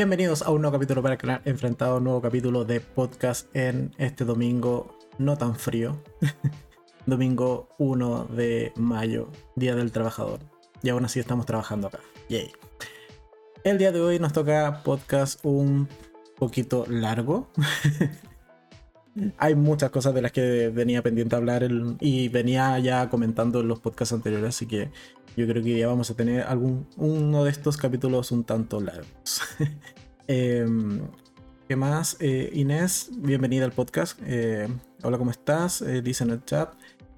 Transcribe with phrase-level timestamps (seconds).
[0.00, 3.92] Bienvenidos a un nuevo capítulo para el canal Enfrentado, un nuevo capítulo de podcast en
[3.98, 6.02] este domingo no tan frío.
[7.06, 10.40] domingo 1 de mayo, Día del Trabajador.
[10.82, 11.98] Y aún así estamos trabajando acá.
[12.30, 12.50] Yay.
[13.62, 15.86] El día de hoy nos toca podcast un
[16.38, 17.50] poquito largo.
[19.36, 21.68] Hay muchas cosas de las que venía pendiente hablar
[22.00, 24.90] y venía ya comentando en los podcasts anteriores, así que
[25.36, 29.40] yo creo que ya vamos a tener algún uno de estos capítulos un tanto largos.
[30.26, 31.00] Em,
[31.70, 32.16] ¿Qué más?
[32.20, 34.18] Eh, Inés, bienvenida al podcast.
[34.24, 34.68] Eh,
[35.02, 35.82] hola, ¿cómo estás?
[35.82, 36.72] Eh, dice en el chat.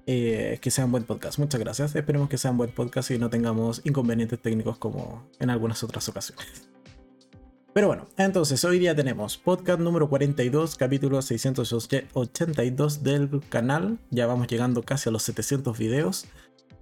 [0.05, 1.39] que sea un buen podcast.
[1.39, 1.95] Muchas gracias.
[1.95, 6.07] Esperemos que sea un buen podcast y no tengamos inconvenientes técnicos como en algunas otras
[6.09, 6.69] ocasiones.
[7.73, 13.97] Pero bueno, entonces hoy día tenemos podcast número 42, capítulo 682 del canal.
[14.11, 16.27] Ya vamos llegando casi a los 700 videos.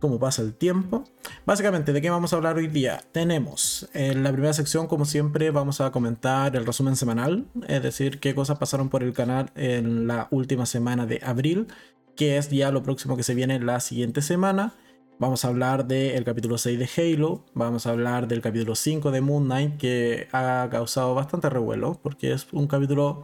[0.02, 1.04] Como pasa el tiempo.
[1.46, 3.04] Básicamente, ¿de qué vamos a hablar hoy día?
[3.12, 8.20] Tenemos en la primera sección, como siempre, vamos a comentar el resumen semanal, es decir,
[8.20, 11.68] qué cosas pasaron por el canal en la última semana de abril,
[12.16, 14.74] que es ya lo próximo que se viene la siguiente semana.
[15.20, 19.22] Vamos a hablar del capítulo 6 de Halo, vamos a hablar del capítulo 5 de
[19.22, 23.24] Moon Knight, que ha causado bastante revuelo, porque es un capítulo,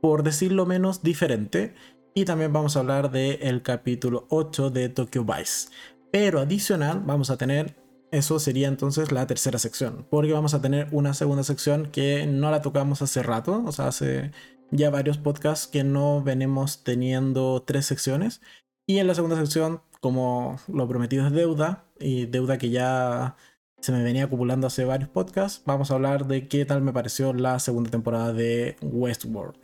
[0.00, 1.74] por decirlo menos, diferente.
[2.14, 5.70] Y también vamos a hablar del capítulo 8 de Tokyo Vice.
[6.12, 7.74] Pero adicional, vamos a tener,
[8.10, 12.50] eso sería entonces la tercera sección, porque vamos a tener una segunda sección que no
[12.50, 14.30] la tocamos hace rato, o sea, hace
[14.70, 18.42] ya varios podcasts que no venimos teniendo tres secciones.
[18.86, 23.36] Y en la segunda sección como lo prometido es deuda, y deuda que ya
[23.80, 27.32] se me venía acumulando hace varios podcasts, vamos a hablar de qué tal me pareció
[27.32, 29.56] la segunda temporada de Westworld.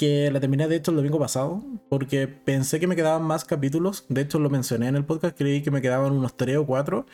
[0.00, 4.06] Que la terminé de hecho el domingo pasado, porque pensé que me quedaban más capítulos,
[4.08, 7.04] de hecho lo mencioné en el podcast, creí que me quedaban unos 3 o 4,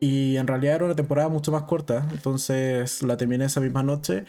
[0.00, 4.24] y en realidad era una temporada mucho más corta, entonces la terminé esa misma noche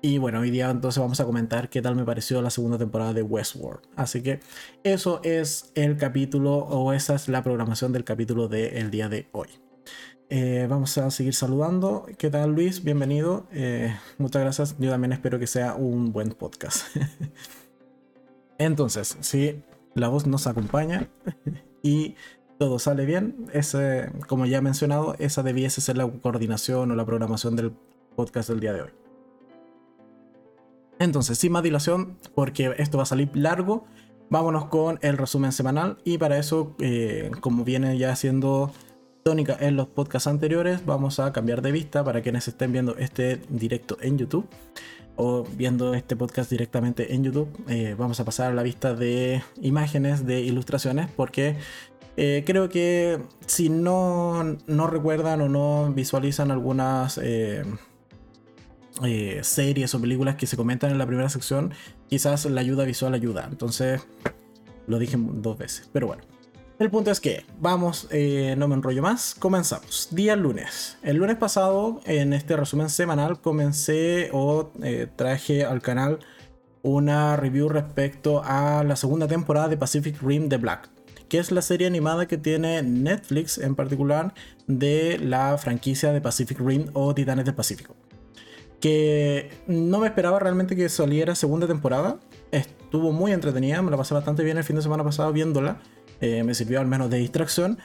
[0.00, 3.12] y bueno, hoy día entonces vamos a comentar qué tal me pareció la segunda temporada
[3.12, 3.80] de Westworld.
[3.96, 4.38] Así que
[4.84, 9.48] eso es el capítulo o esa es la programación del capítulo del día de hoy.
[10.30, 12.06] Eh, vamos a seguir saludando.
[12.18, 12.84] ¿Qué tal Luis?
[12.84, 13.46] Bienvenido.
[13.50, 14.76] Eh, muchas gracias.
[14.78, 16.84] Yo también espero que sea un buen podcast.
[18.58, 19.62] Entonces, si
[19.94, 21.08] la voz nos acompaña
[21.82, 22.14] y
[22.58, 27.06] todo sale bien, ese, como ya he mencionado, esa debiese ser la coordinación o la
[27.06, 27.72] programación del
[28.14, 28.90] podcast del día de hoy.
[30.98, 33.86] Entonces, sin más dilación, porque esto va a salir largo,
[34.28, 35.98] vámonos con el resumen semanal.
[36.04, 38.72] Y para eso, eh, como viene ya siendo
[39.32, 43.98] en los podcasts anteriores, vamos a cambiar de vista para quienes estén viendo este directo
[44.00, 44.48] en YouTube
[45.16, 47.48] o viendo este podcast directamente en YouTube.
[47.68, 51.56] Eh, vamos a pasar a la vista de imágenes, de ilustraciones, porque
[52.16, 57.64] eh, creo que si no, no recuerdan o no visualizan algunas eh,
[59.42, 61.72] series o películas que se comentan en la primera sección,
[62.08, 63.48] quizás la ayuda visual ayuda.
[63.50, 64.00] Entonces,
[64.86, 65.90] lo dije dos veces.
[65.92, 66.37] Pero bueno.
[66.78, 70.10] El punto es que, vamos, eh, no me enrollo más, comenzamos.
[70.12, 70.96] Día lunes.
[71.02, 76.20] El lunes pasado, en este resumen semanal, comencé o eh, traje al canal
[76.82, 80.88] una review respecto a la segunda temporada de Pacific Rim The Black,
[81.28, 84.32] que es la serie animada que tiene Netflix en particular
[84.68, 87.96] de la franquicia de Pacific Rim o Titanes del Pacífico
[88.80, 92.20] que no me esperaba realmente que saliera segunda temporada.
[92.52, 95.80] Estuvo muy entretenida, me la pasé bastante bien el fin de semana pasado viéndola.
[96.20, 97.78] Eh, me sirvió al menos de distracción.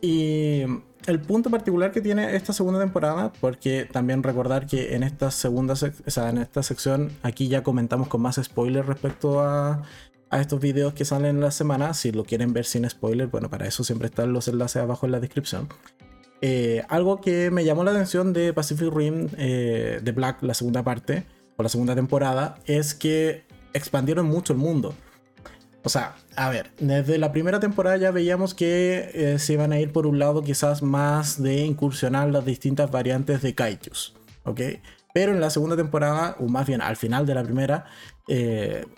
[0.00, 0.62] Y
[1.06, 5.74] el punto particular que tiene esta segunda temporada, porque también recordar que en esta segunda
[6.16, 9.82] en esta sección aquí ya comentamos con más spoilers respecto a,
[10.30, 11.94] a estos videos que salen en la semana.
[11.94, 15.12] Si lo quieren ver sin spoilers, bueno, para eso siempre están los enlaces abajo en
[15.12, 15.68] la descripción.
[16.40, 20.82] Eh, algo que me llamó la atención de Pacific Rim eh, de Black, la segunda
[20.82, 21.24] parte,
[21.56, 24.94] o la segunda temporada, es que expandieron mucho el mundo.
[25.84, 29.80] O sea, a ver, desde la primera temporada ya veíamos que eh, se iban a
[29.80, 34.60] ir por un lado quizás más de incursionar las distintas variantes de kaijus, ¿ok?
[35.12, 37.84] Pero en la segunda temporada, o más bien al final de la primera,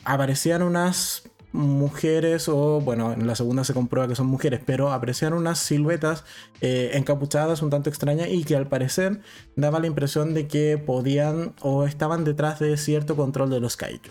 [0.04, 5.32] aparecían unas mujeres, o bueno, en la segunda se comprueba que son mujeres, pero aprecian
[5.32, 6.25] unas siluetas
[6.60, 9.20] eh, encapuchadas un tanto extrañas y que al parecer
[9.54, 14.10] daba la impresión de que podían o estaban detrás de cierto control de los kaiju.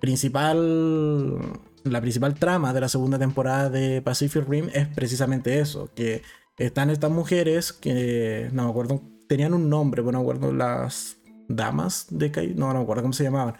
[0.00, 1.38] Principal,
[1.84, 6.22] la principal trama de la segunda temporada de Pacific Rim es precisamente eso, que
[6.58, 11.18] están estas mujeres que no me acuerdo, tenían un nombre, bueno, no me acuerdo las
[11.48, 13.56] damas de kaiju, no, no me acuerdo cómo se llamaban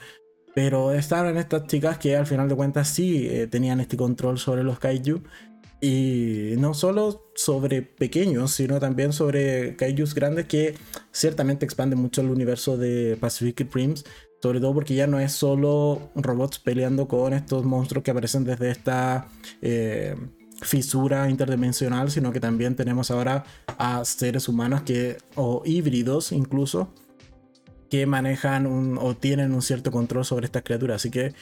[0.55, 4.65] pero estaban estas chicas que al final de cuentas sí eh, tenían este control sobre
[4.65, 5.23] los kaiju.
[5.83, 10.75] Y no solo sobre pequeños, sino también sobre kaijus grandes que
[11.11, 14.05] ciertamente expanden mucho el universo de Pacific Rims.
[14.43, 18.71] Sobre todo porque ya no es solo robots peleando con estos monstruos que aparecen desde
[18.71, 19.29] esta
[19.61, 20.17] eh,
[20.63, 23.45] fisura interdimensional, sino que también tenemos ahora
[23.79, 26.93] a seres humanos que, o híbridos incluso,
[27.91, 28.67] que manejan
[28.99, 30.97] o tienen un cierto control sobre estas criaturas.
[30.97, 31.35] Así que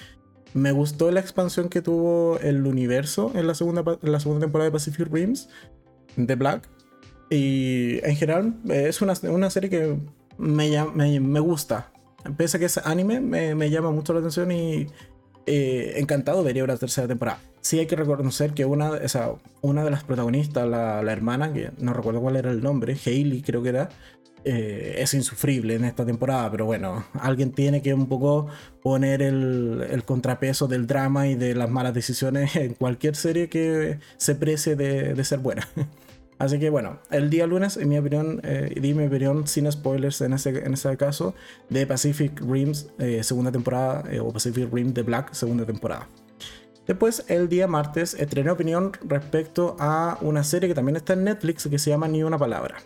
[0.54, 4.72] me gustó la expansión que tuvo el universo en la segunda, la segunda temporada de
[4.72, 5.48] Pacific Rims
[6.16, 6.68] de Black.
[7.30, 9.14] Y en general es una,
[9.50, 9.98] serie que
[10.38, 11.92] me, me, gusta.
[12.36, 14.86] Pese a que es anime, me, llama mucho la atención y
[15.46, 17.40] eh, encantado vería una tercera temporada.
[17.60, 21.70] Sí hay que reconocer que una, o una de las protagonistas, la, la, hermana, que
[21.78, 23.88] no recuerdo cuál era el nombre, Hailey creo que era,
[24.44, 28.46] eh, es insufrible en esta temporada, pero bueno, alguien tiene que un poco
[28.82, 34.34] poner el, contrapeso del drama y de las malas decisiones en cualquier serie que se
[34.36, 35.68] precie de, ser buena.
[36.38, 40.20] Así que bueno, el día lunes, en mi opinión, eh, di mi opinión sin spoilers
[40.20, 41.34] en ese, en caso,
[41.68, 46.06] de Pacific Rims eh, segunda temporada, eh, o Pacific Rim The Black segunda temporada.
[46.86, 51.66] Después, el día martes, estrené opinión respecto a una serie que también está en Netflix
[51.68, 52.76] que se llama Ni una palabra.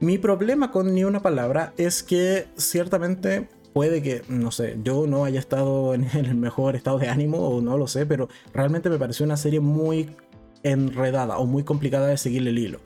[0.00, 5.24] Mi problema con ni una palabra es que ciertamente puede que, no sé, yo no
[5.24, 8.98] haya estado en el mejor estado de ánimo o no lo sé, pero realmente me
[8.98, 10.10] pareció una serie muy
[10.62, 12.80] enredada o muy complicada de seguir el hilo.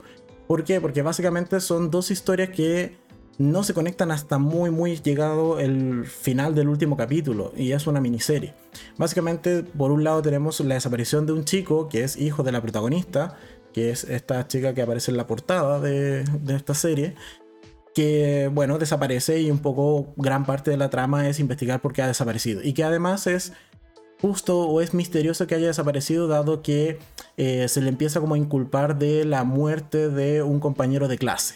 [0.47, 0.79] ¿Por qué?
[0.79, 2.95] Porque básicamente son dos historias que
[3.37, 8.01] no se conectan hasta muy muy llegado el final del último capítulo y es una
[8.01, 8.55] miniserie.
[8.97, 12.61] Básicamente por un lado tenemos la desaparición de un chico que es hijo de la
[12.61, 13.37] protagonista
[13.77, 17.13] que es esta chica que aparece en la portada de, esta serie,
[17.93, 22.01] que bueno, desaparece y un poco gran parte de la trama es investigar por qué
[22.01, 22.63] ha desaparecido.
[22.63, 23.53] Y que además es
[24.21, 26.99] justo o es misterioso que haya desaparecido dado que
[27.37, 31.55] eh, se le empieza como a inculpar de la muerte de un compañero de clase.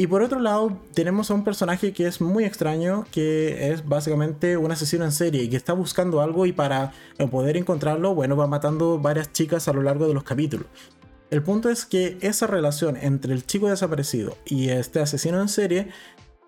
[0.00, 4.56] Y por otro lado, tenemos a un personaje que es muy extraño, que es básicamente
[4.56, 6.92] un asesino en serie y que está buscando algo y para
[7.32, 10.68] poder encontrarlo, bueno, va matando varias chicas a lo largo de los capítulos.
[11.30, 15.88] El punto es que esa relación entre el chico desaparecido y este asesino en serie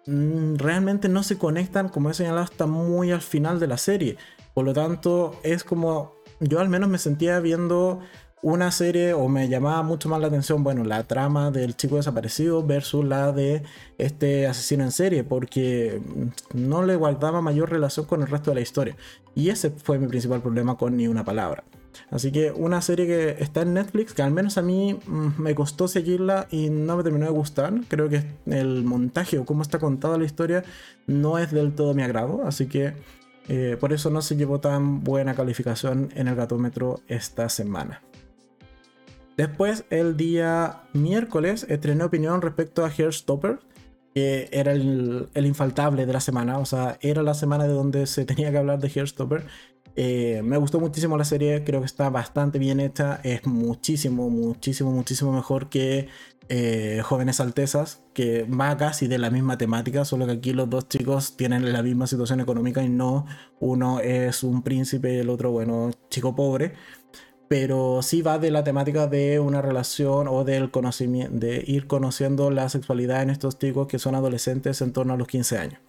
[0.06, 4.16] mm, realmente no se conectan, como he señalado, hasta muy al final de la serie.
[4.54, 8.00] Por lo tanto, es como yo al menos me sentía viendo
[8.42, 12.66] una serie o me llamaba mucho más la atención, bueno, la trama del chico desaparecido
[12.66, 13.62] versus la de
[13.98, 16.00] este asesino en serie, porque
[16.54, 18.96] no le guardaba mayor relación con el resto de la historia.
[19.34, 21.64] Y ese fue mi principal problema con Ni una palabra.
[22.10, 25.54] Así que una serie que está en Netflix, que al menos a mí mm, me
[25.54, 27.74] costó seguirla y no me terminó de gustar.
[27.88, 30.64] Creo que el montaje o cómo está contada la historia
[31.06, 32.42] no es del todo mi agrado.
[32.46, 32.94] Así que
[33.52, 38.00] eh, por eso no se llevó tan buena calificación en el gatómetro esta semana.
[39.36, 43.58] Después, el día miércoles, estrené opinión respecto a Hairstopper,
[44.14, 46.58] que era el, infaltable de la semana.
[46.60, 49.44] O sea, era la semana de donde se tenía que hablar de Hairstopper.
[49.96, 54.92] Eh, me gustó muchísimo la serie, creo que está bastante bien hecha, es muchísimo, muchísimo,
[54.92, 56.06] muchísimo mejor que
[56.52, 60.88] eh, Jóvenes Altezas, que va casi de la misma temática, solo que aquí los dos
[60.88, 63.24] chicos tienen la misma situación económica y no
[63.60, 66.72] uno es un príncipe y el otro, bueno, chico pobre.
[67.46, 72.50] Pero sí va de la temática de una relación o del conocimiento, de ir conociendo
[72.50, 75.80] la sexualidad en estos chicos que son adolescentes en torno a los 15 años.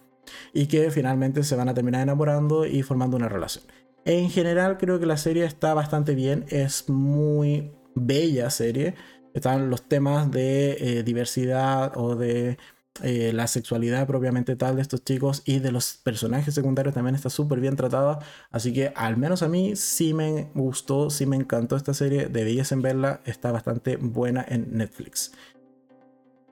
[0.52, 3.64] Y que finalmente se van a terminar enamorando y formando una relación.
[4.04, 8.94] En general creo que la serie está bastante bien, es muy bella serie.
[9.34, 12.58] Están los temas de eh, diversidad o de
[13.02, 17.30] eh, la sexualidad propiamente tal de estos chicos y de los personajes secundarios también está
[17.30, 18.18] súper bien tratada.
[18.50, 22.26] Así que al menos a mí sí me gustó, sí me encantó esta serie.
[22.26, 25.32] Debías en verla, está bastante buena en Netflix.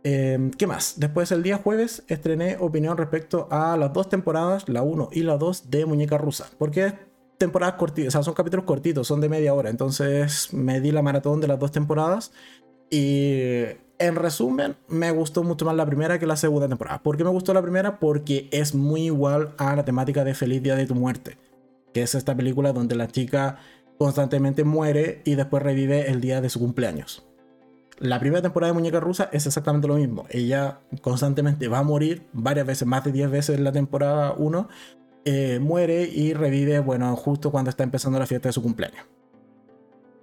[0.03, 0.95] Em, ¿Qué más?
[0.97, 5.37] Después el día jueves estrené opinión respecto a las dos temporadas, la 1 y la
[5.37, 6.49] 2 de Muñeca Rusa.
[6.59, 6.95] Porque
[7.37, 9.69] temporadas cortitas, o sea, son capítulos cortitos, son de media hora.
[9.69, 12.33] Entonces me di la maratón de las dos temporadas.
[12.91, 13.67] Y
[14.01, 17.03] en resumen, me gustó mucho más la primera que la segunda temporada.
[17.03, 18.01] ¿Por qué me gustó la primera?
[18.01, 21.37] Porque es muy igual a la temática de Feliz Día de tu Muerte,
[21.93, 23.59] que es esta película donde la chica
[23.99, 27.27] constantemente muere y después revive el día de su cumpleaños.
[27.99, 30.25] La primera temporada de Muñeca Rusa es exactamente lo mismo.
[30.31, 34.69] Ella constantemente va a morir varias veces, más de 10 veces en la temporada 1,
[35.27, 39.05] eh, muere y revive, bueno, justo cuando está empezando la fiesta de su cumpleaños.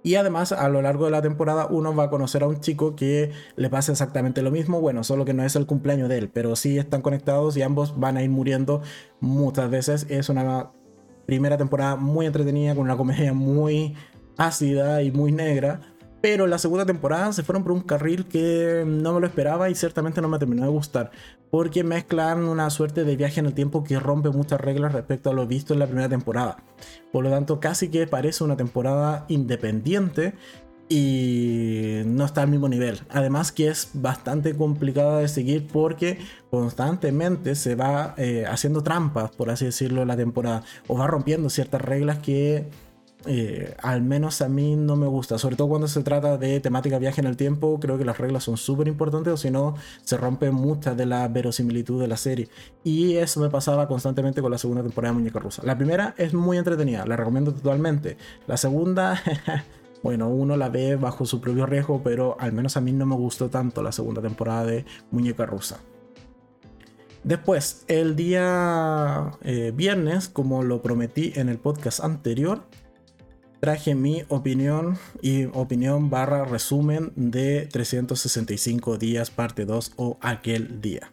[0.02, 2.94] Y además, a lo largo de la temporada, uno va a conocer a un chico
[2.94, 4.80] que le pasa exactamente lo mismo.
[4.80, 7.98] Bueno, solo que no es el cumpleaños de él, pero sí están conectados y ambos
[7.98, 8.80] van a ir muriendo
[9.20, 10.06] muchas veces.
[10.08, 10.70] Es una
[11.26, 13.96] primera temporada muy entretenida, con una comedia muy
[14.36, 15.87] ácida y muy negra.
[16.20, 19.74] Pero la segunda temporada se fueron por un carril que no me lo esperaba y
[19.74, 21.10] ciertamente no me terminó de gustar.
[21.50, 25.32] Porque mezclan una suerte de viaje en el tiempo que rompe muchas reglas respecto a
[25.32, 26.58] lo visto en la primera temporada.
[27.12, 30.34] Por lo tanto, casi que parece una temporada independiente
[30.88, 33.00] y no está al mismo nivel.
[33.10, 36.18] Además que es bastante complicada de seguir porque
[36.50, 40.62] constantemente se va eh, haciendo trampas, por así decirlo, la temporada.
[40.86, 42.68] O va rompiendo ciertas reglas que
[43.26, 45.38] eh, al menos a mí no me gusta.
[45.38, 48.44] Sobre todo cuando se trata de temática viaje en el tiempo, creo que las reglas
[48.44, 52.48] son súper importantes o si no, se rompe mucha de la verosimilitud de la serie.
[52.84, 55.62] Y eso me pasaba constantemente con la segunda temporada de Muñeca Rusa.
[55.64, 58.16] La primera es muy entretenida, la recomiendo totalmente.
[58.46, 59.20] La segunda...
[60.00, 63.16] Bueno, uno la ve bajo su propio riesgo, pero al menos a mí no me
[63.16, 65.80] gustó tanto la segunda temporada de Muñeca Rusa.
[67.24, 72.62] Después, el día eh, viernes, como lo prometí en el podcast anterior,
[73.60, 81.10] traje mi opinión y opinión barra resumen de 365 días parte 2 o aquel día.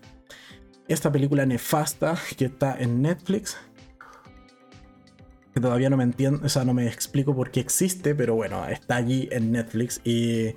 [0.88, 3.58] Esta película nefasta que está en Netflix
[5.56, 8.68] que todavía no me entiendo, o sea, no me explico por qué existe, pero bueno,
[8.68, 10.54] está allí en Netflix y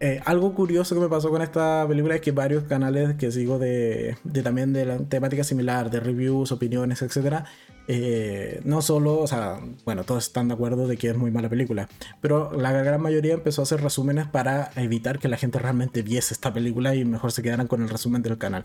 [0.00, 3.58] eh, algo curioso que me pasó con esta película es que varios canales que sigo
[3.58, 7.44] de, también de la temática similar, de reviews, opiniones, etc.
[7.88, 11.48] Eh, no solo, o sea, bueno, todos están de acuerdo de que es muy mala
[11.48, 11.88] película,
[12.20, 16.32] pero la gran mayoría empezó a hacer resúmenes para evitar que la gente realmente viese
[16.32, 18.62] esta película y mejor se quedaran con el resumen del canal.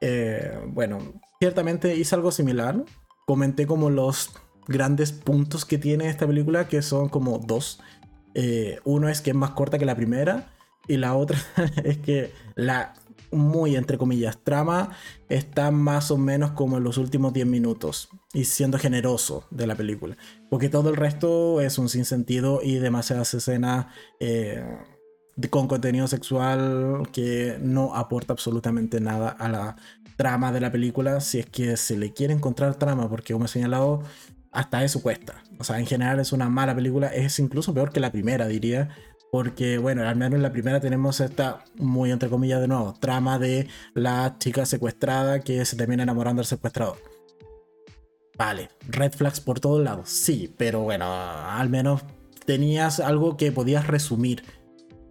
[0.00, 0.98] Eh, bueno,
[1.40, 2.82] ciertamente hice algo similar.
[3.26, 4.30] Comenté como los
[4.66, 7.80] grandes puntos que tiene esta película, que son como dos.
[8.32, 10.53] Eh, uno es que es más corta que la primera
[10.88, 11.38] y la otra
[11.84, 12.94] es que la
[13.30, 14.90] muy entre comillas trama
[15.28, 19.74] está más o menos como en los últimos 10 minutos y siendo generoso de la
[19.74, 20.16] película
[20.50, 23.86] porque todo el resto es un sinsentido y demasiadas escenas
[24.20, 24.64] eh,
[25.50, 29.76] con contenido sexual que no aporta absolutamente nada a la
[30.16, 33.48] trama de la película si es que se le quiere encontrar trama porque como he
[33.48, 34.02] señalado
[34.54, 35.42] hasta eso cuesta.
[35.58, 38.88] O sea, en general es una mala película, es incluso peor que la primera, diría.
[39.34, 43.36] Porque, bueno, al menos en la primera tenemos esta, muy entre comillas de nuevo, trama
[43.40, 46.98] de la chica secuestrada que se termina enamorando del secuestrador.
[48.38, 52.02] Vale, red flags por todos lados, sí, pero bueno, al menos
[52.46, 54.44] tenías algo que podías resumir.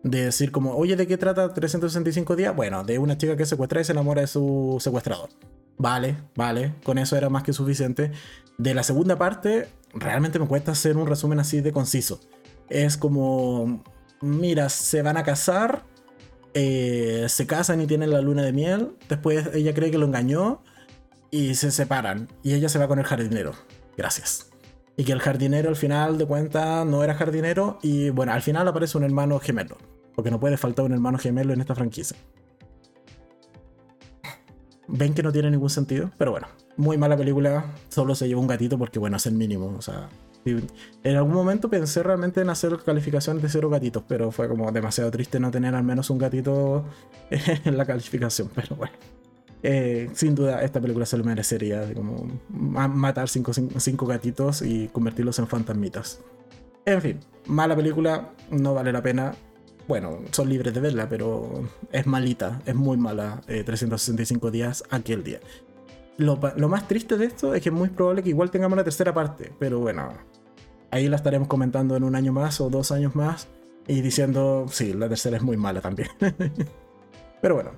[0.04, 2.56] De decir como, oye, ¿de qué trata 365 días?
[2.56, 5.32] Bueno, de una chica que secuestra y se enamora de su secuestrador.
[5.78, 8.14] Vale, vale, con eso era más que suficiente.
[8.58, 12.22] De la segunda parte, realmente me cuesta hacer un resumen así de conciso.
[12.70, 13.84] Es como,
[14.24, 15.84] mira, se van a casar,
[16.54, 20.64] eh, se casan y tienen la luna de miel, después ella cree que lo engañó
[21.30, 22.30] y se separan.
[22.42, 23.54] Y ella se va con el jardinero.
[23.98, 24.50] Gracias.
[24.96, 28.68] Y que el jardinero al final de cuentas no era jardinero y bueno, al final
[28.68, 29.78] aparece un hermano gemelo,
[30.16, 32.16] porque no puede faltar un hermano gemelo en esta franquicia.
[34.88, 38.48] Ven que no tiene ningún sentido, pero bueno, muy mala película, solo se llevó un
[38.48, 40.10] gatito porque bueno, es el mínimo, o sea,
[40.46, 45.10] en algún momento pensé realmente en hacer calificaciones de cero gatitos, pero fue como demasiado
[45.12, 46.86] triste no tener al menos un gatito
[47.30, 48.94] en la calificación, pero bueno.
[49.66, 55.40] Eh, sin duda, esta película se lo merecería, como matar cinco, cinco gatitos y convertirlos
[55.40, 56.20] en fantasmitas.
[56.86, 59.34] En fin, mala película, no vale la pena
[59.88, 65.24] bueno, son libres de verla, pero es malita, es muy mala 365 eh, días aquel
[65.24, 65.40] día.
[66.18, 69.14] Lo, más triste de esto es que es muy probable que igual tengamos la tercera
[69.14, 70.14] parte, pero bueno,
[70.92, 73.48] ahí la estaremos comentando en un año más o dos años más
[73.88, 76.10] y diciendo, sí, la tercera es muy mala también.
[77.42, 77.72] pero bueno.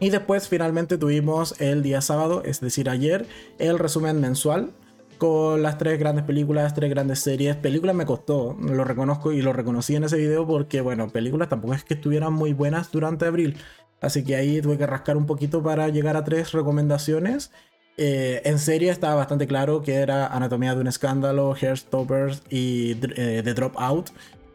[0.00, 3.26] Y después finalmente tuvimos el día sábado, es decir, ayer,
[3.58, 4.72] el resumen mensual
[5.18, 7.56] con las tres grandes películas, tres grandes series.
[7.56, 11.74] Películas me costó, lo reconozco y lo reconocí en ese video porque, bueno, películas tampoco
[11.74, 13.56] es que estuvieran muy buenas durante abril.
[14.04, 17.50] Así que ahí tuve que rascar un poquito para llegar a tres recomendaciones.
[17.96, 23.40] Eh, en serie estaba bastante claro que era Anatomía de un escándalo, Hairstoppers y eh,
[23.42, 24.10] The Dropout.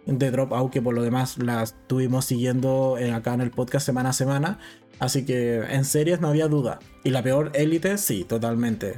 [0.05, 4.13] The Dropout que por lo demás las estuvimos siguiendo acá en el podcast semana a
[4.13, 4.59] semana.
[4.99, 6.79] Así que en series no había duda.
[7.03, 8.97] Y la peor élite, sí, totalmente.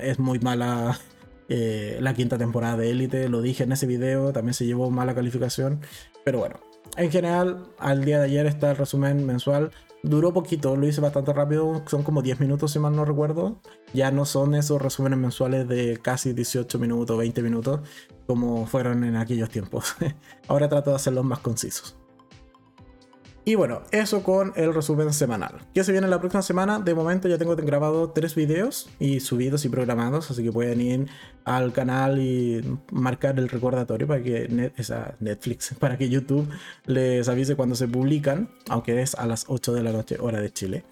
[0.00, 0.98] es muy mala
[1.48, 3.28] eh, la quinta temporada de élite.
[3.28, 5.80] Lo dije en ese video, también se llevó mala calificación.
[6.24, 6.60] Pero bueno,
[6.96, 9.70] en general, al día de ayer está el resumen mensual.
[10.02, 13.60] Duró poquito, lo hice bastante rápido, son como 10 minutos si mal no recuerdo.
[13.92, 17.80] Ya no son esos resúmenes mensuales de casi 18 minutos, 20 minutos,
[18.26, 19.96] como fueron en aquellos tiempos.
[20.48, 21.98] Ahora trato de hacerlos más concisos.
[23.48, 25.54] Y bueno, eso con el resumen semanal.
[25.72, 26.80] ¿Qué se viene la próxima semana?
[26.80, 31.06] De momento ya tengo grabado tres videos y subidos y programados, así que pueden ir
[31.46, 32.62] al canal y
[32.92, 34.70] marcar el recordatorio para que
[35.20, 36.46] Netflix, para que YouTube
[36.84, 40.52] les avise cuando se publican, aunque es a las 8 de la noche hora de
[40.52, 40.84] Chile.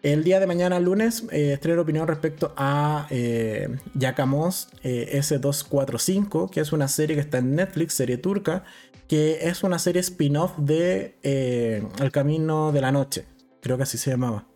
[0.00, 6.72] El día de mañana, lunes, eh, opinión respecto a eh, Yakamos eh, S245, que es
[6.72, 8.62] una serie que está en Netflix, serie turca,
[9.08, 13.24] que es una serie spin-off de eh, El Camino de la Noche.
[13.60, 14.46] Creo que así se llamaba.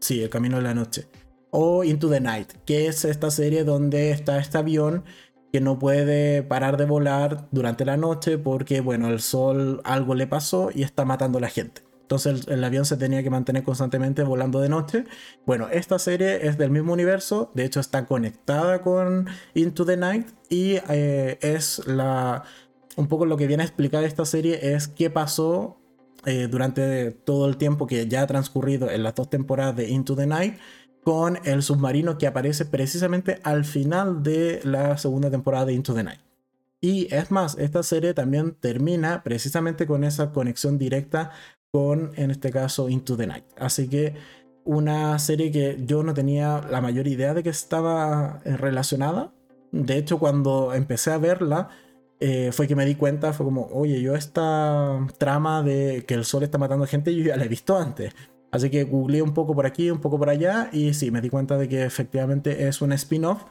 [0.00, 1.06] Sí, El Camino de la Noche.
[1.50, 5.04] O Into the Night, que es esta serie donde está este avión
[5.52, 10.26] que no puede parar de volar durante la noche porque, bueno, el sol algo le
[10.26, 11.82] pasó y está matando a la gente.
[12.02, 15.04] Entonces el, avión se tenía que mantener constantemente volando de noche.
[15.44, 20.28] Bueno, esta serie es del mismo universo, de hecho está conectada con Into the Night
[20.48, 22.44] y eh, es la...
[22.98, 25.78] Un poco lo que viene a explicar esta serie es qué pasó
[26.26, 30.16] eh, durante todo el tiempo que ya ha transcurrido en las dos temporadas de Into
[30.16, 30.58] the Night
[31.04, 36.02] con el submarino que aparece precisamente al final de la segunda temporada de Into the
[36.02, 36.18] Night.
[36.80, 41.30] Y es más, esta serie también termina precisamente con esa conexión directa
[41.70, 43.44] con, en este caso, Into the Night.
[43.58, 44.16] Así que
[44.64, 49.32] una serie que yo no tenía la mayor idea de que estaba eh, relacionada.
[49.70, 51.68] De hecho, cuando empecé a verla,
[52.20, 56.24] eh, fue que me di cuenta, fue como, oye, yo esta trama de que el
[56.24, 58.14] sol está matando gente, yo ya la he visto antes.
[58.50, 61.28] Así que googleé un poco por aquí, un poco por allá, y sí, me di
[61.30, 63.44] cuenta de que efectivamente es un spin-off.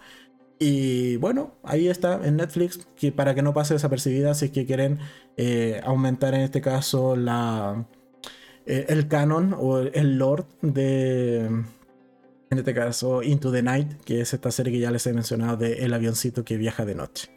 [0.59, 4.65] Y bueno, ahí está en Netflix, que para que no pase desapercibida, si es que
[4.65, 4.99] quieren
[5.37, 7.85] eh, aumentar en este caso la,
[8.65, 11.45] eh, el canon o el lord de,
[12.49, 15.57] en este caso, Into the Night, que es esta serie que ya les he mencionado
[15.57, 17.29] de El avioncito que viaja de noche,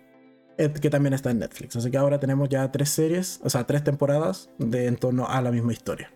[0.56, 1.76] que también está en Netflix.
[1.76, 5.40] Así que ahora tenemos ya tres series, o sea, tres temporadas de en torno a
[5.40, 6.12] la misma historia.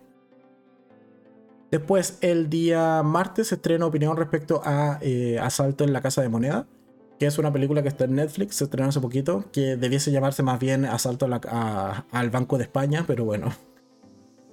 [1.71, 6.29] Después, el día martes se estrena opinión respecto a eh, Asalto en la Casa de
[6.29, 6.67] Moneda,
[7.19, 10.43] que es una película que está en Netflix, se estrenó hace poquito, que debiese llamarse
[10.43, 13.51] más bien Asalto al Banco de España, pero bueno,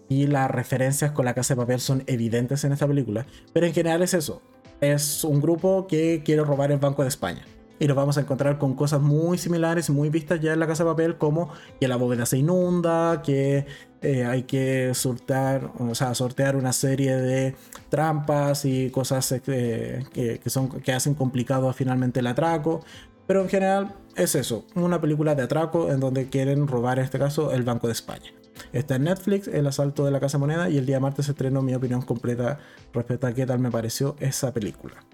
[0.09, 3.27] y las referencias con la casa de papel son evidentes en esta película.
[3.53, 4.43] Pero en general es eso.
[4.81, 7.45] Es un grupo que quiere robar el Banco de España.
[7.83, 10.85] Y nos vamos a encontrar con cosas muy similares, muy vistas ya en la casa
[10.85, 13.67] de papel, como que la bóveda se inunda, que
[14.03, 17.57] eh, hay que sortear, o sea, sortear una serie de
[17.89, 22.85] trampas y cosas eh, que, son, que hacen complicado finalmente el atraco.
[23.27, 27.19] Pero en general es eso, una película de atraco en donde quieren robar en este
[27.19, 28.31] caso el Banco de España.
[28.73, 31.75] Está en Netflix, El asalto de la Casa Moneda, y el día martes estrenó mi
[31.75, 32.61] opinión completa
[32.93, 35.05] respecto a qué tal me pareció esa película.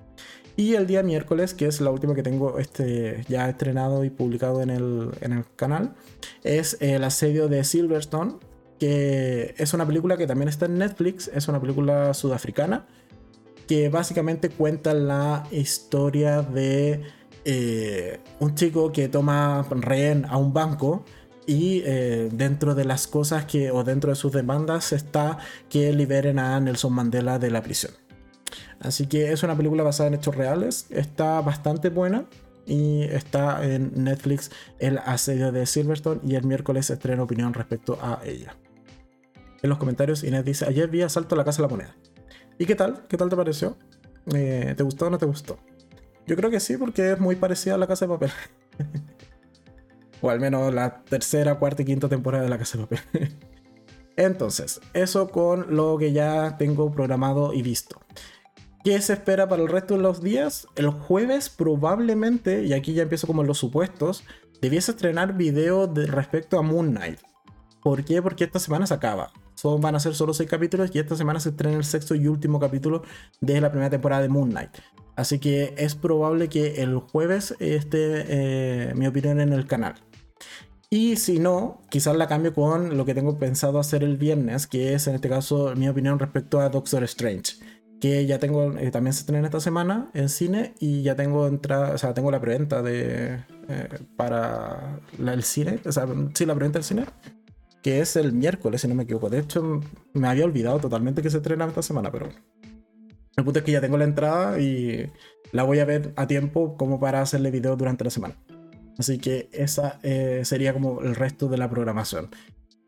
[0.59, 4.61] Y el día miércoles, que es la última que tengo este, ya estrenado y publicado
[4.61, 5.95] en el, en el canal,
[6.43, 8.39] es El asedio de Silverstone,
[8.81, 12.87] que es una película que también está en Netflix, es una película sudafricana,
[13.69, 17.03] que básicamente cuenta la historia de
[17.45, 21.05] eh, un chico que toma rehén a un banco
[21.47, 25.39] y eh, dentro de las cosas que, o dentro de sus demandas, está
[25.71, 28.08] que liberen a Nelson Mandela de la prisión.
[28.81, 32.27] Así que es una película basada en hechos reales, está bastante buena
[32.67, 38.21] y está en Netflix el asedio de Silverstone y el miércoles estreno opinión respecto a
[38.25, 38.57] ella.
[39.63, 41.97] En los comentarios Inés dice, ayer vi Asalto a la Casa de la Moneda.
[42.59, 43.07] ¿Y qué tal?
[43.09, 43.77] ¿Qué tal te pareció?
[44.33, 45.59] Eh, ¿Te gustó o no te gustó?
[46.27, 48.31] Yo creo que sí, porque es muy parecida a la Casa de Papel.
[50.21, 53.37] O al menos la tercera, cuarta y quinta temporada de La Casa de Papel.
[54.17, 58.01] Entonces, eso con lo que ya tengo programado y visto.
[58.89, 60.67] ¿Qué se espera para el resto de los días?
[60.75, 64.25] El jueves probablemente, y aquí ya empiezo como los supuestos,
[64.63, 67.19] debiese estrenar video de respecto a Moon Knight.
[67.83, 68.23] ¿Por qué?
[68.23, 69.31] Porque esta semana se acaba.
[69.57, 72.29] Son, van a ser solo seis capítulos y esta semana se estrena el sexto y
[72.29, 73.03] último capítulo
[73.43, 74.79] de la primera temporada de Moon Knight.
[75.17, 79.97] Así que es probable que el jueves esté eh, mi opinión en el canal.
[80.89, 84.95] Y si no, quizás la cambio con lo que tengo pensado hacer el viernes, que
[84.95, 87.57] es en este caso mi opinión respecto a Doctor Strange.
[88.01, 91.95] Que ya tengo, eh, también se estrena esta semana en cine y ya tengo entrada,
[91.95, 96.79] o sea, tengo la preventa de eh, para el cine, o sea, sí, la preventa
[96.79, 97.07] del cine,
[97.83, 99.31] que es el miércoles, si no me equivoco.
[99.31, 99.81] De hecho,
[100.13, 102.29] me había olvidado totalmente que se estrena esta semana, pero
[103.37, 105.11] el punto es que ya tengo la entrada y
[105.53, 108.37] la voy a ver a tiempo como para hacerle video durante la semana.
[108.99, 112.31] Así que esa eh, sería como el resto de la programación.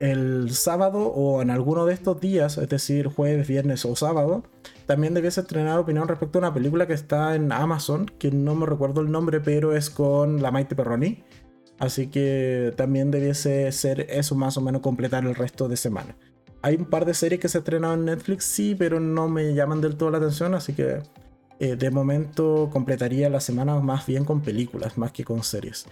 [0.01, 4.43] El sábado o en alguno de estos días, es decir, jueves, viernes o sábado,
[4.87, 8.65] también debiese estrenar opinión respecto a una película que está en Amazon, que no me
[8.65, 11.23] recuerdo el nombre, pero es con la Maite Perroni.
[11.79, 16.17] Así que también debiese ser eso más o menos completar el resto de semana.
[16.63, 19.83] hay un par de series que se estrenaron en Netflix, sí, pero no me llaman
[19.83, 21.03] del todo la atención, así que
[21.59, 25.87] eh, de momento completaría la semana más bien con películas, más que con series.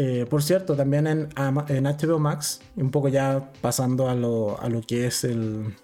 [0.00, 4.68] Eh, por cierto, también en, en, HBO Max, un poco ya pasando a lo, a
[4.68, 5.74] lo que es el,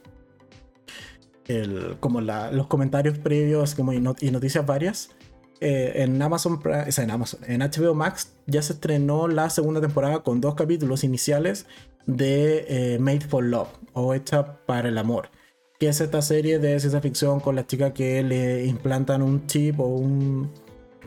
[1.47, 5.11] el como la, los comentarios previos como y, noticias varias.
[5.61, 9.81] Eh, en Amazon, o sea, en Amazon, en HBO Max ya se estrenó la segunda
[9.81, 11.67] temporada con dos capítulos iniciales
[12.07, 15.31] de eh, Made for Love o Hecha para el Amor,
[15.81, 19.81] que es esta serie de ciencia ficción con la chica que le implantan un chip
[19.81, 20.53] o un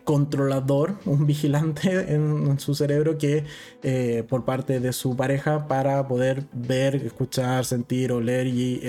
[0.07, 3.43] controlador, un vigilante en, su cerebro que
[3.83, 8.81] eh, por parte de su pareja para poder ver, escuchar, sentir, oler y,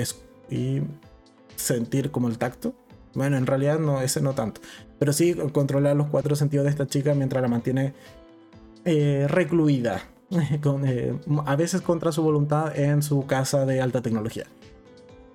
[0.48, 0.82] y
[1.56, 2.72] sentir como el tacto.
[3.14, 4.60] Bueno, en realidad no, ese no tanto.
[5.00, 7.94] Pero sí controlar los cuatro sentidos de esta chica mientras la mantiene
[8.84, 10.00] eh, recluida
[10.84, 14.46] Eh, a veces contra su voluntad en su casa de alta tecnología.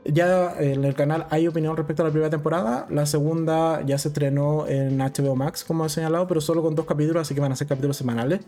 [0.06, 2.88] Ya en el canal hay opinión respecto a la primera temporada.
[2.90, 6.86] La segunda ya se estrenó en HBO Max, como he señalado, pero solo con dos
[6.86, 8.42] capítulos, así que van a ser capítulos semanales.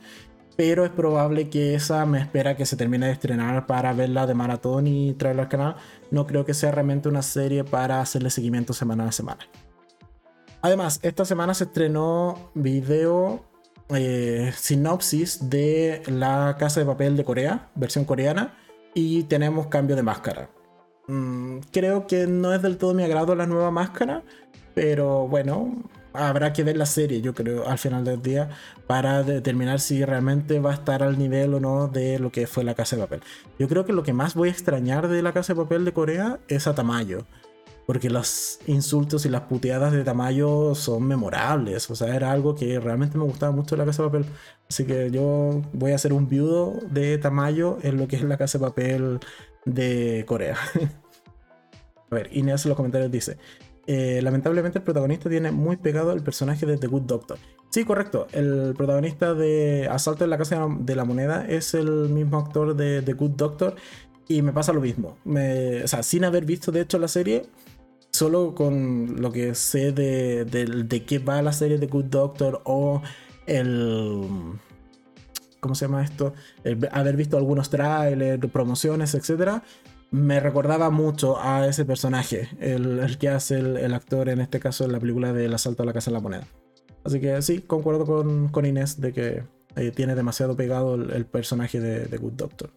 [0.57, 4.33] Pero es probable que esa me espera que se termine de estrenar para verla de
[4.33, 5.75] maratón y traerla al canal.
[6.11, 9.47] No creo que sea realmente una serie para hacerle seguimiento semana a semana.
[10.61, 13.45] Además, esta semana se estrenó video
[13.89, 18.57] eh, sinopsis de La Casa de Papel de Corea, versión coreana,
[18.93, 20.49] y tenemos cambio de máscara.
[21.07, 24.23] Mm, creo que no es del todo mi agrado la nueva máscara,
[24.73, 28.49] pero bueno, habrá que ver la serie, yo creo, al final del día,
[28.87, 32.63] para determinar si realmente va a estar al nivel o no de lo que fue
[32.63, 33.21] la Casa de Papel.
[33.59, 35.93] Yo creo que lo que más voy a extrañar de la Casa de Papel de
[35.93, 37.25] Corea es a Tamayo
[37.85, 41.89] porque los insultos y las puteadas de Tamayo son memorables.
[41.91, 44.25] O sea, era algo que realmente me gustaba mucho de la Casa de Papel.
[44.67, 48.37] Así que yo voy a hacer un viudo de Tamayo en lo que es la
[48.37, 49.19] Casa de Papel
[49.65, 50.57] de Corea.
[52.11, 53.37] a ver, Inés en los comentarios dice:
[53.87, 57.37] eh, Lamentablemente, el protagonista tiene muy pegado el personaje de The Good Doctor.
[57.69, 58.27] Sí, correcto.
[58.31, 63.01] El protagonista de Asalto en la Casa de la Moneda es el mismo actor de
[63.01, 63.75] The Good Doctor.
[64.27, 65.17] Y me pasa lo mismo.
[65.25, 67.43] o sea, sin haber visto de hecho la serie,
[68.11, 73.01] solo con lo que sé de, de, qué va la serie de Good Doctor o
[73.45, 74.23] el...
[75.65, 76.35] ¿Cómo se llama esto?
[76.91, 79.63] haber visto algunos trailers, promociones, etc.
[80.11, 84.91] Me recordaba mucho a ese personaje, el, que hace el, actor en este caso en
[84.91, 86.47] la película del asalto a la Casa de la Moneda.
[87.03, 89.43] Así que sí, concuerdo con, con Inés de que
[89.75, 92.69] eh, tiene demasiado pegado el, personaje de, de Good Doctor.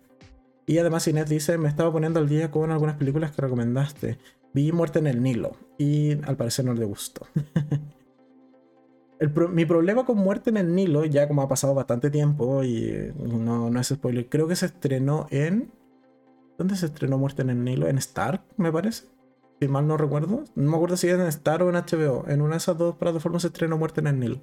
[0.65, 4.19] Y además Inés dice, me estaba poniendo al día con algunas películas que recomendaste.
[4.55, 7.27] Vi Muerte en el Nilo y al parecer no le gustó.
[9.51, 13.71] mi problema con Muerte en el Nilo, ya como ha pasado bastante tiempo y no,
[13.71, 15.73] no es spoiler, creo que se estrenó en...
[16.57, 17.89] ¿Dónde se estrenó Muerte en el Nilo?
[17.89, 19.05] En Star, me parece.
[19.61, 20.45] Si mal no recuerdo.
[20.55, 22.25] No me acuerdo si es en Star o en HBO.
[22.29, 24.41] En una de esas dos plataformas se estrenó Muerte en el Nilo.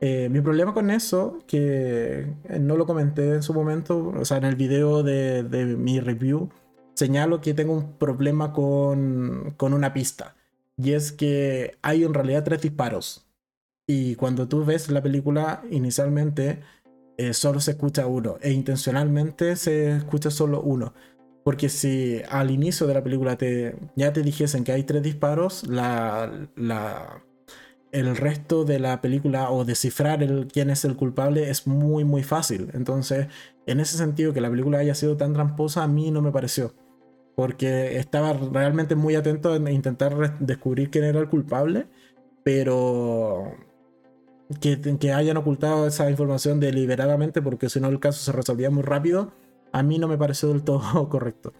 [0.00, 4.44] Eh, mi problema con eso, que no lo comenté en su momento, o sea, en
[4.44, 6.48] el video de, de mi review,
[6.94, 10.36] señalo que tengo un problema con, con una pista.
[10.76, 13.29] Y es que hay en realidad tres disparos.
[13.90, 16.60] Y cuando tú ves la película, inicialmente
[17.16, 18.36] eh, solo se escucha uno.
[18.40, 20.94] E intencionalmente se escucha solo uno.
[21.42, 25.66] Porque si al inicio de la película te, ya te dijesen que hay tres disparos,
[25.66, 27.24] la, la,
[27.90, 32.22] el resto de la película o descifrar el, quién es el culpable es muy muy
[32.22, 32.70] fácil.
[32.74, 33.26] Entonces,
[33.66, 36.74] en ese sentido, que la película haya sido tan tramposa, a mí no me pareció
[37.34, 41.86] porque estaba realmente muy atento a intentar descubrir quién era el culpable,
[42.44, 43.54] pero
[44.58, 49.32] que, hayan ocultado esa información deliberadamente porque si no el caso se resolvía muy rápido,
[49.72, 51.52] a mí no me pareció del todo correcto.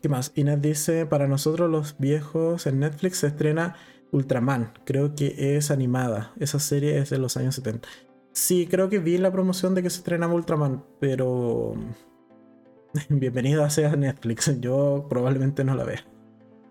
[0.00, 0.32] ¿Qué más?
[0.34, 3.76] Inés dice, para nosotros los viejos en Netflix se estrena
[4.12, 7.88] Ultraman, creo que es animada, esa serie es de los años 70.
[8.32, 11.74] Sí, creo que vi la promoción de que se estrenaba Ultraman, pero
[13.08, 14.60] Bienvenido sea Netflix.
[14.60, 16.04] Yo probablemente no la vea.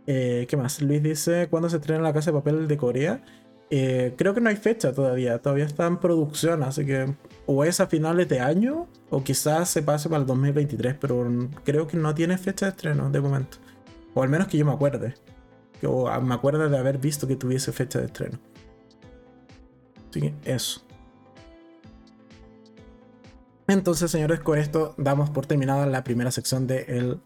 [0.06, 0.82] Eh, ¿Qué más?
[0.82, 3.24] Luis dice: ¿Cuándo se estrena la casa de papel de Corea?
[3.72, 5.40] Eh, creo que no hay fecha todavía.
[5.40, 6.64] Todavía está en producción.
[6.64, 7.14] Así que
[7.46, 10.96] o es a finales de año o quizás se pase para el 2023.
[11.00, 13.58] Pero creo que no tiene fecha de estreno de momento.
[14.14, 15.16] O al menos que yo me acuerde.
[15.84, 18.40] O me acuerdo de haber visto que tuviese fecha de estreno.
[20.10, 20.82] Así que eso.
[23.68, 27.20] Entonces, señores, con esto damos por terminada la primera sección del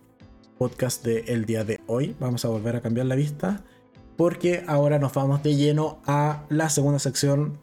[0.57, 2.17] podcast del día de hoy.
[2.19, 3.63] Vamos a volver a cambiar la vista
[4.15, 7.59] porque ahora nos vamos de lleno a la segunda sección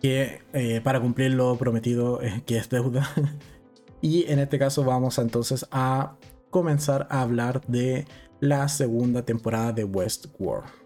[0.00, 3.08] que eh, para cumplir lo prometido eh, que es deuda.
[4.00, 6.16] y en este caso vamos entonces a
[6.50, 8.06] comenzar a hablar de
[8.40, 10.82] la segunda temporada de Westworld.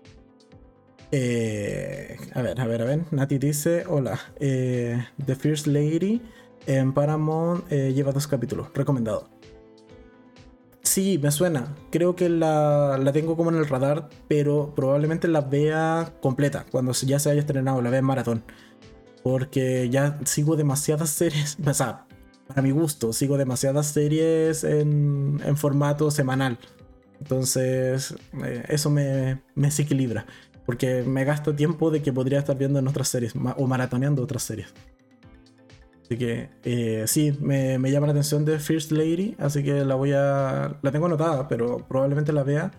[1.13, 3.01] Eh, a ver, a ver, a ver.
[3.11, 6.21] Nati dice: Hola, eh, The First Lady
[6.67, 8.69] en Paramount eh, lleva dos capítulos.
[8.75, 9.29] Recomendado.
[10.97, 11.77] Sí, me suena.
[11.91, 16.93] Creo que la, la, tengo como en el radar, pero probablemente la vea completa cuando
[16.93, 18.45] ya se haya estrenado, la vea en maratón.
[19.23, 21.59] Porque ya sigo demasiadas series.
[21.67, 22.07] O sea,
[22.49, 26.59] para mi gusto, sigo demasiadas series en, en formato semanal.
[27.21, 30.25] Entonces, eh, eso me, me desequilibra.
[30.65, 34.45] Porque me gasto tiempo de que podría estar viendo en otras series o maratoneando otras
[34.45, 34.73] series.
[36.07, 40.13] Así que eh, sí, me, llama la atención de First Lady, así que la voy
[40.13, 40.79] a.
[40.81, 42.71] La tengo anotada, pero probablemente la vea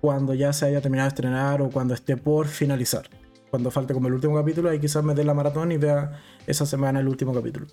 [0.00, 3.10] cuando ya se haya terminado de estrenar o cuando esté por finalizar.
[3.50, 6.64] Cuando falte como el último capítulo, ahí quizás me dé la maratón y vea esa
[6.64, 7.66] semana el último capítulo.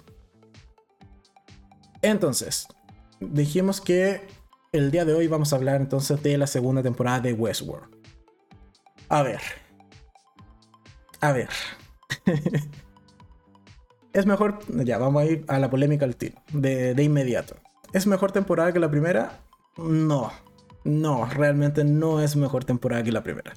[2.01, 2.67] Entonces,
[3.19, 4.21] dijimos que
[4.71, 7.95] el día de hoy vamos a hablar entonces de la segunda temporada de Westworld.
[9.09, 9.41] A ver.
[11.21, 11.49] A ver.
[14.17, 17.55] Es mejor, ya vamos a ir a la polémica tiro, de, de inmediato.
[17.93, 19.43] ¿Es mejor temporada que la primera?
[19.77, 20.31] No,
[20.83, 23.53] no, realmente no es mejor temporada que la primera.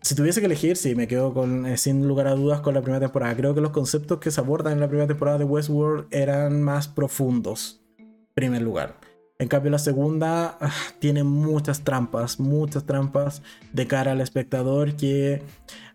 [0.00, 2.82] Si tuviese que elegir, sí, me quedo con, eh, sin lugar a dudas con la
[2.82, 3.34] primera temporada.
[3.34, 6.86] Creo que los conceptos que se abordan en la primera temporada de Westworld eran más
[6.86, 8.94] profundos, en primer lugar.
[9.40, 15.42] En cambio, la segunda ah, tiene muchas trampas, muchas trampas de cara al espectador que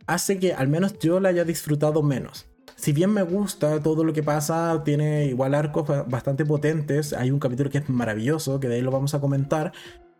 [0.05, 2.48] hace que al menos yo la haya disfrutado menos
[2.79, 7.11] si bien me gusta todo lo que pasa, tiene igual arcos bastante potentes.
[7.11, 9.73] Hay un capítulo que es maravilloso, que de ahí lo vamos a comentar.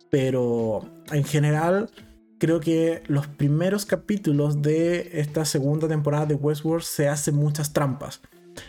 [0.10, 0.82] Pero
[1.13, 1.89] en general,
[2.38, 8.19] creo que los primeros capítulos de esta segunda temporada de Westworld se hacen muchas trampas.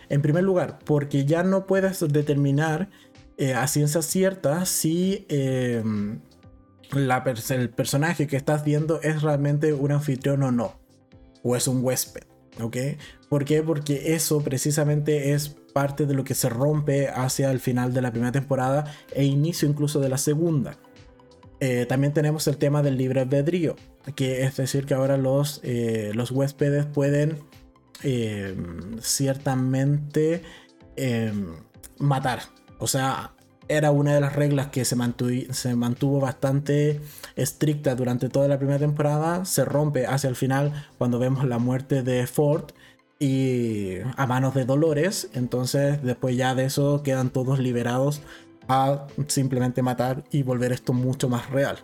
[0.08, 2.90] En primer lugar, porque ya no puedes determinar
[3.38, 6.20] eh, a ciencia cierta si em,
[6.92, 10.78] el personaje que estás viendo es realmente un anfitrión o no.
[11.42, 12.22] O es un huésped.
[12.60, 12.76] ¿Ok?
[13.30, 13.62] ¿Por qué?
[13.62, 18.10] Porque eso precisamente es parte de lo que se rompe hacia el final de la
[18.10, 20.78] primera temporada e inicio incluso de la segunda.
[21.60, 23.76] Eh, también tenemos el tema del libre albedrío,
[24.16, 27.38] que es decir que ahora los, eh, los huéspedes pueden
[28.02, 28.56] eh,
[29.00, 30.42] ciertamente
[31.98, 32.40] matar.
[32.78, 33.34] O sea,
[33.68, 34.96] era una de las reglas que se
[35.52, 37.00] se mantuvo bastante
[37.36, 39.44] estricta durante toda la primera temporada.
[39.44, 42.72] Se rompe hacia el final cuando vemos la muerte de Ford
[43.20, 45.30] y a manos de Dolores.
[45.34, 48.22] Entonces, después ya de eso quedan todos liberados
[48.66, 51.78] a simplemente matar y volver esto mucho más real.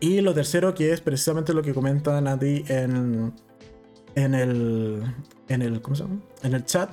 [0.00, 3.34] Y lo tercero, que es precisamente lo que comenta Nadie en,
[4.14, 5.02] en el,
[5.48, 5.82] en el,
[6.42, 6.90] en el chat,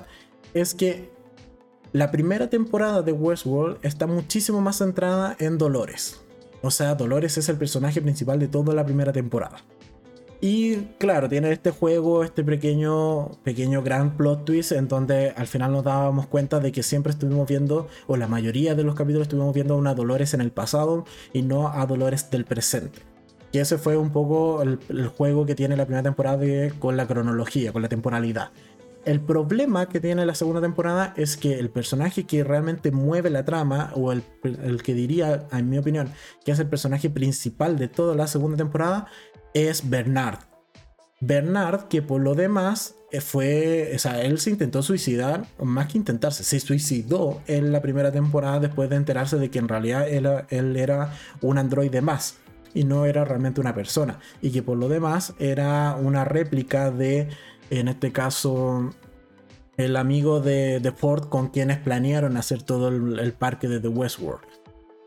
[0.52, 1.10] es que
[1.92, 6.20] la primera temporada de Westworld está muchísimo más centrada en Dolores.
[6.62, 9.58] O sea, Dolores es el personaje principal de toda la primera temporada.
[10.42, 15.72] Y claro, tiene este juego, este pequeño, pequeño gran plot twist en donde al final
[15.72, 19.54] nos dábamos cuenta de que siempre estuvimos viendo, o la mayoría de los capítulos estuvimos
[19.54, 23.00] viendo a una Dolores en el pasado y no a Dolores del presente.
[23.52, 26.38] Y ese fue un poco el, juego que tiene la primera temporada
[26.78, 28.50] con la cronología, con la temporalidad.
[29.06, 33.46] El problema que tiene la segunda temporada es que el personaje que realmente mueve la
[33.46, 34.22] trama, o el,
[34.82, 36.12] que diría, en mi opinión,
[36.44, 39.06] que es el personaje principal de toda la segunda temporada,
[39.54, 40.38] es Bernard.
[41.20, 45.98] Bernard, que por lo demás eh, fue, o sea, él se intentó suicidar, más que
[45.98, 50.28] intentarse, se suicidó en la primera temporada después de enterarse de que en realidad él,
[50.48, 52.36] él era un androide más
[52.72, 54.18] y no era realmente una persona.
[54.40, 57.28] Y que por lo demás era una réplica de
[57.70, 58.90] en este caso
[59.76, 64.42] el amigo de, Ford con quienes planearon hacer todo el, parque de The Westworld.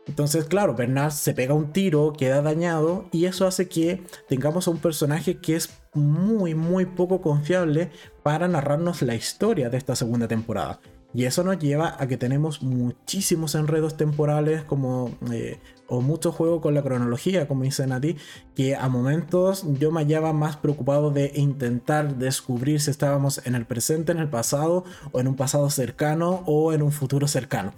[0.06, 4.70] Entonces, claro, Bernard se pega un tiro, queda dañado y eso hace que tengamos a
[4.70, 7.90] un personaje que es muy, muy poco confiable
[8.22, 10.80] para narrarnos la historia de esta segunda temporada.
[11.14, 16.60] Y eso nos lleva a que tenemos muchísimos enredos temporales como eh, o mucho juego
[16.60, 18.16] con la cronología, como dicen a ti,
[18.56, 23.64] que a momentos yo me hallaba más preocupado de intentar descubrir si estábamos en el
[23.64, 27.74] presente, en el pasado, o en un pasado cercano, o en un futuro cercano.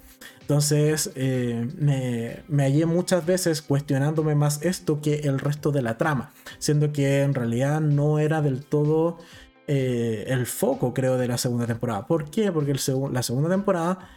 [0.47, 1.67] Entonces eh,
[2.47, 6.31] me, hallé muchas veces cuestionándome más esto que el resto de la trama,
[6.61, 9.19] siendo que en realidad no era del todo
[9.67, 12.07] eh, el foco, creo, de la segunda temporada.
[12.07, 12.53] ¿Por qué?
[12.53, 12.77] Porque
[13.11, 14.09] la segunda temporada,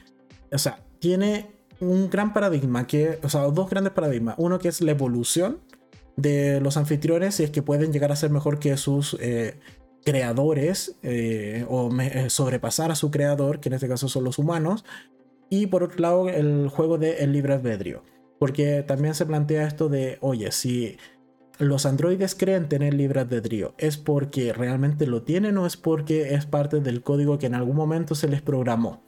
[0.52, 4.36] o sea, tiene un gran paradigma, que, o sea, dos grandes paradigmas.
[4.38, 5.58] Uno que es la evolución
[6.16, 9.60] de los anfitriones y es que pueden llegar a ser mejor que sus eh,
[10.06, 10.96] creadores
[11.68, 11.90] o
[12.28, 14.86] sobrepasar a su creador, que en este caso son los humanos.
[15.50, 18.04] Y por otro lado, el juego del el libre albedrío.
[18.40, 20.98] Porque también se plantea esto de, oye, si
[21.58, 26.46] los androides creen tener libre albedrío, ¿es porque realmente lo tienen o es porque es
[26.46, 29.04] parte del código que en algún momento se les programó?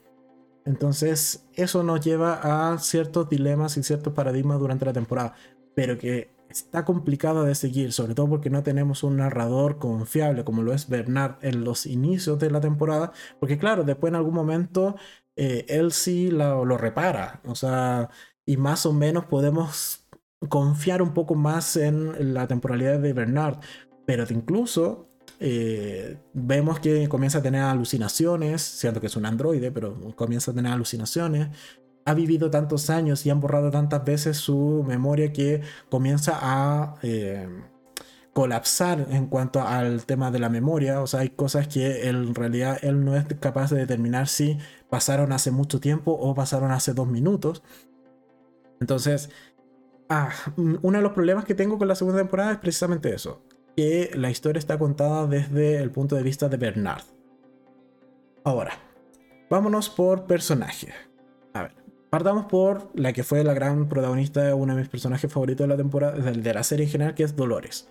[0.66, 5.34] Entonces, eso nos lleva a ciertos dilemas y ciertos paradigmas durante la temporada,
[5.74, 10.62] pero que está complicado de seguir, sobre todo porque no tenemos un narrador confiable como
[10.62, 14.96] lo es Bernard en los inicios de la temporada, porque claro, después en algún momento
[15.36, 18.10] eh, él sí lo, repara, o sea,
[18.46, 20.06] y más o menos podemos
[20.50, 23.60] confiar un poco más en la temporalidad de Bernard,
[24.06, 25.08] pero incluso
[25.40, 30.54] eh, vemos que comienza a tener alucinaciones, siendo que es un androide, pero comienza a
[30.54, 31.50] tener alucinaciones.
[32.06, 37.48] Ha vivido tantos años y han borrado tantas veces su memoria que comienza a eh,
[38.34, 41.02] colapsar en cuanto al tema de la memoria.
[41.02, 44.58] O sea, hay cosas que en realidad él no es capaz de determinar si
[44.92, 47.64] pasaron hace mucho tiempo o pasaron hace dos minutos.
[48.80, 49.30] Entonces,
[50.14, 53.42] Ah, uno de los problemas que tengo con la segunda temporada es precisamente eso,
[53.78, 57.04] que la historia está contada desde el punto de vista de Bernard.
[58.44, 58.74] Ahora,
[59.50, 60.90] vámonos por personaje.
[61.54, 61.76] A ver,
[62.10, 65.78] partamos por la que fue la gran protagonista, uno de mis personajes favoritos de la
[65.78, 67.90] temporada, de la serie en general, que es Dolores.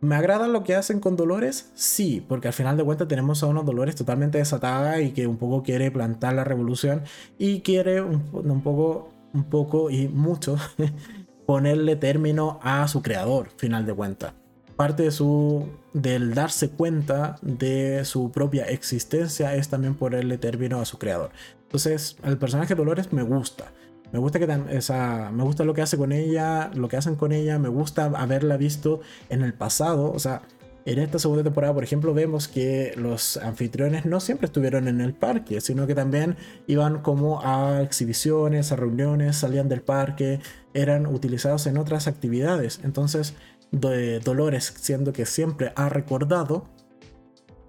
[0.00, 1.70] ¿Me agrada lo que hacen con Dolores?
[1.74, 5.38] Sí, porque al final de cuentas tenemos a unos Dolores totalmente desatada y que un
[5.38, 7.02] poco quiere plantar la revolución
[7.38, 10.56] y quiere un, un poco, un poco y mucho
[11.46, 14.32] ponerle término a su creador, final de cuentas.
[14.76, 20.84] Parte de su, del darse cuenta de su propia existencia es también ponerle término a
[20.84, 21.30] su creador.
[21.62, 23.72] Entonces, el personaje Dolores me gusta.
[24.16, 27.32] Me gusta, que esa, me gusta lo que hace con ella, lo que hacen con
[27.32, 30.10] ella, me gusta haberla visto en el pasado.
[30.10, 30.40] O sea,
[30.86, 35.12] en esta segunda temporada, por ejemplo, vemos que los anfitriones no siempre estuvieron en el
[35.12, 40.40] parque, sino que también iban como a exhibiciones, a reuniones, salían del parque,
[40.72, 42.80] eran utilizados en otras actividades.
[42.84, 43.34] Entonces,
[43.70, 46.70] Dolores, siendo que siempre ha recordado,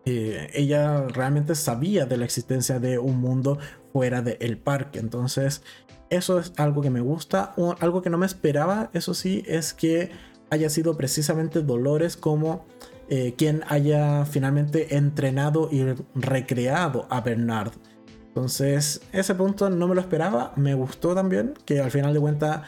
[0.05, 3.59] eh, ella realmente sabía de la existencia de un mundo
[3.91, 4.99] fuera del parque.
[4.99, 5.63] Entonces,
[6.09, 7.53] eso es algo que me gusta.
[7.79, 10.11] algo que no me esperaba, eso sí, es que
[10.49, 12.65] haya sido precisamente Dolores como
[13.09, 17.71] eh, quien haya finalmente entrenado y recreado a Bernard.
[18.27, 20.53] Entonces, ese punto no me lo esperaba.
[20.55, 22.61] Me gustó también que al final de cuentas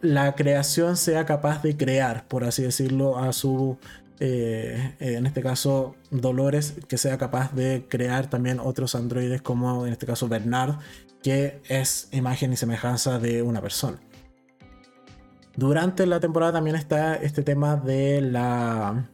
[0.00, 3.78] la creación sea capaz de crear, por así decirlo, a su,
[4.20, 9.86] eh, eh, en este caso, Dolores, que sea capaz de crear también otros androides como
[9.86, 10.76] en este caso Bernard,
[11.24, 13.98] que es imagen y semejanza de una persona.
[15.56, 19.08] Durante la temporada también está este tema de la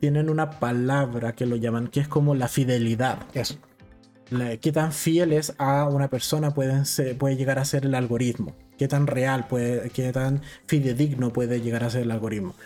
[0.00, 3.20] tienen una palabra que lo llaman, que es como la fidelidad.
[3.34, 3.56] Eso.
[4.60, 6.82] qué tan fieles a una persona pueden
[7.18, 8.56] puede llegar a ser el algoritmo.
[8.76, 12.56] Qué tan real, puede, qué tan fidedigno puede llegar a ser el algoritmo.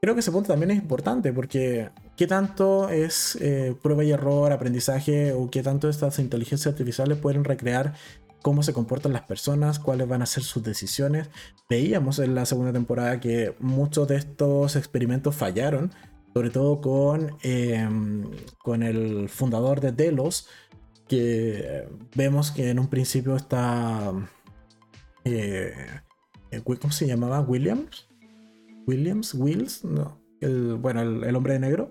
[0.00, 4.52] Creo que ese punto también es importante porque qué tanto es eh, prueba y error,
[4.52, 7.94] aprendizaje o qué tanto estas inteligencias artificiales pueden recrear
[8.42, 11.30] cómo se comportan las personas, cuáles van a ser sus decisiones.
[11.70, 15.92] Veíamos en la segunda temporada que muchos de estos experimentos fallaron
[16.34, 18.24] sobre todo con, em,
[18.58, 20.46] con el fundador de Delos,
[21.08, 24.12] que vemos que en un principio está...
[25.24, 25.72] Eh,
[26.50, 27.40] eh, ¿Cómo se llamaba?
[27.40, 28.08] Williams.
[28.86, 30.17] Williams, Wills, no.
[30.40, 31.90] El, bueno, el, hombre de negro.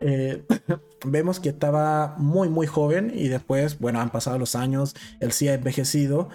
[0.00, 0.44] Eh,
[1.04, 5.48] vemos que estaba muy muy joven y después, bueno, han pasado los años, él sí
[5.48, 6.28] ha envejecido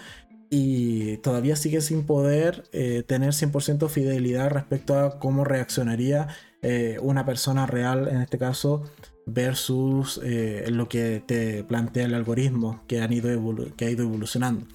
[0.50, 2.64] y todavía sigue sin poder
[3.08, 6.28] tener 100% fidelidad respecto a cómo reaccionaría
[6.68, 8.82] eh, una persona real en este caso
[9.28, 13.30] versus eh, lo que te plantea el algoritmo que, han ido
[13.76, 14.66] que ha ido evolucionando.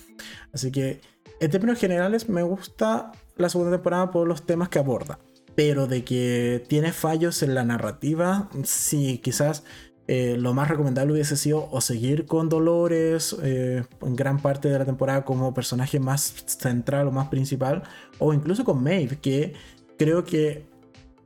[0.52, 1.00] Así que
[1.40, 5.18] en términos generales me gusta la segunda temporada por los temas que aborda,
[5.60, 9.62] pero de que tiene fallos en la narrativa, sí, quizás
[10.08, 14.86] eh, lo más recomendable hubiese sido o seguir con Dolores en gran parte de la
[14.86, 17.82] temporada como personaje más central o más principal,
[18.18, 19.52] o incluso con Maeve, que
[19.98, 20.64] creo que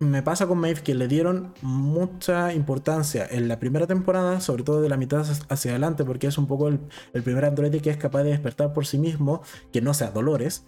[0.00, 4.82] me pasa con Maeve que le dieron mucha importancia en la primera temporada, sobre todo
[4.82, 6.80] de la mitad hacia adelante, porque es un poco el,
[7.22, 9.42] primer androide que es capaz de despertar por sí mismo,
[9.72, 10.66] que no sea Dolores.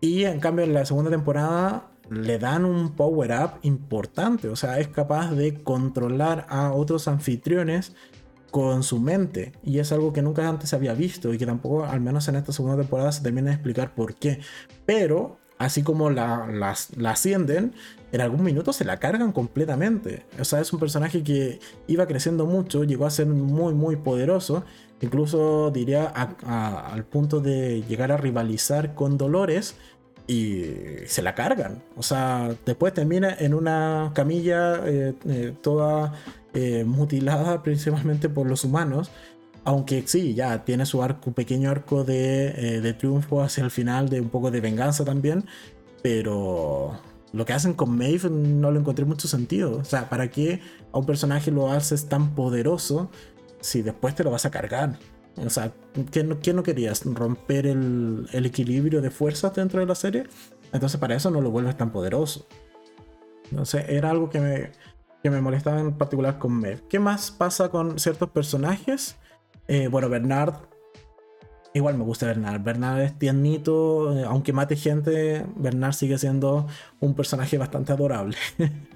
[0.00, 4.80] Y en cambio en la segunda temporada le dan un power up importante, o sea,
[4.80, 7.94] es capaz de controlar a otros anfitriones
[8.50, 9.52] con su mente.
[9.62, 12.36] Y es algo que nunca antes se había visto y que tampoco, al menos en
[12.36, 14.40] esta segunda temporada, se termina de explicar por qué.
[14.86, 16.48] Pero así como la,
[16.96, 17.74] la, ascienden,
[18.12, 20.26] en algún minuto se la cargan completamente.
[20.40, 24.64] O sea, es un personaje que iba creciendo mucho, llegó a ser muy, muy poderoso.
[25.00, 29.76] Incluso diría al punto de llegar a rivalizar con Dolores
[30.26, 30.64] y
[31.06, 31.82] se la cargan.
[31.96, 36.14] O sea, después termina en una camilla eh, eh, toda
[36.54, 39.10] eh, mutilada principalmente por los humanos.
[39.64, 44.20] Aunque sí, ya tiene su arco, pequeño arco de, de, triunfo hacia el final, de
[44.20, 45.44] un poco de venganza también.
[46.02, 46.98] Pero
[47.32, 49.78] lo que hacen con Maeve no lo encontré mucho sentido.
[49.78, 50.60] O sea, ¿para qué
[50.92, 53.10] a un personaje lo haces tan poderoso
[53.60, 54.98] si después te lo vas a cargar?
[55.36, 55.72] O sea,
[56.10, 57.04] ¿qué no, querías?
[57.04, 60.24] ¿Romper el, equilibrio de fuerzas dentro de la serie?
[60.72, 62.46] Entonces para eso no lo vuelves tan poderoso.
[63.50, 64.72] Entonces era algo que me,
[65.22, 66.86] que me molestaba en particular con Mev.
[66.88, 69.16] ¿Qué más pasa con ciertos personajes?
[69.68, 70.54] Eh, bueno, Bernard.
[71.72, 72.62] Igual me gusta Bernard.
[72.62, 74.16] Bernard es tiernito.
[74.16, 76.66] Eh, aunque mate gente, Bernard sigue siendo
[77.00, 78.36] un personaje bastante adorable.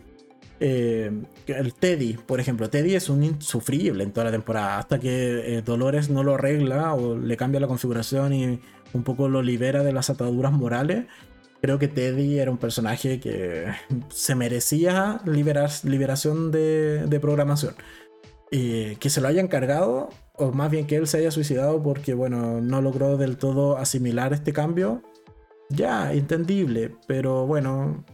[0.61, 1.11] Eh,
[1.46, 5.62] el Teddy, por ejemplo, Teddy es un insufrible en toda la temporada, hasta que eh,
[5.62, 8.61] Dolores no lo arregla o le cambia la configuración y
[8.92, 11.07] un poco lo libera de las ataduras morales.
[11.61, 13.66] Creo que Teddy era un personaje que
[14.11, 17.74] se merecía liberar, liberación de, programación.
[18.50, 22.14] Y que se lo hayan cargado, o más bien que él se haya suicidado porque,
[22.14, 25.02] bueno, no logró del todo asimilar este cambio.
[25.70, 28.05] Ya, entendible, pero bueno,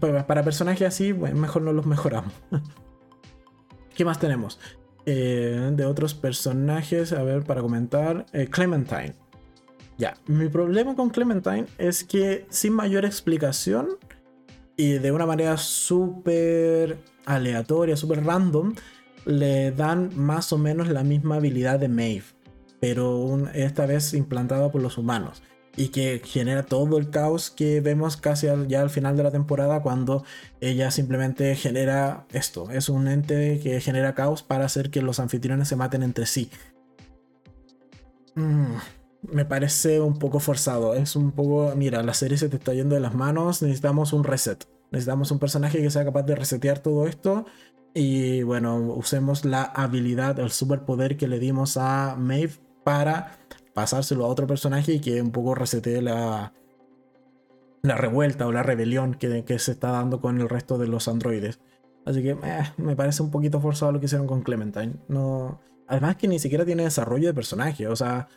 [0.00, 2.32] para personajes así, bueno, mejor no los mejoramos.
[3.94, 4.58] ¿Qué más tenemos?
[5.06, 8.26] Eh, de otros personajes, a ver, para comentar.
[8.32, 9.14] Eh, Clementine.
[9.98, 13.90] Ya, mi problema con Clementine es que sin mayor explicación
[14.76, 18.74] y de una manera súper aleatoria, súper random,
[19.24, 22.24] le dan más o menos la misma habilidad de Maeve,
[22.80, 25.42] pero esta vez implantada por los humanos
[25.76, 29.82] y que genera todo el caos que vemos casi ya al final de la temporada
[29.82, 30.24] cuando
[30.60, 32.70] ella simplemente genera esto.
[32.70, 36.50] Es un ente que genera caos para hacer que los anfitriones se maten entre sí.
[38.34, 38.76] Mm,
[39.32, 40.94] me parece un poco forzado.
[40.94, 44.24] Es un poco, mira, la serie se te está yendo de las manos, necesitamos un
[44.24, 44.66] reset.
[44.90, 47.46] Necesitamos un personaje que sea capaz de resetear todo esto.
[47.94, 52.54] Y bueno, usemos la habilidad, el superpoder que le dimos a Maeve
[52.84, 53.38] para
[53.74, 56.52] pasárselo a otro personaje y que un poco resete la,
[57.82, 61.08] la revuelta o la rebelión que, que, se está dando con el resto de los
[61.08, 61.60] androides.
[62.06, 64.94] Así que eh, me parece un poquito forzado lo que hicieron con Clementine.
[65.08, 67.88] No, además que ni siquiera tiene desarrollo de personaje.
[67.88, 68.28] O sea,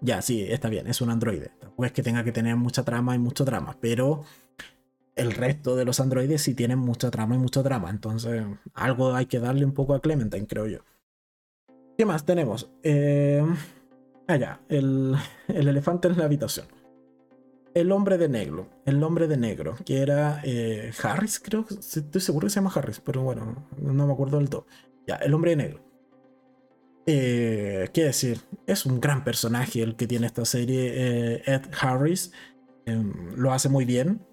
[0.00, 1.50] ya sí, está bien, es un androide.
[1.60, 3.76] Tampoco es que tenga que tener mucha trama y mucho drama.
[3.80, 4.24] Pero
[5.16, 7.90] el resto de los androides sí tienen mucha trama y mucho drama.
[7.90, 10.78] Entonces, algo hay que darle un poco a Clementine, creo yo.
[11.96, 12.70] ¿Qué más tenemos?
[12.82, 13.44] Eh,
[14.26, 15.16] Allá, ah, el,
[15.48, 16.66] elefante en la habitación.
[17.74, 22.46] El hombre de negro, el hombre de negro, que era eh, Harris, creo, estoy seguro
[22.46, 24.66] que se llama Harris, pero bueno, no me acuerdo del todo.
[25.06, 25.84] Ya, el hombre de negro.
[27.06, 28.40] Eh, ¿Qué decir?
[28.66, 32.32] Es un gran personaje el que tiene esta serie, eh, Ed Harris.
[32.86, 34.24] Em, lo hace muy bien.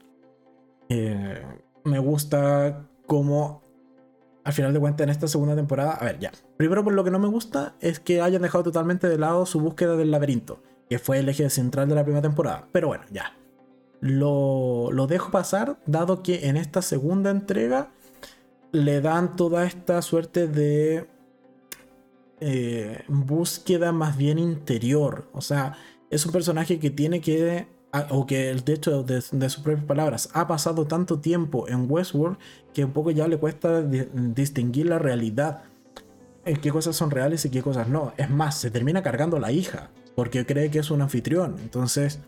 [1.83, 3.60] me gusta cómo
[4.43, 6.31] al final de cuentas en esta segunda temporada, a ver, ya.
[6.57, 9.59] Primero por lo que no me gusta es que hayan dejado totalmente de lado su
[9.59, 12.67] búsqueda del laberinto, que fue el eje central de la primera temporada.
[12.71, 13.37] Pero bueno, ya.
[13.99, 17.91] Lo, lo dejo pasar, dado que en esta segunda entrega
[18.71, 21.07] le dan toda esta suerte de
[22.39, 25.29] eh, búsqueda más bien interior.
[25.33, 25.77] O sea,
[26.09, 27.67] es un personaje que tiene que
[28.09, 32.37] o que de hecho de, sus propias palabras, ha pasado tanto tiempo en Westworld
[32.73, 35.63] que un poco ya le cuesta distinguir la realidad,
[36.45, 38.13] en qué cosas son reales y qué cosas no.
[38.17, 41.57] Es más, se termina cargando la hija, porque cree que es un anfitrión.
[41.61, 42.19] Entonces,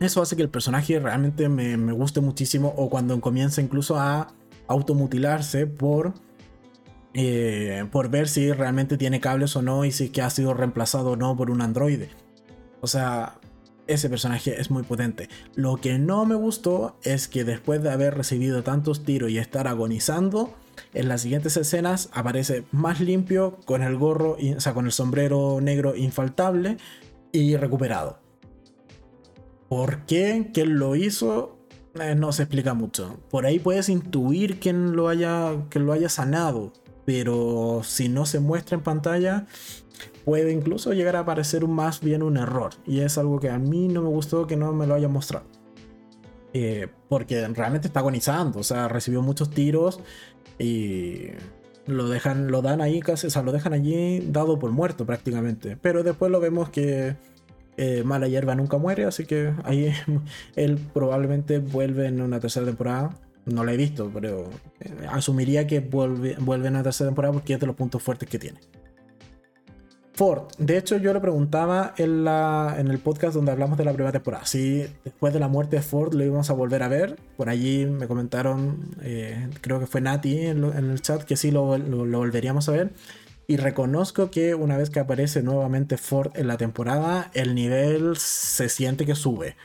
[0.00, 4.28] eso hace que el personaje realmente me, me guste muchísimo, o cuando comienza incluso a
[4.68, 6.14] automutilarse por...
[7.16, 11.12] Eh, por ver si realmente tiene cables o no y si que ha sido reemplazado
[11.12, 12.10] o no por un androide.
[12.84, 13.38] O sea,
[13.86, 15.30] ese personaje es muy potente.
[15.54, 19.68] Lo que no me gustó es que después de haber recibido tantos tiros y estar
[19.68, 20.54] agonizando,
[20.92, 25.62] en las siguientes escenas aparece más limpio, con el gorro, o sea, con el sombrero
[25.62, 26.76] negro infaltable
[27.32, 28.18] y recuperado.
[29.70, 30.50] ¿Por qué?
[30.52, 31.58] ¿Quién lo hizo?
[31.98, 33.18] Eh, no se explica mucho.
[33.30, 36.74] Por ahí puedes intuir quién lo haya, que lo haya sanado,
[37.06, 39.46] pero si no se muestra en pantalla,
[40.24, 42.72] puede incluso llegar a parecer más bien un error.
[42.86, 45.46] Y es algo que a mí no me gustó que no me lo hayan mostrado.
[46.52, 50.00] Eh, porque realmente está agonizando, o sea, recibió muchos tiros
[50.58, 51.30] y
[51.86, 55.76] lo dejan, lo dan ahí casi, o sea, lo dejan allí dado por muerto prácticamente.
[55.76, 57.16] Pero después lo vemos que
[57.76, 59.92] Eh, mala hierba nunca muere, así que ahí
[60.56, 63.10] él probablemente vuelve en una tercera temporada.
[63.46, 64.48] No la he visto, pero
[64.80, 68.28] eh, asumiría que vuelve, vuelve en una tercera temporada porque es de los puntos fuertes
[68.28, 68.60] que tiene.
[70.14, 70.44] Ford.
[70.58, 74.12] De hecho, yo le preguntaba en, la, en el podcast donde hablamos de la primera
[74.12, 74.46] temporada.
[74.46, 77.16] Si después de la muerte de Ford lo íbamos a volver a ver.
[77.36, 81.76] Por allí me comentaron, eh, creo que fue Nati en, el chat, que sí lo,
[81.78, 82.92] lo, volveríamos a ver.
[83.48, 88.68] Y reconozco que una vez que aparece nuevamente Ford en la temporada, el nivel se
[88.68, 89.56] siente que sube.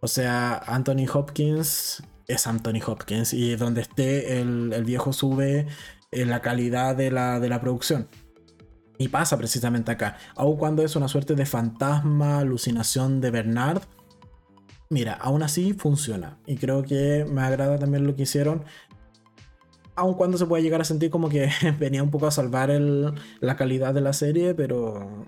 [0.00, 3.34] O sea, Anthony Hopkins es Anthony Hopkins.
[3.34, 5.66] Y donde esté el, el viejo sube
[6.10, 8.08] en la calidad de la, de la producción.
[9.00, 10.18] Y pasa precisamente acá.
[10.36, 13.80] Aun cuando es una suerte de fantasma, alucinación de Bernard.
[14.90, 16.36] Mira, aún así funciona.
[16.46, 18.62] Y creo que me agrada también lo que hicieron.
[19.96, 21.48] Aun cuando se puede llegar a sentir como que
[21.78, 25.26] venía un poco a salvar la calidad de la serie, pero,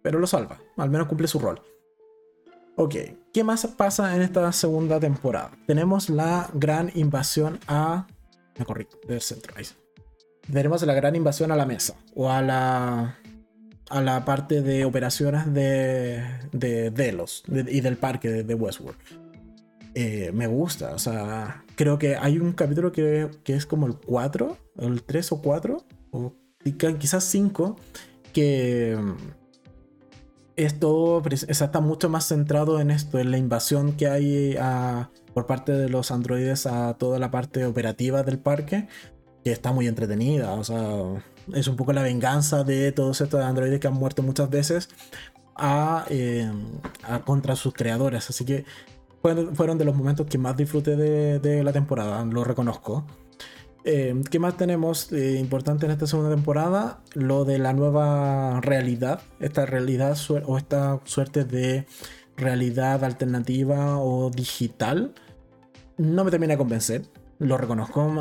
[0.00, 0.60] pero lo salva.
[0.76, 1.60] Al menos cumple su rol.
[2.76, 2.94] Ok,
[3.32, 5.50] ¿qué más pasa en esta segunda temporada?
[5.66, 8.06] Tenemos la gran invasión a...
[8.56, 9.54] Me corrí, del centro.
[9.56, 9.64] Ahí
[10.52, 13.18] tenemos la gran invasión a la mesa o a la
[13.90, 16.22] a la parte de operaciones de,
[16.52, 18.98] de Delos y del parque de, Westworld.
[19.94, 23.94] Eh, me gusta, o sea, creo que hay un capítulo que, que es como el
[23.94, 26.34] 4, el 3 o 4, o
[26.98, 27.76] quizás 5,
[28.32, 28.98] que
[30.56, 34.56] esto está mucho más centrado en esto, en la invasión que hay
[35.32, 38.88] por parte de los androides a toda la parte operativa del parque,
[39.44, 40.52] que está muy entretenida.
[40.52, 41.22] O sea,
[41.54, 44.88] es un poco la venganza de todos estos androides que han muerto muchas veces
[45.56, 46.50] a, eh,
[47.24, 48.30] contra sus creadores.
[48.30, 48.64] Así que
[49.54, 53.04] fueron, de los momentos que más disfruté de, la temporada, lo reconozco.
[53.84, 57.00] Eh, ¿Qué más tenemos importante en esta segunda temporada?
[57.14, 61.86] Lo de la nueva realidad, esta realidad o esta suerte de
[62.36, 65.12] realidad alternativa o digital.
[65.96, 67.02] No me termina de convencer,
[67.38, 68.14] lo reconozco.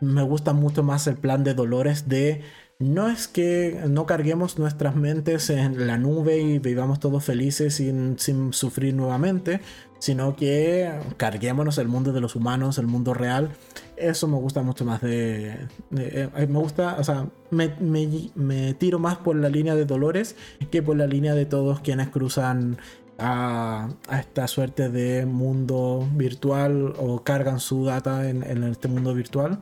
[0.00, 2.42] Me gusta mucho más el plan de Dolores de
[2.80, 8.52] no es que no carguemos nuestras mentes en la nube y vivamos todos felices sin,
[8.52, 9.60] sufrir nuevamente,
[9.98, 13.50] sino que carguémonos el mundo de los humanos, el mundo real.
[13.96, 15.56] Eso me gusta mucho más de...
[15.96, 20.36] Eh, me gusta, o sea, me, me, tiro más por la línea de Dolores
[20.70, 22.78] que por la línea de todos quienes cruzan
[23.18, 29.58] a, esta suerte de mundo virtual o cargan su data en, en este mundo virtual.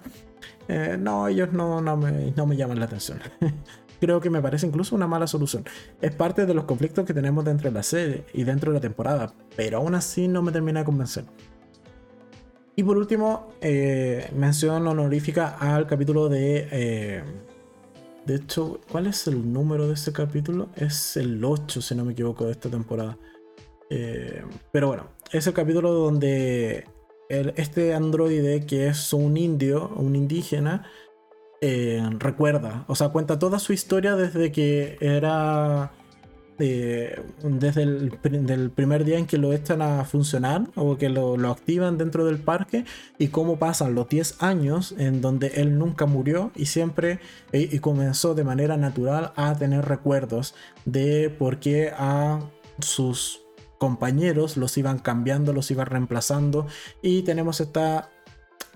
[0.69, 3.21] Eh, no, ellos no, no, me, no me llaman la atención.
[4.01, 5.64] Creo que me parece incluso una mala solución.
[6.01, 8.81] Es parte de los conflictos que tenemos dentro de la serie y dentro de la
[8.81, 11.25] temporada, pero aún así no me termina de convencer.
[12.75, 16.69] Y por último, eh, mención honorífica al capítulo de...
[16.71, 17.25] Eh,
[18.27, 20.69] de hecho, ¿cuál es el número de ese capítulo?
[20.75, 23.17] Es el 8, si no me equivoco, de esta temporada.
[24.73, 26.85] pero bueno, es el capítulo donde
[27.29, 30.87] este androide que es un indio, un indígena,
[31.61, 35.93] eh, recuerda, o sea, cuenta toda su historia desde que era...
[36.59, 41.99] Eh, desde el primer día en que lo echan a funcionar o que lo, activan
[41.99, 42.87] dentro del parque
[43.18, 47.20] y cómo pasan los 10 años en donde él nunca murió y siempre
[47.53, 50.55] eh, y comenzó de manera natural a tener recuerdos
[50.87, 52.41] de por qué a
[52.79, 53.46] sus
[53.79, 56.66] compañeros los iban cambiando, los iban reemplazando
[57.03, 58.11] y tenemos esta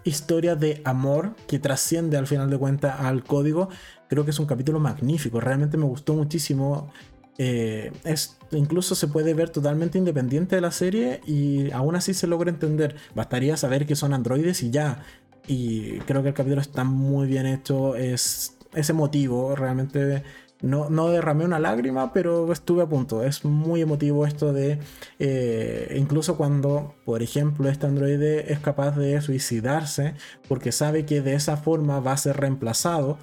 [0.04, 3.68] historia de amor que trasciende al final de cuentas al código.
[4.08, 6.92] Creo que es un capítulo magnífico, realmente me gustó muchísimo.
[7.38, 12.26] Eh, es, incluso se puede ver totalmente independiente de la serie y aún así se
[12.26, 12.96] logra entender.
[13.14, 15.02] Bastaría saber que son androides y ya.
[15.46, 20.22] Y creo que el capítulo está muy bien hecho, es, es emotivo, realmente
[20.62, 23.24] no, derramé una lágrima, pero estuve a punto.
[23.24, 24.78] Es muy emotivo esto de,
[25.18, 30.14] eh, incluso cuando, por ejemplo, este androide es capaz de suicidarse
[30.48, 33.18] porque sabe que de esa forma va a ser reemplazado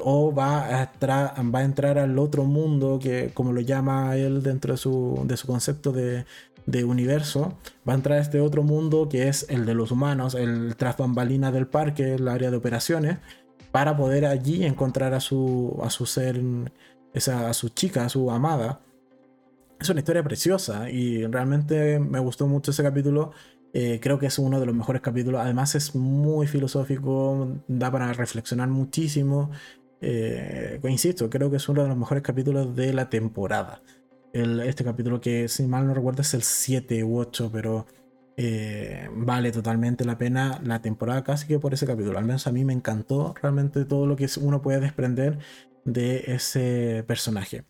[0.00, 4.72] o va a, va a entrar al otro mundo que, como lo llama él dentro
[4.72, 6.24] de su, de su concepto de,
[6.66, 7.54] de universo,
[7.86, 10.96] va a entrar a este otro mundo que es el de los humanos, el tras
[10.96, 13.18] bambalina del parque, el área de operaciones,
[13.78, 16.42] para poder allí encontrar a su, a su ser,
[17.14, 18.80] esa, a su chica, a su amada.
[19.78, 23.30] Es una historia preciosa y realmente me gustó mucho ese capítulo.
[23.72, 25.40] Eh, creo que es uno de los mejores capítulos.
[25.40, 29.52] Además es muy filosófico, da para reflexionar muchísimo.
[30.00, 33.80] Eh, insisto, creo que es uno de los mejores capítulos de la temporada.
[34.32, 37.86] este capítulo que si mal no recuerdo es el 7 u 8, pero
[38.40, 42.18] eh, vale totalmente la pena la temporada casi que por ese capítulo.
[42.18, 45.40] Al menos a mí me encantó realmente todo lo que uno puede desprender
[45.84, 47.64] de ese personaje.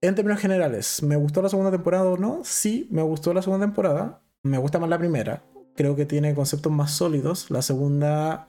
[0.00, 2.40] En términos generales, ¿me gustó la segunda temporada o no?
[2.44, 4.22] Sí, me gustó la segunda temporada.
[4.42, 5.44] Me gusta más la primera.
[5.76, 7.50] Creo que tiene conceptos más sólidos.
[7.50, 8.46] La segunda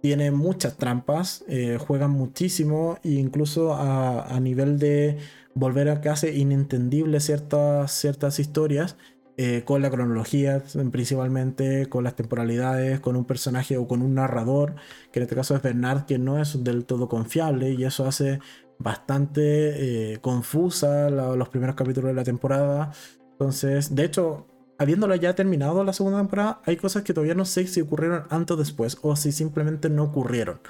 [0.00, 5.18] tiene muchas trampas, eh, juegan muchísimo e incluso a, nivel de
[5.54, 8.96] volver a casi inentendible ciertas, ciertas historias.
[9.36, 10.62] Eh, con la cronología
[10.92, 14.76] principalmente, con las temporalidades, con un personaje o con un narrador,
[15.10, 18.38] que en este caso es Bernard, que no es del todo confiable y eso hace
[18.78, 22.92] bastante eh, confusa los primeros capítulos de la temporada.
[23.32, 24.46] Entonces, de hecho,
[24.78, 28.54] habiéndola ya terminado la segunda temporada, hay cosas que todavía no sé si ocurrieron antes
[28.54, 30.60] o después, o si simplemente no ocurrieron.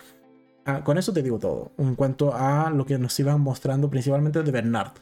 [0.65, 4.43] Ah, con eso te digo todo, en cuanto a lo que nos iban mostrando principalmente
[4.43, 4.93] de Bernard.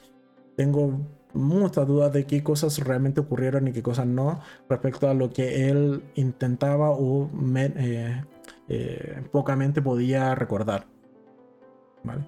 [0.57, 1.01] Tengo
[1.35, 5.68] muchas dudas de qué cosas realmente ocurrieron y qué cosas no respecto a lo que
[5.68, 8.22] él intentaba o eh,
[8.68, 10.87] eh, pocamente podía recordar.
[12.05, 12.26] Vale.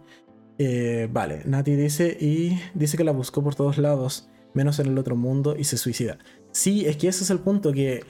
[0.58, 4.98] Eh, vale, Nati dice y dice que la buscó por todos lados, menos en el
[4.98, 6.18] otro mundo y se suicida.
[6.52, 8.04] Sí, es que ese es el punto que,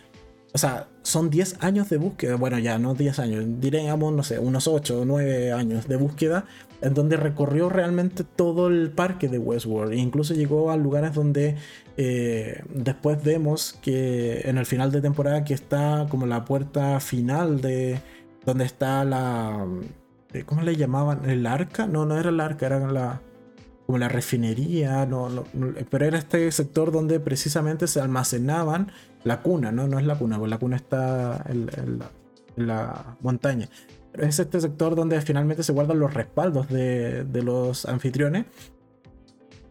[0.54, 4.38] o sea, son 10 años de búsqueda, bueno ya, no 10 años, diríamos, no sé,
[4.38, 6.44] unos 8 o 9 años de búsqueda,
[6.80, 11.56] en donde recorrió realmente todo el parque de Westworld e incluso llegó a lugares donde
[11.96, 17.60] eh, después vemos que en el final de temporada que está como la puerta final
[17.60, 18.00] de
[18.46, 19.66] donde está la
[20.34, 21.28] eh, ¿Cómo le llamaban?
[21.28, 21.86] ¿El arca?
[21.86, 23.20] No, no era el arca, era la,
[23.86, 25.44] como la refinería, no,
[25.90, 28.90] pero era este sector donde precisamente se almacenaban
[29.24, 29.86] la cuna, ¿no?
[29.86, 32.00] No es la cuna, porque la cuna está en,
[32.56, 33.68] la montaña.
[34.12, 38.46] Pero es este sector donde finalmente se guardan los respaldos de, los anfitriones.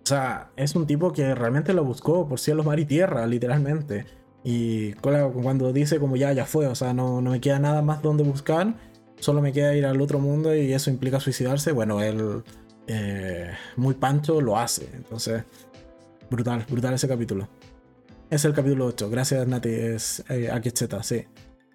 [0.03, 4.05] O sea, es un tipo que realmente lo buscó por cielos, mar y tierra, literalmente.
[4.43, 8.01] Y cuando dice como ya, ya fue, o sea, no, no me queda nada más
[8.01, 8.76] donde buscar
[9.24, 12.43] solo me queda ir al otro mundo y eso implica suicidarse, bueno, él
[12.88, 14.89] eh, muy pancho lo hace.
[14.93, 15.43] Entonces,
[16.29, 17.47] brutal, brutal ese capítulo.
[18.29, 19.09] Es el capítulo 8.
[19.09, 19.69] Gracias, Nati.
[19.69, 20.51] Es eh,
[21.01, 21.25] sí.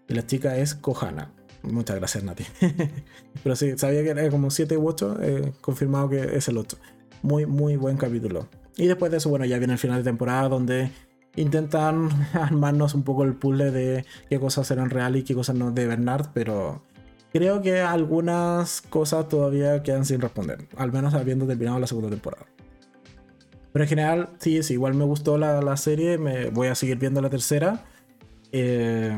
[0.08, 1.32] Y la chica es Kohana.
[1.62, 2.44] Muchas gracias, Nati.
[3.42, 5.16] Pero sí, sabía que era como 7 u 8.
[5.22, 6.78] Eh, confirmado que es el 8.
[7.22, 8.48] Muy, muy buen capítulo.
[8.76, 10.90] Y después de eso, bueno, ya viene el final de temporada donde
[11.36, 15.70] intentan armarnos un poco el puzzle de qué cosas eran reales y qué cosas no
[15.70, 16.82] de Bernard, pero
[17.32, 22.46] creo que algunas cosas todavía quedan sin responder, al menos habiendo terminado la segunda temporada.
[23.72, 27.20] Pero en general, sí, sí, igual me gustó la, serie, me voy a seguir viendo
[27.20, 27.84] la tercera.
[28.50, 29.14] Eh,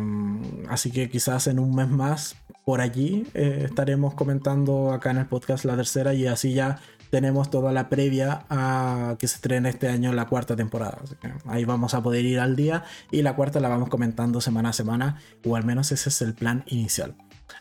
[0.69, 5.27] así que quizás en un mes más por allí eh, estaremos comentando acá en el
[5.27, 6.81] podcast la tercera y así ya
[7.11, 10.99] tenemos toda la previa a que se estrene este año la cuarta temporada.
[11.47, 14.73] ahí vamos a poder ir al día y la cuarta la vamos comentando semana a
[14.73, 17.15] semana o al menos ese es el plan inicial.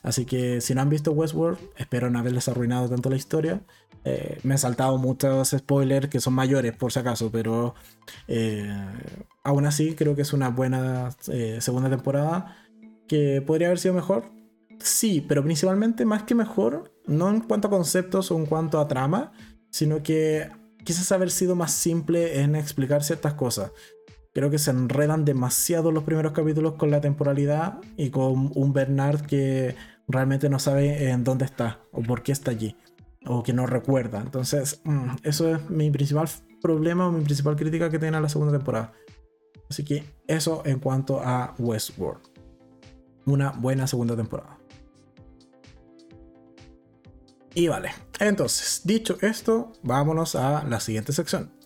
[0.04, 3.62] Así que si no han visto Westworld, espero no haberles arruinado tanto la historia.
[4.06, 7.76] Eh, me he saltado muchos spoilers que son mayores por si acaso, pero
[8.28, 8.72] eh,
[9.44, 12.56] aún así creo que es una buena eh, segunda temporada
[13.08, 14.26] que podría haber sido mejor.
[14.80, 18.88] Sí, pero principalmente más que mejor, no en cuanto a conceptos o en cuanto a
[18.88, 19.34] trama,
[19.70, 20.50] sino que
[20.86, 23.72] quizás haber sido más simple en explicar ciertas cosas.
[24.40, 29.26] Creo que se enredan demasiado los primeros capítulos con la temporalidad y con un Bernard
[29.26, 29.76] que
[30.08, 32.78] realmente no sabe en dónde está o por qué está allí
[33.26, 34.22] o que no recuerda.
[34.22, 36.30] Entonces, mm, eso es mi principal
[36.62, 38.94] problema o mi principal crítica que tiene la segunda temporada.
[39.70, 42.22] Así que eso en cuanto a Westworld.
[43.26, 44.58] Una buena segunda temporada.
[47.56, 47.90] Y vale,
[48.22, 51.59] entonces, dicho esto, vámonos a la siguiente sección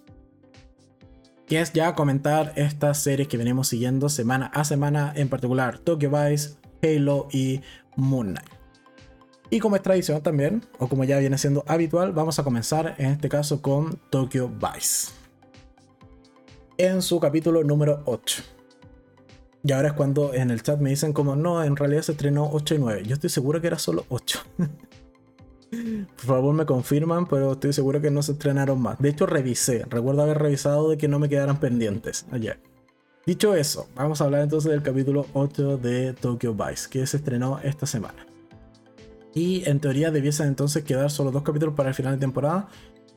[1.54, 6.10] que es ya comentar estas series que venimos siguiendo semana a semana, en particular Tokyo
[6.10, 7.62] Vice, Halo y
[7.96, 8.50] Moon Knight.
[9.52, 13.12] Y como es tradición también, o como ya viene siendo habitual, vamos a comenzar en
[13.12, 15.12] este caso con Tokyo Vice.
[16.80, 18.42] En su capítulo número 8.
[19.64, 22.50] Y ahora es cuando en el chat me dicen como no, en realidad se estrenó
[22.52, 23.04] 8 y 9.
[23.06, 24.40] Yo estoy seguro que era solo 8.
[26.16, 29.00] Por favor me confirman, pero estoy seguro que no se estrenaron más.
[29.00, 29.86] De hecho, revisé.
[29.90, 32.60] Recuerdo haber revisado de que no me quedaran pendientes ayer.
[33.26, 37.60] Dicho eso, vamos a hablar entonces del capítulo 8 de Tokyo Vice, que se estrenó
[37.64, 38.26] esta semana.
[39.34, 42.68] Y en teoría debiesen entonces quedar solo dos capítulos para el final de temporada,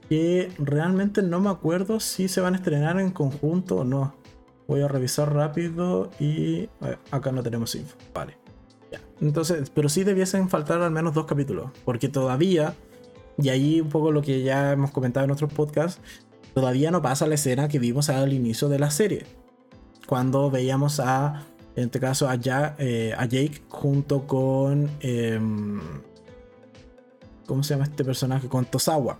[0.09, 4.15] que realmente no me acuerdo si se van a estrenar en conjunto o no.
[4.69, 6.69] Voy a revisar rápido y...
[7.11, 7.97] acá no tenemos info.
[8.15, 8.45] Vale.
[9.20, 12.74] Entonces, pero sí debiesen faltar al menos dos capítulos, porque todavía,
[13.38, 16.01] y ahí un poco lo que ya hemos comentado en otros podcasts,
[16.55, 19.24] todavía no pasa la escena que vimos al inicio de la serie,
[20.07, 21.44] cuando veíamos a,
[21.74, 22.38] en este caso, a,
[22.78, 25.80] eh, a Jake junto con, em,
[27.47, 28.49] ¿cómo se llama este personaje?
[28.49, 29.18] Con Tosawa.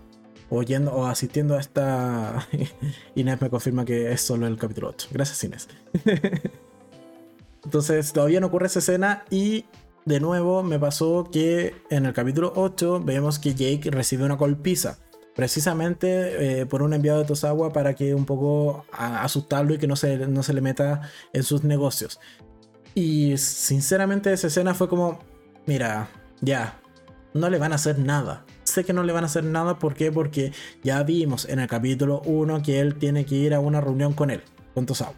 [0.49, 2.47] oyendo o asistiendo a esta.
[3.17, 5.09] Inés me confirma que es solo el capítulo 8.
[5.11, 5.69] Gracias, Inés.
[7.67, 9.65] Entonces, todavía no ocurre esa escena y
[10.05, 14.99] de nuevo me pasó que en el capítulo 8 vemos que Jake recibe una golpiza.
[15.35, 19.97] Precisamente eh, por un enviado de Tosawa para que un poco asustarlo y que no
[19.97, 22.21] se, no se le meta en sus negocios.
[22.95, 25.19] Y sinceramente esa escena fue como,
[25.67, 26.09] mira,
[26.41, 26.81] ya,
[27.35, 28.47] no le van a hacer nada.
[28.63, 30.13] Sé que no le van a hacer nada, ¿por qué?
[30.13, 30.53] Porque
[30.85, 34.31] ya vimos en el capítulo 1 que él tiene que ir a una reunión con
[34.31, 35.15] él, con Tosawa.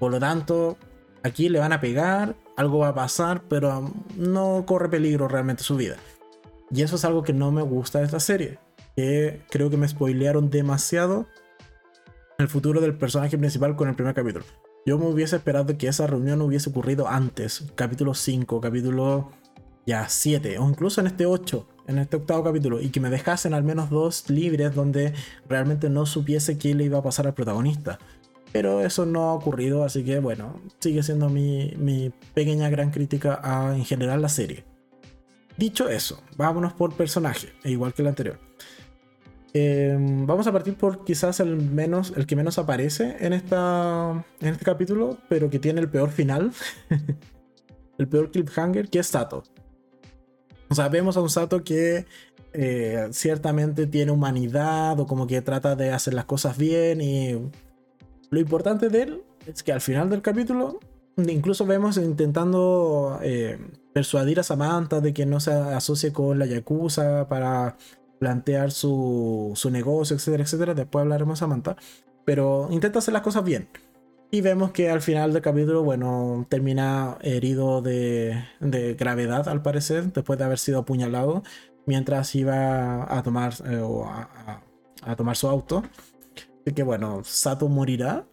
[0.00, 0.76] Por lo tanto,
[1.22, 5.76] aquí le van a pegar, algo va a pasar, pero no corre peligro realmente su
[5.76, 5.96] vida.
[6.70, 8.58] Y eso es algo que no me gusta de esta serie.
[8.96, 11.26] Que creo que me spoilearon demasiado
[12.38, 14.44] el futuro del personaje principal con el primer capítulo.
[14.84, 19.30] Yo me hubiese esperado que esa reunión hubiese ocurrido antes, capítulo 5, capítulo
[19.86, 23.54] ya 7, o incluso en este 8, en este octavo capítulo, y que me dejasen
[23.54, 25.12] al menos dos libres donde
[25.48, 27.98] realmente no supiese qué le iba a pasar al protagonista.
[28.52, 33.40] Pero eso no ha ocurrido, así que bueno, sigue siendo mi, mi pequeña gran crítica
[33.42, 34.64] a en general la serie.
[35.56, 38.38] Dicho eso, vámonos por personaje, e igual que el anterior.
[39.54, 44.48] Em, vamos a partir por quizás el menos, el que menos aparece en esta, en
[44.48, 46.52] este capítulo, pero que tiene el peor final,
[47.98, 49.42] el peor cliffhanger, que es Sato.
[50.70, 52.06] O sea, vemos a un Sato que
[52.54, 57.38] eh, ciertamente tiene humanidad o como que trata de hacer las cosas bien y
[58.32, 60.80] lo importante de él es que al final del capítulo
[61.16, 63.58] incluso vemos intentando eh,
[63.92, 67.76] persuadir a Samantha de que no se asocie con la Yakuza para
[68.18, 70.74] plantear su, negocio, etcétera, etcétera.
[70.74, 71.76] Después hablaremos de Samantha.
[72.24, 73.68] Pero intenta hacer las cosas bien.
[74.30, 78.44] Y vemos que al final del capítulo, bueno, termina herido de,
[78.98, 81.42] gravedad, al parecer, después de haber sido apuñalado,
[81.84, 83.82] mientras iba a tomar, eh,
[85.02, 85.82] a, tomar su auto.
[86.64, 88.26] Así que bueno, Sato morirá,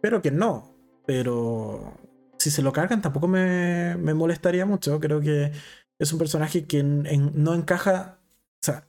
[0.00, 0.74] pero que no.
[1.06, 1.94] Pero
[2.38, 5.00] si se lo cargan tampoco me, molestaría mucho.
[5.00, 5.52] Creo que
[5.98, 8.20] es un personaje que no encaja,
[8.54, 8.86] o sea,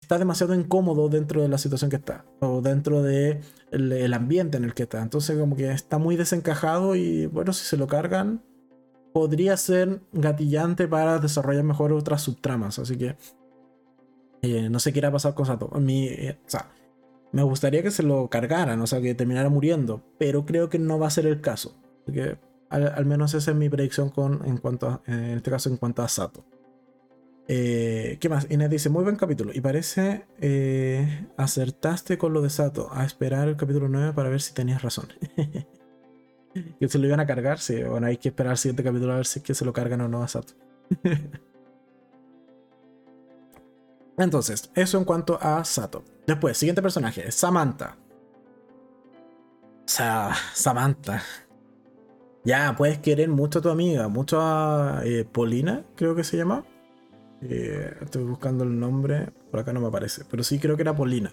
[0.00, 4.64] está demasiado incómodo dentro de la situación que está o dentro de el, ambiente en
[4.64, 5.02] el que está.
[5.02, 8.42] Entonces como que está muy desencajado y bueno, si se lo cargan
[9.12, 12.78] podría ser gatillante para desarrollar mejor otras subtramas.
[12.78, 13.16] Así que
[14.42, 15.68] eh, no sé qué irá a pasar con Sato.
[15.78, 16.70] Mi, eh, o sea,
[17.32, 20.98] me gustaría que se lo cargaran, o sea, que terminara muriendo, pero creo que no
[20.98, 21.74] va a ser el caso.
[22.04, 22.36] Porque
[22.68, 26.08] al, menos esa es mi predicción con, en cuanto en este caso en cuanto a
[26.08, 26.44] Sato.
[27.48, 28.46] Eh, ¿Qué más?
[28.50, 29.50] Inés dice, muy buen capítulo.
[29.52, 32.88] Y parece eh, acertaste con lo de Sato.
[32.92, 35.08] A esperar el capítulo 9 para ver si tenías razón.
[36.80, 37.82] que se lo iban a cargar, sí.
[37.82, 40.00] Bueno, hay que esperar el siguiente capítulo a ver si es que se lo cargan
[40.02, 40.54] o no a Sato.
[44.18, 46.04] Entonces, eso en cuanto a Sato.
[46.26, 47.96] Después, siguiente personaje, Samantha.
[49.84, 51.22] O sea, Samantha.
[52.44, 56.64] Ya, puedes querer mucho a tu amiga, mucho a eh, Polina, creo que se llama.
[57.42, 60.94] Eh, estoy buscando el nombre, por acá no me aparece, pero sí creo que era
[60.94, 61.32] Polina.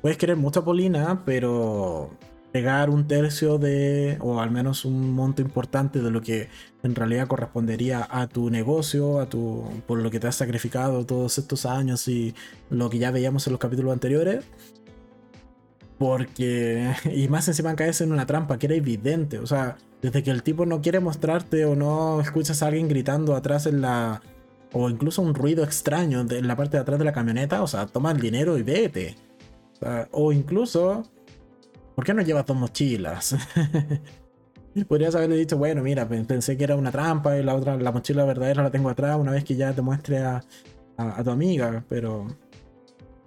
[0.00, 2.10] Puedes querer mucho a Polina, pero
[2.52, 6.48] pegar un tercio de, o al menos un monto importante de lo que
[6.82, 11.38] en realidad correspondería a tu negocio, a tu, por lo que te has sacrificado todos
[11.38, 12.34] estos años y
[12.70, 14.44] lo que ya veíamos en los capítulos anteriores.
[15.98, 20.30] Porque, y más encima caes en una trampa que era evidente, o sea, desde que
[20.30, 24.22] el tipo no quiere mostrarte o no escuchas a alguien gritando atrás en la,
[24.72, 27.86] o incluso un ruido extraño en la parte de atrás de la camioneta, o sea,
[27.86, 29.16] toma el dinero y vete.
[30.10, 31.04] O, incluso,
[31.98, 33.36] ¿por qué no llevas dos mochilas?
[34.88, 38.24] Podrías haberle dicho, bueno, mira, pensé que era una trampa y la otra, la mochila
[38.24, 40.40] verdadera la tengo atrás una vez que ya te muestre a,
[41.24, 42.28] tu amiga, pero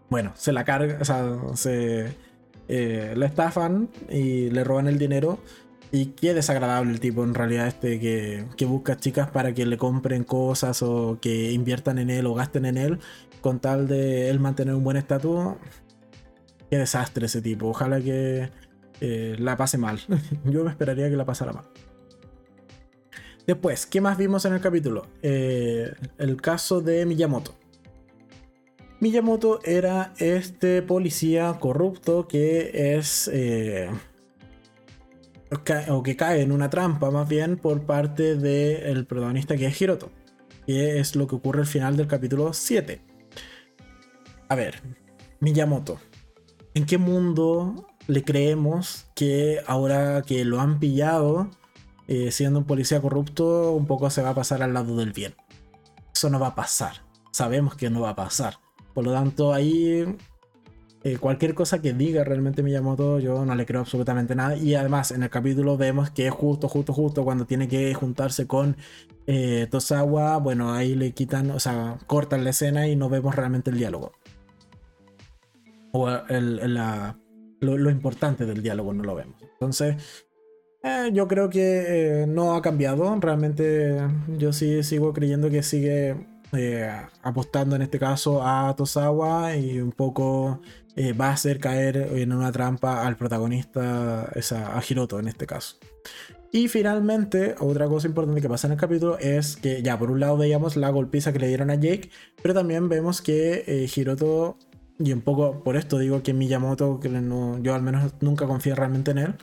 [0.09, 2.15] bueno, se la carga, o sea, se
[2.69, 5.39] eh, la estafan y le roban el dinero
[5.91, 10.23] y qué desagradable el tipo en realidad este que, busca chicas para que le compren
[10.23, 12.99] cosas o que inviertan en él o gasten en él
[13.41, 15.55] con tal de él mantener un buen estatus.
[16.71, 17.67] Qué desastre ese tipo.
[17.67, 18.49] Ojalá que
[19.01, 19.99] eh, la pase mal.
[20.45, 21.65] Yo me esperaría que la pasara mal.
[23.45, 25.07] Después, ¿qué más vimos en el capítulo?
[25.21, 27.55] Eh, el caso de Miyamoto.
[29.01, 33.29] Miyamoto era este policía corrupto que es...
[33.33, 33.89] Eh,
[35.89, 40.09] o que cae en una trampa más bien por parte del protagonista que es Hiroto.
[40.65, 43.01] Que es lo que ocurre al final del capítulo 7.
[44.47, 44.81] A ver,
[45.41, 45.99] Miyamoto.
[46.73, 51.49] ¿En qué mundo le creemos que ahora que lo han pillado,
[52.07, 55.35] eh, siendo un policía corrupto, un poco se va a pasar al lado del bien?
[56.13, 57.03] Eso no va a pasar.
[57.31, 58.55] Sabemos que no va a pasar.
[58.93, 60.05] Por lo tanto, ahí
[61.03, 64.55] eh, cualquier cosa que diga realmente Miyamoto, yo no le creo absolutamente nada.
[64.55, 68.77] Y además, en el capítulo vemos que justo, justo, justo cuando tiene que juntarse con
[69.27, 73.71] eh, Tosawa, bueno, ahí le quitan, o sea, cortan la escena y no vemos realmente
[73.71, 74.13] el diálogo.
[75.91, 76.09] O
[77.59, 79.41] lo, importante del diálogo no lo vemos.
[79.41, 80.25] Entonces,
[80.83, 83.15] eh, yo creo que no ha cambiado.
[83.19, 83.97] Realmente,
[84.37, 86.15] yo sí sigo creyendo que sigue
[87.21, 90.59] apostando en este caso a Tosawa y un poco
[90.95, 95.47] eh, va a hacer caer en una trampa al protagonista, esa, a Hiroto en este
[95.47, 95.77] caso.
[96.51, 100.19] Y finalmente, otra cosa importante que pasa en el capítulo es que ya por un
[100.19, 102.09] lado veíamos la golpiza que le dieron a Jake,
[102.41, 104.57] pero también vemos que eh, Hiroto,
[105.03, 108.75] y un poco por esto digo que Miyamoto, que no, yo al menos nunca confío
[108.75, 109.35] realmente en él,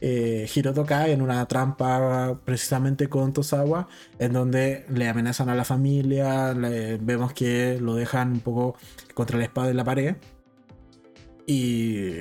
[0.00, 3.88] eh, Hiroto cae en una trampa precisamente con Tosawa,
[4.18, 6.52] en donde le amenazan a la familia,
[7.00, 8.76] vemos que lo dejan un poco
[9.14, 10.16] contra la espada de la pared.
[11.46, 12.18] Y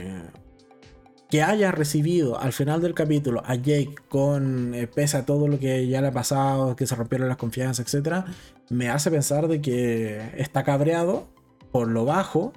[1.30, 5.60] que haya recibido al final del capítulo a Jake con eh, pese a todo lo
[5.60, 8.26] que ya le ha pasado, que se rompieron las confianzas, etc.,
[8.70, 11.28] me hace pensar de que está cabreado
[11.72, 12.54] por lo bajo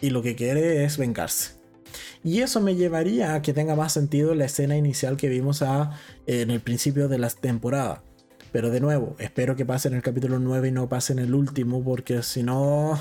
[0.00, 1.60] y lo que quiere es vengarse.
[2.22, 5.92] Y eso me llevaría a que tenga más sentido la escena inicial que vimos a,
[6.26, 8.02] en el principio de la temporada.
[8.52, 11.34] Pero de nuevo, espero que pase en el capítulo 9 y no pase en el
[11.34, 12.98] último, porque si no,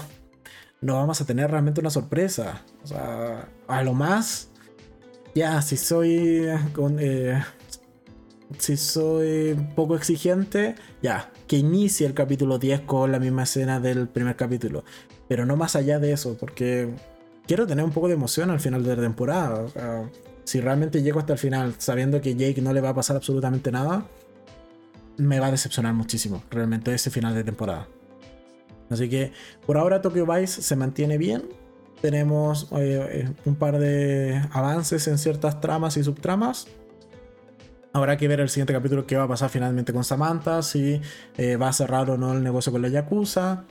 [0.81, 2.63] no vamos a tener realmente una sorpresa.
[2.83, 4.49] O sea, a lo más,
[5.35, 6.47] ya, si soy
[6.99, 7.43] eh,
[8.57, 14.07] si soy poco exigente, ya, que inicie el capítulo 10 con la misma escena del
[14.07, 14.83] primer capítulo.
[15.29, 16.89] Pero no más allá de eso, porque
[17.47, 19.65] quiero tener un poco de emoción al final de la temporada.
[20.43, 23.71] si realmente llego hasta el final sabiendo que Jake no le va a pasar absolutamente
[23.71, 24.05] nada,
[25.15, 27.87] me va a decepcionar muchísimo, realmente, ese final de temporada.
[28.89, 29.31] Así que
[29.65, 31.43] por ahora Tokyo Vice se mantiene bien.
[32.01, 36.67] Tenemos eh, eh, un par de avances en ciertas tramas y subtramas.
[37.91, 41.01] Habrá que ver el siguiente capítulo qué va a pasar finalmente con Samantha, si
[41.37, 43.65] eh, va a cerrar o no el negocio con la Yakuza,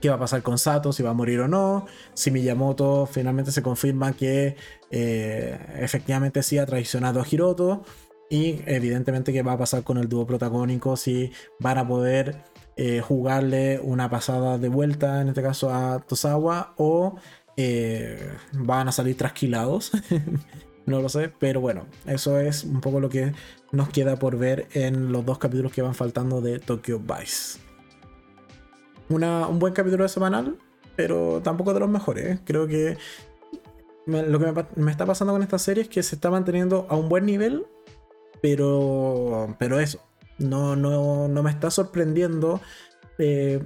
[0.00, 3.52] qué va a pasar con Sato, si va a morir o no, si Miyamoto finalmente
[3.52, 4.56] se confirma que
[4.90, 7.84] efectivamente sí ha traicionado a Hiroto
[8.28, 12.44] y evidentemente qué va a pasar con el dúo protagónico, si van a poder
[12.76, 17.16] eh, jugarle una pasada de vuelta, en este caso a Tosawa, o
[17.56, 19.92] eh, van a salir trasquilados.
[20.86, 23.32] no lo sé, pero bueno, eso es un poco lo que
[23.72, 27.65] nos queda por ver en los dos capítulos que van faltando de Tokyo Vice.
[29.08, 30.58] Un buen capítulo de semanal,
[30.96, 32.40] pero tampoco de los mejores.
[32.44, 32.96] Creo que
[34.06, 36.96] lo que me, me, está pasando con esta serie es que se está manteniendo a
[36.96, 37.66] un buen nivel,
[38.40, 40.00] pero, pero eso,
[40.38, 42.60] no, no, no me está sorprendiendo.
[43.18, 43.64] Eh,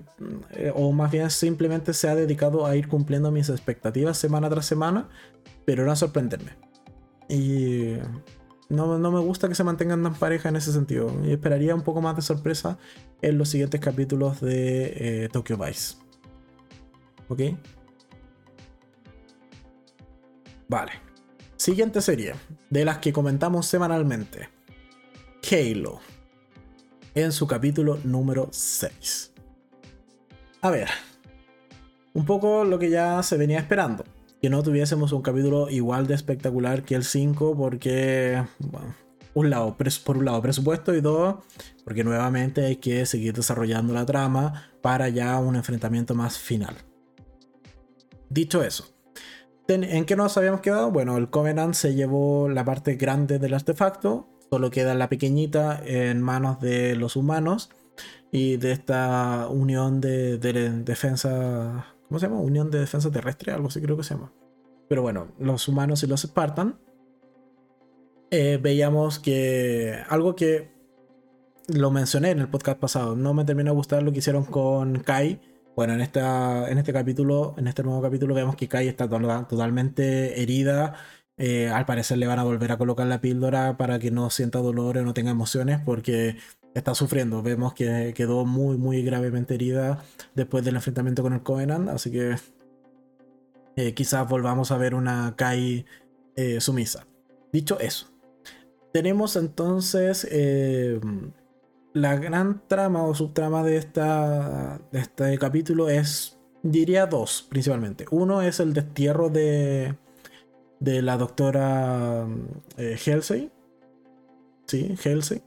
[0.76, 5.08] o más bien simplemente se ha dedicado a ir cumpliendo mis expectativas semana tras semana,
[5.64, 6.56] pero no a sorprenderme.
[7.28, 7.96] Y
[8.70, 11.12] no, me gusta que se mantengan tan pareja en ese sentido.
[11.24, 12.78] Y esperaría un poco más de sorpresa
[13.20, 15.96] en los siguientes capítulos de eh, Tokyo Vice.
[17.28, 17.40] ¿Ok?
[20.68, 20.92] Vale.
[21.56, 22.34] Siguiente serie,
[22.70, 24.48] de las que comentamos semanalmente.
[25.50, 26.00] Halo
[27.14, 29.32] en su capítulo número 6.
[30.62, 30.88] A ver,
[32.14, 34.04] un poco lo que ya se venía esperando.
[34.40, 38.42] Que no tuviésemos un capítulo igual de espectacular que el 5 porque,
[39.34, 41.36] un lado, por un lado presupuesto y dos,
[41.84, 46.74] porque nuevamente hay que seguir desarrollando la trama para ya un enfrentamiento más final.
[48.30, 48.86] Dicho eso,
[49.68, 50.90] ¿en qué nos habíamos quedado?
[50.90, 56.20] Bueno, el Covenant se llevó la parte grande del artefacto, solo queda la pequeñita en
[56.20, 57.70] manos de los humanos
[58.32, 62.40] y de esta unión de, defensa, ¿cómo se llama?
[62.40, 64.32] Unión de defensa terrestre, algo así creo que se llama.
[64.88, 66.78] Pero bueno, los humanos y los Spartan.
[68.32, 70.72] Eh, veíamos que algo que
[71.68, 74.98] lo mencioné en el podcast pasado, no me terminó de gustar lo que hicieron con
[74.98, 75.40] Kai.
[75.76, 80.42] Bueno, en, esta, en este capítulo, en este nuevo capítulo, vemos que Kai está totalmente
[80.42, 80.96] herida
[81.42, 84.58] eh, al parecer le van a volver a colocar la píldora para que no sienta
[84.58, 86.36] dolor o no tenga emociones porque
[86.74, 87.42] está sufriendo.
[87.42, 90.04] Vemos que quedó muy, muy gravemente herida
[90.34, 92.36] después del enfrentamiento con el Covenant, así que
[93.76, 95.86] eh, quizás volvamos a ver una Kai
[96.36, 97.06] eh, sumisa.
[97.52, 98.06] Dicho eso,
[98.92, 100.28] tenemos entonces
[101.92, 108.06] la gran trama o subtrama de, esta, de este capítulo es, diría dos principalmente.
[108.10, 109.96] Uno es el destierro de
[110.80, 112.26] de la doctora
[112.76, 113.52] eh, Halsey.
[114.66, 115.42] Sí, Halsey.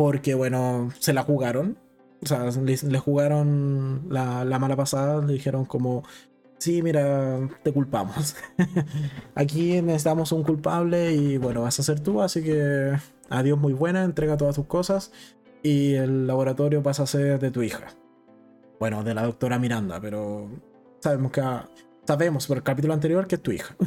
[0.00, 1.76] Porque, bueno, se la jugaron.
[2.22, 5.22] O sea, le, jugaron la, mala pasada.
[5.22, 6.04] Le dijeron como,
[6.56, 8.34] sí, mira, te culpamos.
[9.34, 12.96] Aquí necesitamos un culpable y bueno, vas a ser tú, así que
[13.28, 15.12] adiós muy buena, entrega todas tus cosas
[15.62, 17.88] y el laboratorio pasa a ser de tu hija.
[18.78, 20.48] Bueno, de la doctora Miranda, pero
[21.00, 21.42] sabemos que
[22.06, 23.76] sabemos por el capítulo anterior que es tu hija.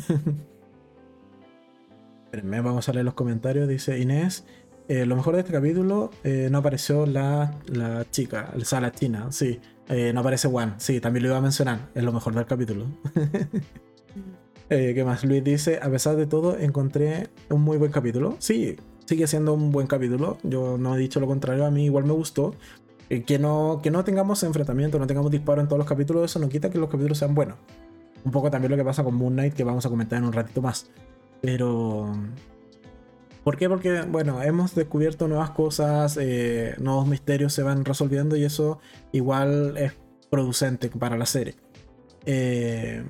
[2.44, 3.68] Vamos a leer los comentarios.
[3.68, 4.46] Dice Inés,
[4.88, 8.92] eh, lo mejor de este capítulo eh, no apareció la, la chica, o sea, la
[8.92, 9.60] china, sí.
[9.90, 12.88] Eh, no aparece Juan, sí, también lo iba a mencionar, es lo mejor del capítulo.
[14.70, 15.24] ¿Qué más?
[15.24, 18.38] Luis dice, a pesar de todo, encontré un muy buen capítulo.
[18.40, 18.76] Sí,
[19.06, 20.40] sigue siendo un buen capítulo.
[20.42, 22.56] Yo no he dicho lo contrario, a mí igual me gustó.
[23.08, 26.50] que, no, que no tengamos enfrentamiento, no tengamos disparo en todos los capítulos, eso no
[26.50, 27.58] quita que los capítulos sean buenos.
[28.26, 30.34] Un poco también lo que pasa con Moon Knight, que vamos a comentar en un
[30.34, 30.90] ratito más.
[31.42, 32.12] Pero
[33.44, 33.68] ¿Por qué?
[33.68, 38.80] Porque, bueno, hemos descubierto nuevas cosas, eh, nuevos misterios se van resolviendo y eso
[39.12, 39.94] igual es
[40.30, 41.56] producente para la serie.
[42.26, 43.04] Eh,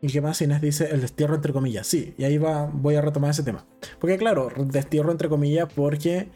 [0.00, 0.90] ¿Y qué más Inés dice?
[0.90, 1.86] El destierro entre comillas.
[1.86, 3.64] Sí, y ahí va, voy a retomar ese tema.
[3.98, 6.28] Porque claro, destierro entre comillas porque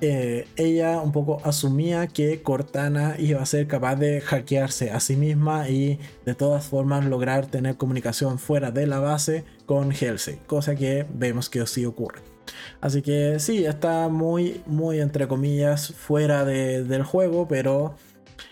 [0.00, 5.16] eh, ella un poco asumía que Cortana iba a ser capaz de hackearse a sí
[5.16, 10.76] misma y de todas formas lograr tener comunicación fuera de la base con Halsey, cosa
[10.76, 12.35] que vemos que sí ocurre.
[12.80, 17.96] Así que sí, está muy, muy entre comillas fuera del juego, pero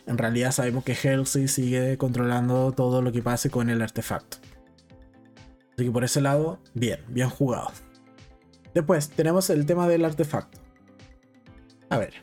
[0.06, 4.38] en realidad sabemos que Halsey sigue controlando todo lo que pase con el artefacto.
[5.74, 7.70] Así que por ese lado, bien, bien jugado.
[8.74, 10.58] Después tenemos el tema del artefacto.
[11.90, 12.14] A ver,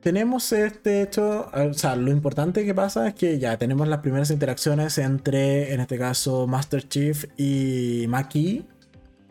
[0.00, 4.30] tenemos este hecho, o sea, lo importante que pasa es que ya tenemos las primeras
[4.30, 8.66] interacciones entre, en este caso, Master Chief y Maki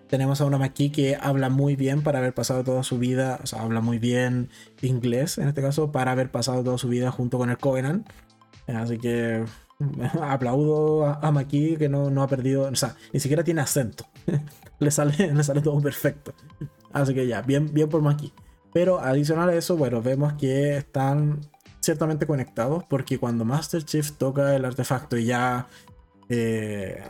[0.09, 3.47] tenemos a una Maki que habla muy bien para haber pasado toda su vida, o
[3.47, 4.49] sea, habla muy bien
[4.81, 8.07] inglés en este caso, para haber pasado toda su vida junto con el Covenant.
[8.67, 9.45] Así que
[10.21, 14.05] aplaudo a, Maki que no, no, ha perdido, o sea, ni siquiera tiene acento.
[14.79, 16.33] le, sale, le sale todo perfecto.
[16.91, 18.33] Así que ya, bien, bien por Maki.
[18.73, 21.41] Pero adicional a eso, bueno, vemos que están
[21.81, 25.67] ciertamente conectados porque cuando Master Chief toca el artefacto y ya
[26.29, 27.01] eh,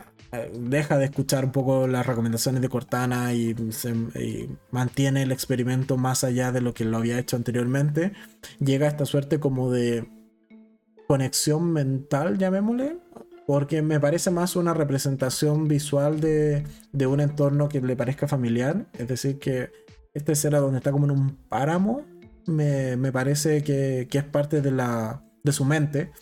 [0.52, 3.56] deja de escuchar un poco las recomendaciones de Cortana y,
[4.70, 8.12] mantiene el experimento más allá de lo que lo había hecho anteriormente,
[8.60, 10.08] llega a esta suerte como de
[11.08, 12.98] conexión mental, llamémosle,
[13.46, 16.64] porque me parece más una representación visual de,
[17.06, 19.72] un entorno que le parezca familiar, es decir, que
[20.14, 22.04] este será donde está como en un páramo,
[22.46, 26.12] me, parece que, que es parte de, la, de su mente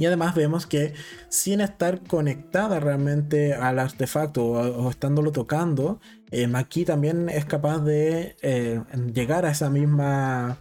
[0.00, 0.94] y además vemos que
[1.28, 8.34] sin estar conectada realmente al artefacto o, estándolo tocando, eh, Maki también es capaz de
[8.40, 8.82] eh,
[9.12, 10.56] llegar a esa misma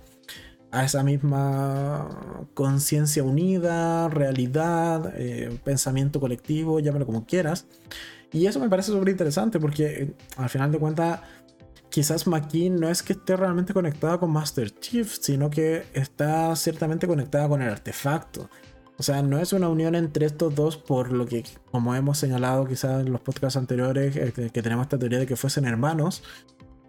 [0.71, 7.65] a esa misma conciencia unida, realidad, eh, pensamiento colectivo, llámalo como quieras.
[8.33, 11.21] Y eso me parece súper interesante porque al final de cuentas
[11.89, 17.07] quizás Maki no es que esté realmente conectada con Master Chief, sino que está ciertamente
[17.07, 18.49] conectada con el artefacto.
[18.99, 22.67] O sea, no es una unión entre estos dos por lo que, como hemos señalado
[22.67, 26.21] quizás en los podcasts anteriores, eh, que, tenemos esta teoría de que fuesen hermanos.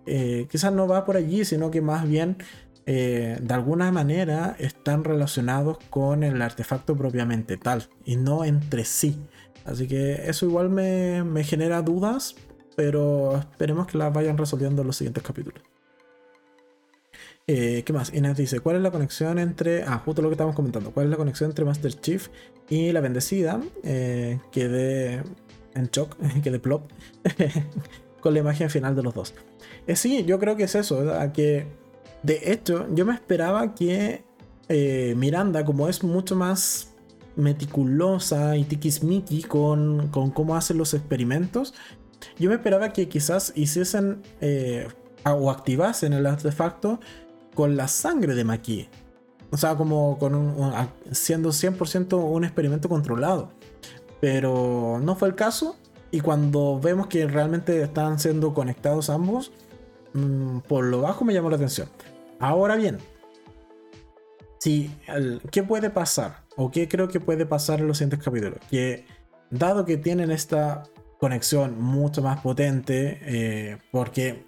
[0.06, 2.38] Eh, quizás no va por allí, sino que más bien
[2.86, 9.16] eh, de alguna manera están relacionados con el artefacto propiamente tal y no entre sí.
[9.64, 12.34] Así que eso igual me, me genera dudas,
[12.74, 15.69] pero esperemos que las vayan resolviendo en los siguientes capítulos.
[17.53, 18.14] Eh, ¿Qué más?
[18.14, 19.82] Inés dice, ¿cuál es la conexión entre...
[19.82, 20.92] Ah, justo lo que estamos comentando.
[20.92, 22.28] ¿Cuál es la conexión entre Master Chief
[22.68, 23.61] y la bendecida?
[23.82, 25.24] Eh, quedé
[25.74, 26.88] en shock, quedé plop,
[28.20, 29.34] con la imagen final de los dos.
[29.88, 31.03] Eh, sí, yo creo que es eso,
[31.34, 31.66] que
[32.22, 34.22] de hecho yo me esperaba que
[34.68, 36.94] eh, Miranda, como es mucho más
[37.34, 41.74] meticulosa y tiquismiqui con, con cómo hacen los experimentos,
[42.38, 44.22] yo me esperaba que quizás hiciesen
[45.24, 47.01] o activasen el artefacto
[47.61, 48.88] con la sangre de Maki.
[49.50, 50.74] O sea, como con
[51.12, 53.50] siendo 100% un experimento controlado.
[54.18, 55.76] Pero no fue el caso.
[56.11, 59.52] Y cuando vemos que realmente están siendo conectados ambos,
[60.14, 61.90] mm, por lo bajo me llamó la atención.
[62.38, 62.96] Ahora bien,
[64.58, 64.90] si,
[65.50, 66.44] ¿qué puede pasar?
[66.56, 68.58] ¿O qué creo que puede pasar en los siguientes capítulos?
[68.70, 69.04] Que
[69.50, 70.84] dado que tienen esta
[71.18, 74.46] conexión mucho más potente, eh, porque,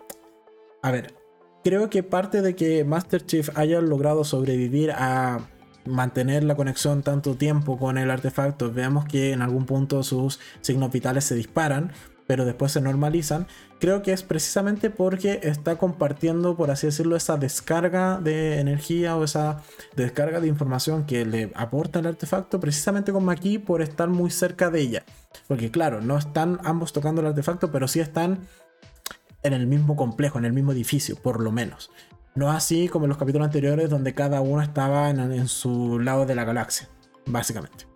[0.80, 1.21] a ver,
[1.64, 5.40] creo que parte de que Master Chief haya logrado sobrevivir a
[5.84, 10.92] mantener la conexión tanto tiempo con el artefacto, veamos que en algún punto sus signos
[10.92, 11.92] vitales se disparan,
[12.26, 13.46] pero después se normalizan,
[13.80, 19.24] creo que es precisamente porque está compartiendo, por así decirlo, esa descarga de energía o
[19.24, 19.62] esa
[19.96, 24.70] descarga de información que le aporta el artefacto precisamente con Maki por estar muy cerca
[24.70, 25.04] de ella.
[25.48, 28.46] Porque claro, no están ambos tocando el artefacto, pero sí están
[29.42, 31.90] en el mismo complejo, en el mismo edificio, por lo menos.
[32.34, 36.34] No así como en los capítulos anteriores donde cada uno estaba en, su lado de
[36.34, 36.88] la galaxia,
[37.26, 37.86] básicamente.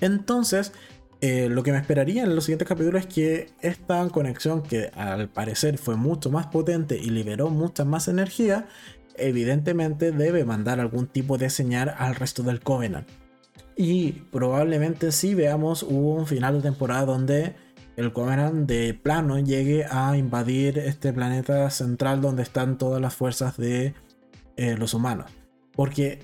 [0.00, 0.72] Entonces,
[1.20, 5.28] eh, lo que me esperaría en los siguientes capítulos es que esta conexión, que al
[5.28, 8.66] parecer fue mucho más potente y liberó mucha más energía,
[9.16, 13.08] evidentemente debe mandar algún tipo de señal al resto del Covenant.
[13.76, 17.54] Y probablemente sí veamos un final de temporada donde
[17.96, 23.56] el Covenant de plano llegue a invadir este planeta central donde están todas las fuerzas
[23.56, 23.94] de
[24.56, 25.30] eh, los humanos.
[25.72, 26.20] Porque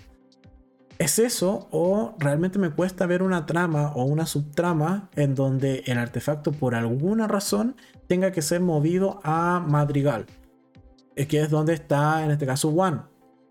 [0.99, 5.99] es eso o realmente me cuesta ver una trama o una subtrama en donde el
[5.99, 10.27] artefacto por alguna razón tenga que ser movido a Madrigal.
[11.17, 13.03] Es que es donde está en este caso One.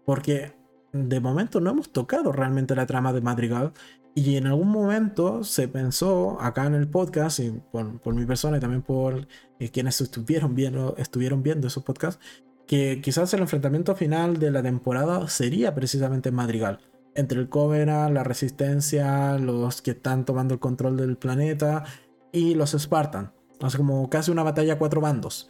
[0.05, 0.53] Porque
[0.91, 3.73] de momento no hemos tocado realmente la trama de Madrigal
[4.15, 8.59] y en algún momento se pensó acá en el podcast, y por, mi persona y
[8.59, 9.27] también por
[9.59, 12.19] eh, quienes estuvieron viendo, estuvieron viendo esos podcasts,
[12.67, 16.79] que quizás el enfrentamiento final de la temporada sería precisamente Madrigal.
[17.15, 21.83] Entre el Covenant, la Resistencia, los que están tomando el control del planeta
[22.31, 23.33] y los Spartan.
[23.59, 25.49] O sea, como casi una batalla a cuatro bandos.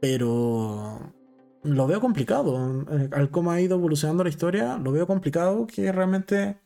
[0.00, 1.12] Pero
[1.62, 2.86] lo veo complicado.
[2.90, 6.58] Eh, al cómo ha ido evolucionando la historia, lo veo complicado que realmente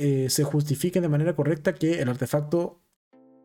[0.00, 2.80] eh, se justifique de manera correcta que el artefacto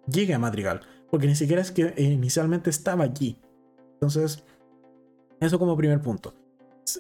[0.08, 0.82] llegue a Madrigal.
[1.12, 3.38] Porque ni siquiera es que inicialmente estaba allí.
[3.94, 4.44] Entonces,
[5.40, 6.34] eso como primer punto.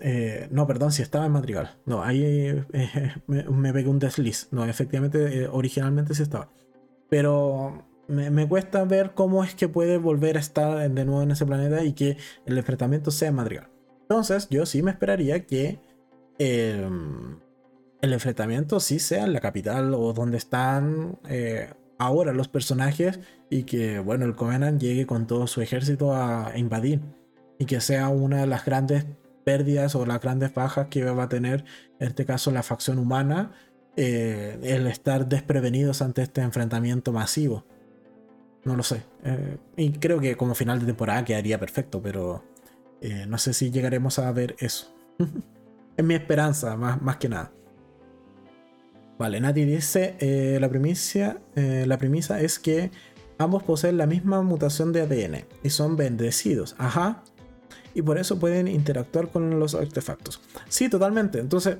[0.02, 1.78] Eh, no, perdón, si estaba en Madrigal.
[1.86, 2.66] No, ahí eh,
[3.28, 4.50] me, pegué un desliz.
[4.52, 6.52] No, efectivamente, originalmente sí estaba.
[7.10, 11.32] Pero me, me, cuesta ver cómo es que puede volver a estar de nuevo en
[11.32, 13.70] ese planeta y que el enfrentamiento sea en Madrigal.
[14.02, 15.80] Entonces, yo sí me esperaría que
[16.40, 17.40] em,
[18.06, 23.64] el enfrentamiento sí sea en la capital o donde están eh, ahora los personajes y
[23.64, 27.02] que, bueno, el Covenant llegue con todo su ejército a invadir
[27.60, 29.06] y que sea una de las grandes
[29.44, 31.66] pérdidas o las grandes bajas que va a tener,
[32.00, 33.52] en este caso, la facción humana,
[33.96, 37.66] eh, el estar desprevenidos ante este enfrentamiento masivo.
[38.64, 39.04] No lo sé.
[39.24, 42.44] Eh, y creo que como final de temporada quedaría perfecto, pero
[43.28, 44.96] no sé si llegaremos a ver eso.
[45.98, 47.52] es mi esperanza, más, más que nada.
[49.18, 52.92] Vale, Nati dice, eh, la, primicia, eh, la premisa es que
[53.38, 56.76] ambos poseen la misma mutación de ADN y son bendecidos.
[56.78, 57.24] Ajá.
[57.94, 60.42] Y por eso pueden interactuar con los artefactos.
[60.68, 61.40] Sí, totalmente.
[61.40, 61.78] Entonces,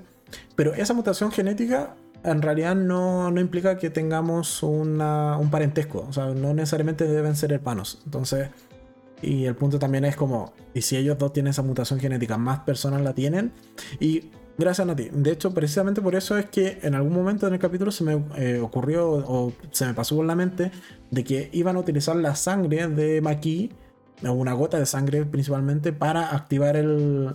[0.56, 6.06] pero esa mutación genética en realidad no, no implica que tengamos una, un parentesco.
[6.10, 8.02] O sea, no necesariamente deben ser hermanos.
[8.06, 8.50] Entonces,
[9.22, 12.60] y el punto también es como, y si ellos dos tienen esa mutación genética, más
[12.60, 13.52] personas la tienen.
[14.00, 15.10] Y Gracias a ti.
[15.12, 18.24] De hecho, precisamente por eso es que en algún momento en el capítulo se me
[18.38, 20.72] eh, ocurrió o se me pasó por la mente
[21.12, 23.74] de que iban a utilizar la sangre de Maki,
[24.24, 27.32] una gota de sangre principalmente, para activar el,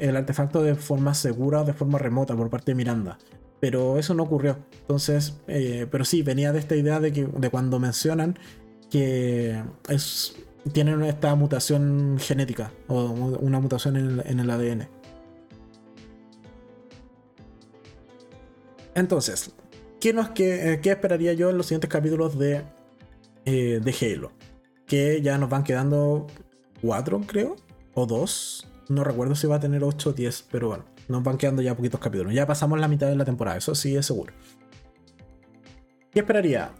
[0.00, 3.16] artefacto de forma segura de forma remota por parte de Miranda.
[3.60, 4.58] Pero eso no ocurrió.
[4.80, 8.38] Entonces, eh, pero sí, venía de esta idea de, que, de cuando mencionan
[8.90, 10.34] que es,
[10.72, 14.95] tienen esta mutación genética o una mutación en el ADN.
[18.96, 19.52] Entonces,
[20.00, 22.62] ¿qué, eh, esperaría yo en los siguientes capítulos de,
[23.44, 24.32] eh, de Halo?
[24.86, 26.26] Que ya nos van quedando
[26.80, 27.56] cuatro, creo,
[27.92, 28.66] o dos.
[28.88, 31.76] No recuerdo si va a tener 8 o 10, pero bueno, nos van quedando ya
[31.76, 32.32] poquitos capítulos.
[32.32, 34.32] Ya pasamos la mitad de la temporada, eso sí es seguro.
[36.10, 36.70] ¿Qué esperaría?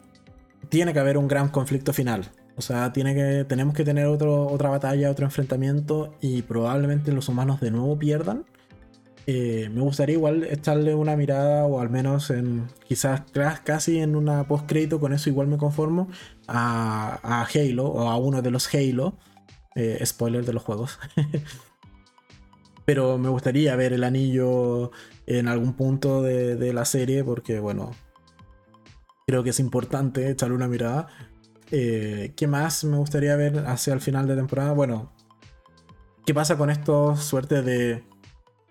[0.70, 2.30] Tiene que haber un gran conflicto final.
[2.56, 7.28] O sea, tiene que, tenemos que tener otro, otra batalla, otro enfrentamiento y probablemente los
[7.28, 8.46] humanos de nuevo pierdan.
[9.28, 13.22] Eh, me gustaría igual echarle una mirada o al menos en quizás
[13.64, 16.08] casi en una post crédito con eso igual me conformo
[16.46, 19.18] a, Halo o a uno de los Halo
[19.74, 21.00] eh, spoiler de los juegos.
[22.84, 24.92] Pero me gustaría ver el anillo
[25.26, 27.90] en algún punto de, la serie porque bueno
[29.26, 31.08] creo que es importante echarle una mirada.
[31.72, 34.72] Eh, ¿qué más me gustaría ver hacia el final de temporada?
[34.72, 35.12] bueno
[36.24, 38.04] ¿qué pasa con estos suerte de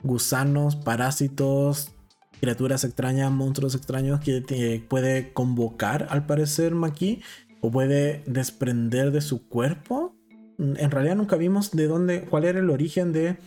[0.05, 1.91] gusanos, parásitos,
[2.39, 7.21] criaturas extrañas, monstruos extraños que puede convocar al parecer Maki
[7.61, 10.15] o puede desprender de su cuerpo.
[10.57, 13.37] En realidad nunca vimos de dónde, cuál era el origen de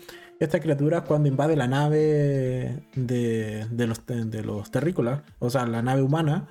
[0.41, 6.49] esta criatura cuando invade la nave de, los, de terrícolas, o sea, la nave humana.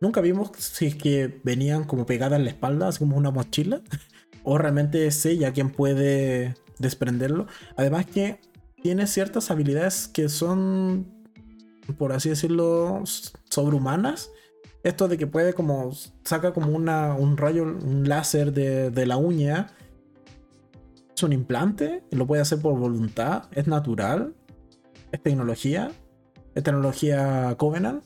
[0.00, 3.80] Nunca vimos si es que venían como pegadas en la espalda, así como una mochila,
[4.42, 7.46] o realmente es ella quien puede desprenderlo.
[7.76, 8.40] Además que
[8.84, 11.06] tiene ciertas habilidades que son,
[11.96, 13.02] por así decirlo,
[13.48, 14.30] sobrehumanas.
[14.82, 15.90] Esto de que puede como,
[16.22, 19.68] saca como una, un rayo, un láser de, de la uña.
[21.16, 24.34] Es un implante, lo puede hacer por voluntad, es natural,
[25.12, 25.90] es tecnología,
[26.54, 28.04] es tecnología Covenant.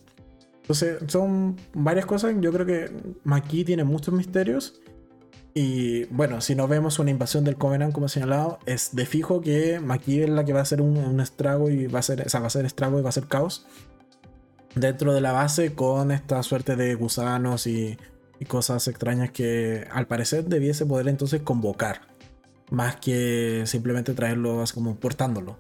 [0.60, 2.36] Entonces, son varias cosas.
[2.38, 2.92] Yo creo que
[3.24, 4.80] Maki tiene muchos misterios.
[5.54, 9.80] Y bueno, si no vemos una invasión del Covenant como señalado, es de fijo que
[9.80, 12.46] Maki es la que va a hacer un, estrago y va a ser, o va
[12.46, 13.66] a estrago y va a ser caos
[14.74, 17.98] dentro de la base con esta suerte de gusanos y,
[18.38, 22.02] y cosas extrañas que al parecer debiese poder entonces convocar,
[22.70, 25.56] más que simplemente traerlo así como portándolo.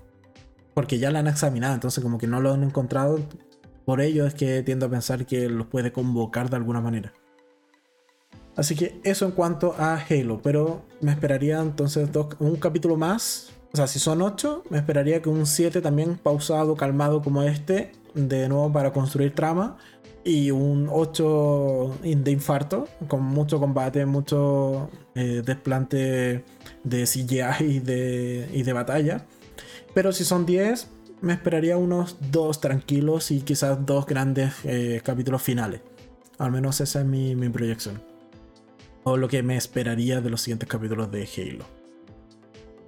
[0.74, 3.18] Porque ya la han examinado, entonces como que no lo han encontrado,
[3.84, 7.12] por ello es que tiendo a pensar que los puede convocar de alguna manera.
[8.58, 12.10] Así que eso en cuanto a Halo, pero me esperaría entonces
[12.40, 13.52] un capítulo más.
[13.72, 17.92] O sea, si son 8, me esperaría que un 7 también pausado, calmado como este,
[18.14, 19.78] de nuevo para construir trama.
[20.24, 26.44] Y un 8 de infarto, con mucho combate, mucho eh, desplante
[26.82, 29.24] de CGI y de, batalla.
[29.94, 30.88] Pero si son 10,
[31.20, 35.80] me esperaría unos 2 tranquilos y quizás dos grandes eh, capítulos finales.
[36.38, 38.17] Al menos esa es mi, mi proyección
[39.04, 41.78] o lo que me esperaría de los siguientes capítulos de Halo.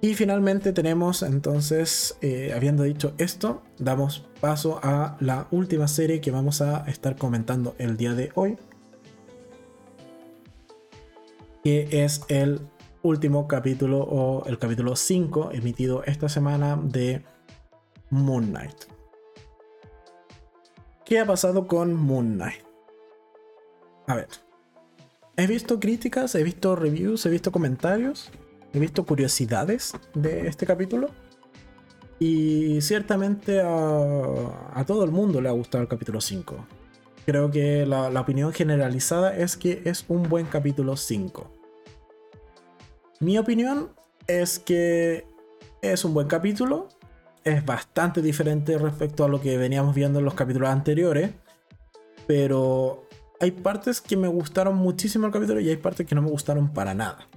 [0.03, 6.31] Y finalmente tenemos entonces, eh, habiendo dicho esto, damos paso a la última serie que
[6.31, 8.57] vamos a estar comentando el día de hoy.
[11.63, 12.61] Que es el
[13.03, 17.23] último capítulo o el capítulo 5 emitido esta semana de
[18.09, 18.85] Moon Knight.
[21.05, 22.63] ¿Qué ha pasado con Moon Knight?
[24.07, 24.29] A ver,
[25.41, 28.29] he visto críticas, he visto reviews, he visto comentarios,
[28.73, 31.09] he visto curiosidades de este capítulo.
[32.19, 36.67] Y ciertamente a, todo el mundo le ha gustado el capítulo 5.
[37.25, 41.51] Creo que la, la, opinión generalizada es que es un buen capítulo 5.
[43.19, 43.89] Mi opinión
[44.27, 45.25] es que
[45.81, 46.89] es un buen capítulo.
[47.43, 51.31] Es bastante diferente respecto a lo que veníamos viendo en los capítulos anteriores.
[52.27, 53.07] Pero
[53.41, 56.71] hay partes que me gustaron muchísimo el capítulo y hay partes que no me gustaron
[56.71, 57.27] para nada.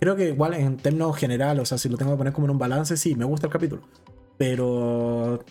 [0.00, 2.50] Creo que igual en términos generales, o sea, si lo tengo que poner como en
[2.50, 3.82] un balance, sí, me gusta el capítulo.
[4.36, 5.44] Pero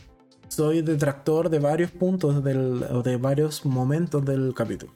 [0.49, 4.91] soy detractor de varios puntos del, o de varios momentos del capítulo.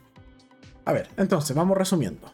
[0.84, 2.34] A ver, entonces, vamos resumiendo.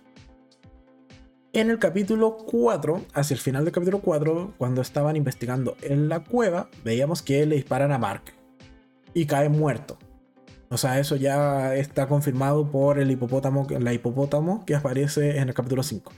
[1.53, 6.23] En el capítulo 4, hacia el final del capítulo 4, cuando estaban investigando en la
[6.23, 8.23] cueva, veíamos que le disparan a Mark
[9.13, 9.99] y cae muerto.
[10.69, 15.53] O sea, eso ya está confirmado por el hipopótamo, la hipopótamo que aparece en el
[15.53, 16.11] capítulo 5.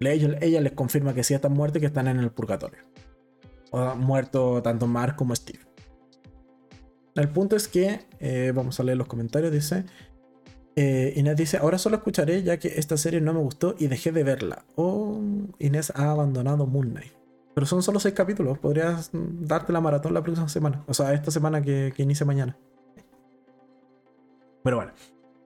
[0.00, 2.80] Ella, les confirma que sí están muertos y que están en el purgatorio.
[3.70, 5.60] O muerto tanto Mark como Steve.
[7.14, 9.84] El punto es que, eh, vamos a leer los comentarios, dice...
[10.78, 14.12] Eh, Inés dice, ahora solo escucharé ya que esta serie no me gustó y dejé
[14.12, 14.66] de verla.
[14.74, 15.18] O
[15.58, 17.12] Inés ha abandonado Moon Knight.
[17.54, 20.84] Pero son solo seis capítulos, podrías darte la maratón la próxima semana.
[20.86, 22.58] O sea, esta semana que, que inicia mañana.
[24.66, 24.92] Pero bueno.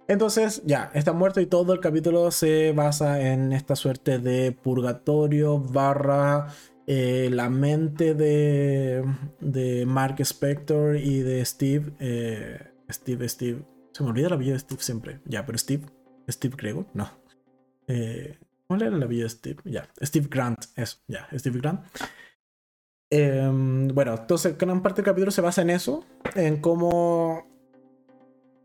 [0.09, 5.59] Entonces, ya, está muerto y todo el capítulo se basa en esta suerte de purgatorio
[5.59, 6.47] barra
[6.87, 9.05] eh, la mente de,
[9.41, 11.93] de Mark Spector y de Steve.
[12.01, 12.59] Eh,
[12.91, 13.63] Steve, Steve.
[13.93, 15.21] Se me olvida la vida de Steve siempre.
[15.27, 15.85] Ya, pero Steve.
[16.27, 17.11] Steve Grego, no.
[17.89, 19.59] Eh, ¿Cuál era la vida de Steve?
[19.67, 21.85] Ya, Steve Grant, eso, ya, Steve Grant.
[23.11, 26.07] Em, bueno, entonces gran parte del capítulo se basa en eso,
[26.37, 27.50] en cómo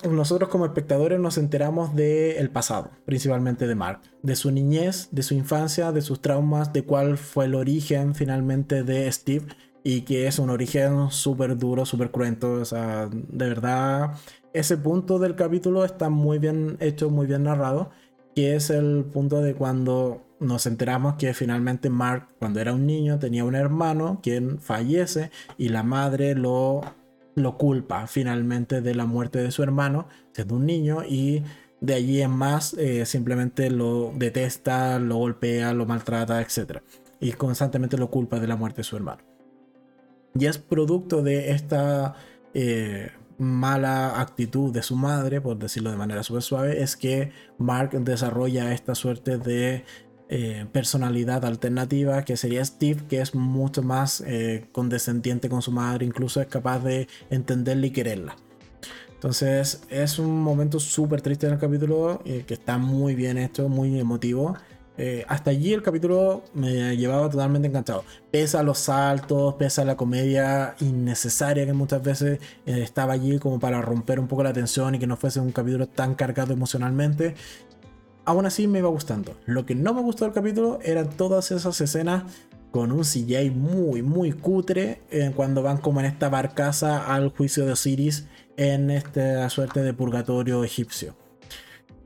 [0.03, 5.33] nosotros como espectadores nos enteramos del pasado, principalmente de Mark, de su niñez, de su
[5.33, 9.47] infancia, de sus traumas, de cuál fue el origen finalmente de Steve
[9.83, 14.15] y que es un origen súper duro, súper cruento, o sea, de verdad,
[14.53, 17.91] ese punto del capítulo está muy bien hecho, muy bien narrado,
[18.35, 23.19] que es el punto de cuando nos enteramos que finalmente Mark, cuando era un niño,
[23.19, 26.81] tenía un hermano quien fallece y la madre lo
[27.35, 31.43] lo culpa finalmente de la muerte de su hermano, siendo un niño, y
[31.81, 36.79] de allí en más eh, simplemente lo detesta, lo golpea, lo maltrata, etc.
[37.19, 39.23] Y constantemente lo culpa de la muerte de su hermano.
[40.33, 42.15] Y es producto de esta
[42.53, 47.91] eh, mala actitud de su madre, por decirlo de manera súper suave, es que Mark
[47.91, 49.85] desarrolla esta suerte de
[50.29, 56.05] eh, personalidad alternativa que sería Steve, que es mucho más eh, condescendiente con su madre,
[56.05, 58.35] incluso es capaz de entenderla y quererla.
[59.13, 63.69] Entonces es un momento súper triste en el capítulo, eh, que está muy bien hecho,
[63.69, 64.55] muy emotivo.
[64.97, 68.03] Eh, hasta allí el capítulo me llevaba totalmente encantado.
[68.31, 73.39] Pese a los saltos, pese a la comedia innecesaria que muchas veces eh, estaba allí
[73.39, 76.53] como para romper un poco la tensión y que no fuese un capítulo tan cargado
[76.53, 77.35] emocionalmente.
[78.25, 79.35] Aún así me iba gustando.
[79.45, 82.23] Lo que no me gustó del capítulo eran todas esas escenas
[82.71, 87.65] con un CGI muy, muy cutre eh, cuando van como en esta barcaza al juicio
[87.65, 88.27] de Osiris
[88.57, 91.15] en esta suerte de purgatorio egipcio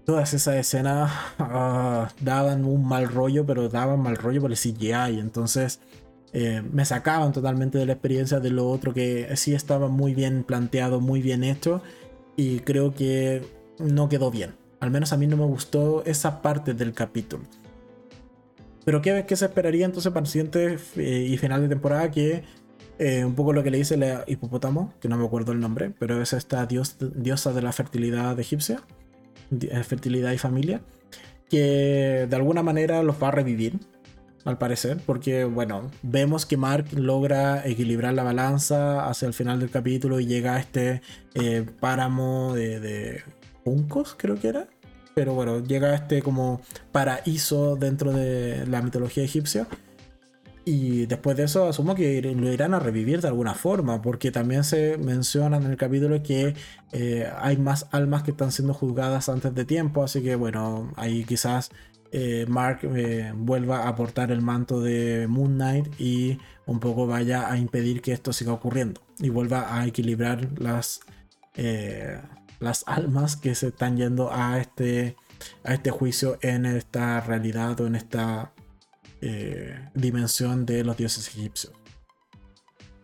[0.10, 5.20] todas esas escenas ah, daban un mal rollo, pero daban mal rollo por el CGI.
[5.20, 5.82] Entonces
[6.34, 10.44] eh, me sacaban totalmente de la experiencia de lo otro que sí estaba muy bien
[10.44, 11.84] planteado, muy bien hecho.
[12.36, 13.44] Y creo que
[13.78, 14.56] no quedó bien.
[14.80, 17.44] Al menos a mí no me gustó esa parte del capítulo.
[18.86, 22.10] Pero ¿qué, qué se esperaría entonces para el siguiente eh, y final de temporada?
[22.12, 22.44] Que
[22.98, 25.92] eh, un poco lo que le dice la hipopótamo, que no me acuerdo el nombre,
[26.00, 28.82] pero es esta diosa de la fertilidad egipcia
[29.52, 30.82] eh, fertilidad y familia,
[31.50, 33.80] que de alguna manera los va a revivir,
[34.46, 39.70] al parecer, porque bueno, vemos que Mark logra equilibrar la balanza hacia el final del
[39.70, 41.02] capítulo y llega a este
[41.80, 43.22] páramo de
[44.18, 44.68] creo que era.
[45.16, 49.68] Pero bueno, llega este como paraíso dentro de la mitología egipcia
[50.66, 54.64] y después de eso asumo que lo irán a revivir de alguna forma, porque también
[54.64, 56.54] se menciona en el capítulo que
[56.92, 61.24] eh, hay más almas que están siendo juzgadas antes de tiempo, así que bueno, ahí
[61.24, 61.72] quizás
[62.12, 66.38] eh, Mark eh, vuelva a aportar el manto de Moon Knight y
[66.68, 71.00] un poco vaya a impedir que esto siga ocurriendo y vuelva a equilibrar las,
[72.60, 75.16] las almas que se están yendo a este,
[75.64, 78.54] a este juicio en esta realidad o en esta
[79.22, 81.74] eh, dimensión de los dioses egipcios.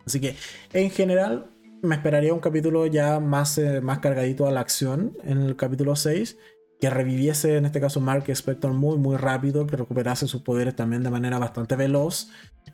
[0.06, 0.36] Así que
[0.72, 1.50] en general
[1.82, 5.96] me esperaría un capítulo ya más, eh, más cargadito a la acción en el capítulo
[5.96, 6.38] 6.
[6.78, 11.02] Que reviviese en este caso Mark Spector muy muy rápido, que recuperase sus poderes también
[11.02, 12.28] de manera bastante veloz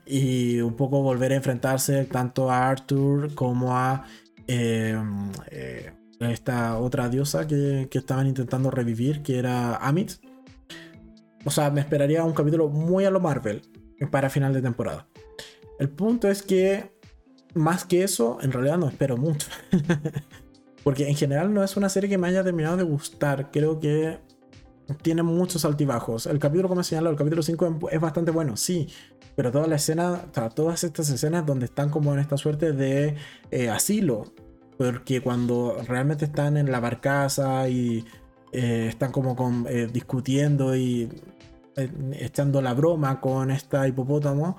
[0.05, 4.05] y un poco volver a enfrentarse tanto a Arthur como a
[4.49, 4.97] eh,
[6.25, 10.13] esta otra diosa que, que, estaban intentando revivir, que era Amit,
[11.45, 13.63] o sea, me esperaría un capítulo muy a lo Marvel
[14.11, 15.07] para final de temporada.
[15.79, 16.93] El punto es que,
[17.55, 19.49] más que eso, en realidad no espero mucho.
[20.85, 23.51] Porque en general no es una serie que me haya terminado de gustar.
[23.51, 24.19] Creo que
[25.03, 26.27] tiene muchos altibajos.
[26.27, 28.89] El capítulo, como señalado, el capítulo 5 es bastante bueno, sí.
[29.37, 33.17] Pero toda la escena, todas estas escenas donde están como en esta suerte de
[33.51, 34.33] eh, asilo.
[34.79, 38.05] Porque cuando realmente están en la barcaza y
[38.53, 41.09] eh, están como con, eh, discutiendo y
[41.77, 41.91] eh,
[42.21, 44.59] echando la broma con esta hipopótamo,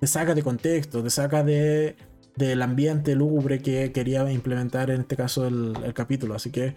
[0.00, 1.96] te saca de contexto, te saca de,
[2.34, 6.34] del ambiente lúgubre que quería implementar en este caso el, capítulo.
[6.34, 6.76] Así que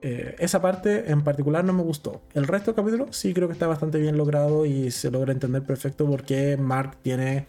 [0.00, 2.22] esa parte en particular no me gustó.
[2.34, 5.62] El resto del capítulo sí creo que está bastante bien logrado y se logra entender
[5.62, 7.46] perfecto porque Mark tiene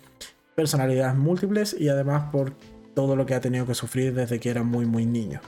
[0.55, 2.53] personalidades múltiples y además por
[2.93, 5.41] todo lo que ha tenido que sufrir desde que era muy muy niño.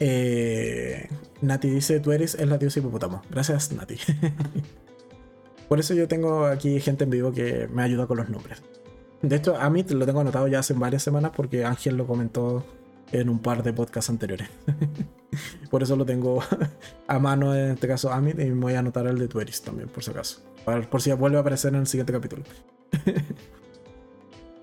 [0.00, 1.08] Eh,
[1.40, 3.22] Nati dice, tú eres el la diosa hipopótamo.
[3.30, 3.96] Gracias, Nati.
[5.68, 8.62] Por eso yo tengo aquí gente en vivo que me ayuda con los nombres.
[9.22, 12.64] De hecho, a mí lo tengo anotado ya hace varias semanas porque Ángel lo comentó
[13.12, 14.48] en un par de podcasts anteriores.
[15.70, 16.42] por eso lo tengo
[17.06, 20.04] a mano en este caso Amit y voy a anotar el de Tueris también, por
[20.04, 20.40] si acaso.
[20.90, 22.44] Por si vuelve a aparecer en el siguiente capítulo.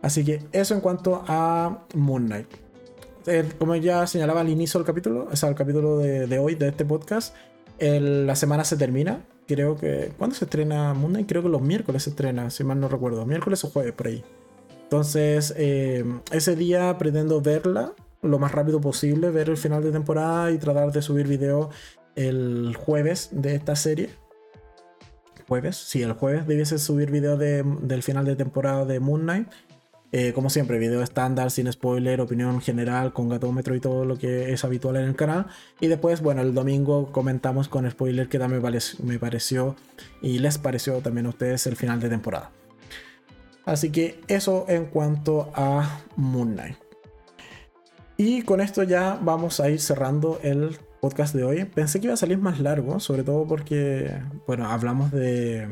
[0.06, 2.48] Así que eso en cuanto a Moon Knight.
[3.58, 6.86] Como ya señalaba al inicio del capítulo, o sea, el capítulo de, hoy, de este
[6.86, 7.36] podcast,
[7.80, 9.26] la semana se termina.
[9.48, 10.12] Creo que.
[10.16, 13.26] ¿Cuándo se estrena Moon Creo que los miércoles se estrena, si mal no recuerdo.
[13.26, 14.24] Miércoles o jueves, por ahí.
[14.84, 20.52] Entonces, eh, ese día pretendo verla lo más rápido posible, ver el final de temporada
[20.52, 21.72] y tratar de subir video
[22.16, 24.12] el jueves de esta serie.
[25.48, 25.78] ¿Jueves?
[25.78, 29.48] Sí, el jueves debiese subir video del final de temporada de Moon Knight.
[30.12, 34.54] Eh, como siempre, video estándar, sin spoiler, opinión general, con gatómetro y todo lo que
[34.54, 35.48] es habitual en el canal.
[35.80, 38.62] Y después, bueno, el domingo comentamos con spoiler que también
[39.04, 39.76] me pareció
[40.22, 42.52] y les pareció también a ustedes el final de temporada.
[43.66, 46.78] Así que eso en cuanto a Moon Knight.
[48.18, 51.66] Y con esto ya vamos a ir cerrando el podcast de hoy.
[51.66, 55.68] Pensé que iba a salir más largo, sobre todo porque, bueno, hablamos de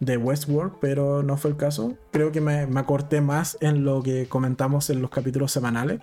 [0.00, 1.96] de Westworld, pero no fue el caso.
[2.12, 6.00] Creo que me, me acorté más en lo que comentamos en los capítulos semanales.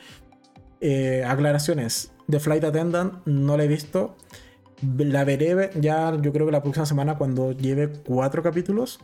[0.85, 2.11] Eh, aclaraciones.
[2.29, 4.17] The Flight Attendant no la he visto.
[4.97, 8.99] La veré ya, yo creo que la próxima semana cuando lleve cuatro capítulos.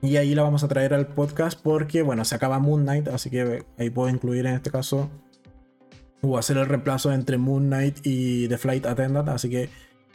[0.00, 3.28] Y ahí la vamos a traer al podcast porque, bueno, se acaba Moon Knight, así
[3.28, 5.10] que ahí puedo incluir en este caso
[6.22, 9.28] o hacer el reemplazo entre Moon Knight y The Flight Attendant.
[9.28, 9.68] Así que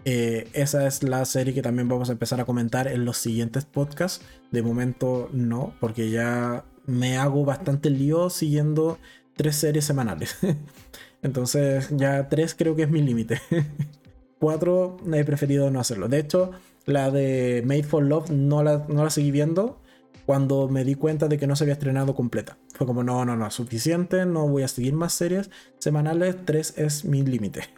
[0.10, 3.66] eh, esa es la serie que también vamos a empezar a comentar en los siguientes
[3.66, 4.24] podcasts.
[4.52, 9.00] De momento no, porque ya me hago bastante lío siguiendo
[9.36, 10.38] tres series semanales.
[11.22, 13.42] Entonces ya tres creo que es mi límite.
[14.40, 16.08] Cuatro he preferido no hacerlo.
[16.08, 16.52] De hecho,
[16.86, 19.82] la de Made for Love no la, no la seguí viendo
[20.26, 22.58] cuando me di cuenta de que no se había estrenado completa.
[22.76, 27.04] Fue como, no, no, no, suficiente, no voy a seguir más series semanales, tres es
[27.04, 27.77] mi límite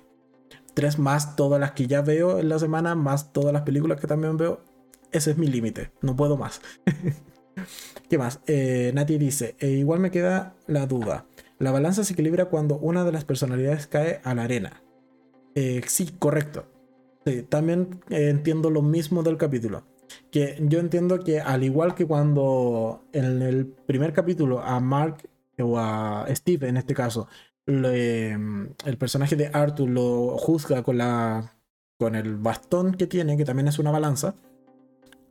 [0.74, 4.08] tres más todas las que ya veo en la semana, más todas las películas que
[4.08, 4.62] también veo.
[5.12, 6.62] Ese es mi límite, no puedo más.
[8.10, 8.40] ¿Qué más?
[8.48, 11.26] Eh, Nati dice, e igual me queda la duda.
[11.58, 14.82] La balanza se equilibra cuando una de las personalidades cae a la arena.
[15.56, 16.66] Eh, sí, correcto.
[17.50, 19.84] también eh, entiendo lo mismo del capítulo.
[20.32, 25.30] Que yo entiendo que al igual que cuando en el primer capítulo a Mark
[25.60, 27.28] o a Steve en este caso
[27.70, 31.54] el personaje de Arthur lo juzga con, la,
[31.98, 34.36] con el bastón que tiene, que también es una balanza,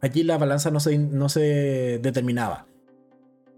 [0.01, 2.67] aquí la balanza no se, no se determinaba.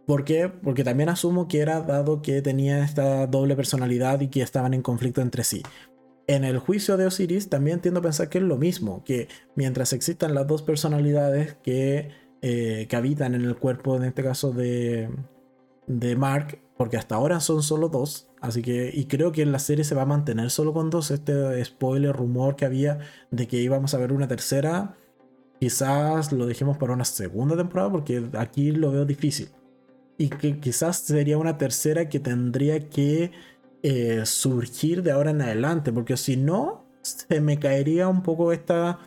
[0.07, 0.48] ¿Por qué?
[0.48, 4.82] Porque también asumo que era dado que tenía esta doble personalidad y que estaban en
[4.82, 5.62] conflicto entre sí.
[6.27, 9.93] En el juicio de Osiris también tiendo a pensar que es lo mismo, que mientras
[9.93, 12.11] existan las dos personalidades que,
[12.43, 15.11] eh, que habitan en el cuerpo, en este caso de,
[15.86, 19.59] de Mark, porque hasta ahora son solo dos, Así que, y creo que en la
[19.59, 21.11] serie se va a mantener solo con dos.
[21.11, 22.99] Este spoiler, rumor que había
[23.31, 24.97] de que íbamos a ver una tercera,
[25.61, 29.51] quizás lo dejemos para una segunda temporada, porque aquí lo veo difícil.
[30.17, 33.31] Y que quizás sería una tercera que tendría que
[33.83, 38.99] eh, surgir de ahora en adelante, porque si no, se me caería un poco esta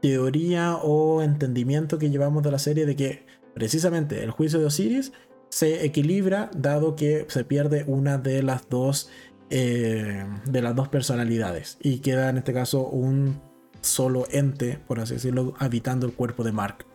[0.00, 5.12] teoría o entendimiento que llevamos de la serie de que precisamente el juicio de Osiris
[5.52, 9.10] se equilibra dado que se pierde una de las dos
[9.50, 13.38] eh, de las dos personalidades y queda en este caso un
[13.82, 16.86] solo ente, por así decirlo, habitando el cuerpo de Mark.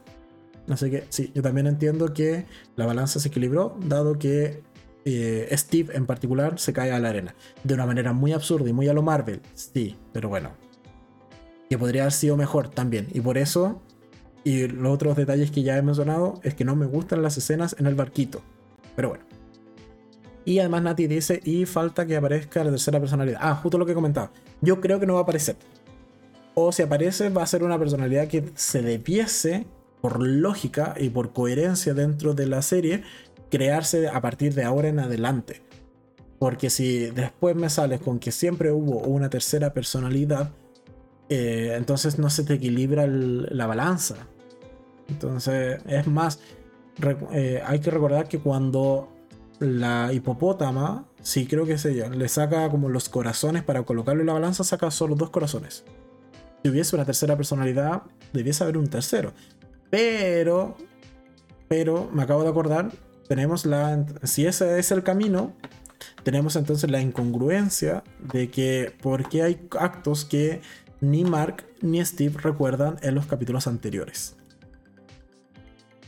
[0.68, 4.64] Así que sí, yo también entiendo que la balanza se equilibró dado que
[5.06, 7.36] eh, Steve en particular se cae a la arena.
[7.64, 10.54] De una manera muy absurda y muy a lo Marvel, sí, pero bueno.
[11.70, 13.08] Que podría haber sido mejor también.
[13.14, 13.84] Y por eso
[14.48, 17.76] y los otros detalles que ya he mencionado es que no me gustan las escenas
[17.80, 18.42] en el barquito.
[18.96, 19.26] Pero bueno.
[20.46, 23.40] Y además Nati dice, y falta que aparezca la tercera personalidad.
[23.42, 24.30] Ah, justo lo que he comentado.
[24.62, 25.58] Yo creo que no va a aparecer.
[26.56, 29.68] O si aparece va a ser una personalidad que se debiese,
[30.00, 33.04] por lógica y por coherencia dentro de la serie,
[33.52, 35.62] crearse a partir de ahora en adelante.
[36.40, 40.52] Porque si después me sales con que siempre hubo una tercera personalidad,
[41.28, 44.16] eh, entonces no se te equilibra la balanza.
[45.10, 46.40] Entonces, es más,
[47.32, 49.10] eh, hay que recordar que cuando
[49.60, 54.28] la hipopótama, sí creo que es ella, le saca como los corazones para colocarlo en
[54.28, 55.84] la balanza, saca solo dos corazones.
[56.64, 58.04] Si hubiese una tercera personalidad,
[58.34, 59.34] debiese haber un tercero.
[59.90, 60.76] Pero,
[61.68, 62.92] pero me acabo de acordar,
[63.28, 65.54] tenemos la, si ese es el camino,
[66.24, 70.62] tenemos entonces la incongruencia de que, porque hay actos que
[71.00, 74.36] ni Mark ni Steve recuerdan en los capítulos anteriores.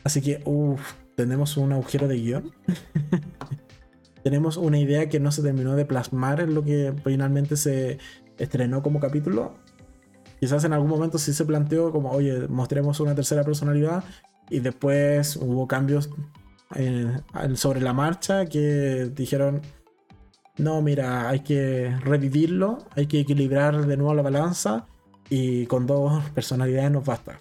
[0.09, 2.51] Así que, uff, tenemos un agujero de guion.
[4.23, 7.99] tenemos una idea que no se terminó de plasmar en lo que finalmente se
[8.39, 9.53] estrenó como capítulo.
[10.39, 14.03] Quizás en algún momento sí se planteó como, oye, mostremos una tercera personalidad
[14.49, 16.09] y después hubo cambios
[16.73, 17.15] eh,
[17.53, 19.61] sobre la marcha que dijeron,
[20.57, 24.87] no, mira, hay que revivirlo, hay que equilibrar de nuevo la balanza
[25.29, 27.39] y con dos personalidades nos basta.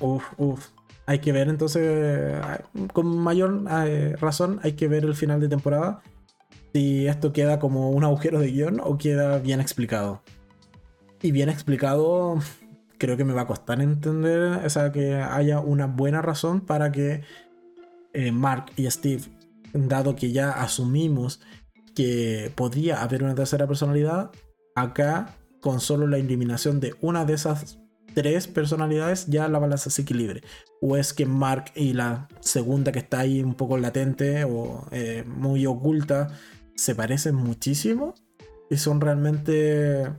[0.00, 0.73] Uf, uf.
[1.06, 2.34] Hay que ver entonces,
[2.92, 6.02] con mayor eh, razón, hay que ver el final de temporada.
[6.72, 10.22] Si esto queda como un agujero de guion o queda bien explicado.
[11.20, 12.38] Y bien explicado,
[12.98, 16.90] creo que me va a costar entender, o sea, que haya una buena razón para
[16.90, 17.22] que
[18.12, 19.22] eh, Mark y Steve,
[19.72, 21.40] dado que ya asumimos
[21.94, 24.30] que podría haber una tercera personalidad,
[24.74, 27.78] acá con solo la eliminación de una de esas
[28.14, 30.42] tres personalidades ya la balanza se equilibre.
[30.80, 35.24] O es que Mark y la segunda que está ahí un poco latente o eh,
[35.26, 36.28] muy oculta
[36.76, 38.14] se parecen muchísimo
[38.70, 40.10] y son realmente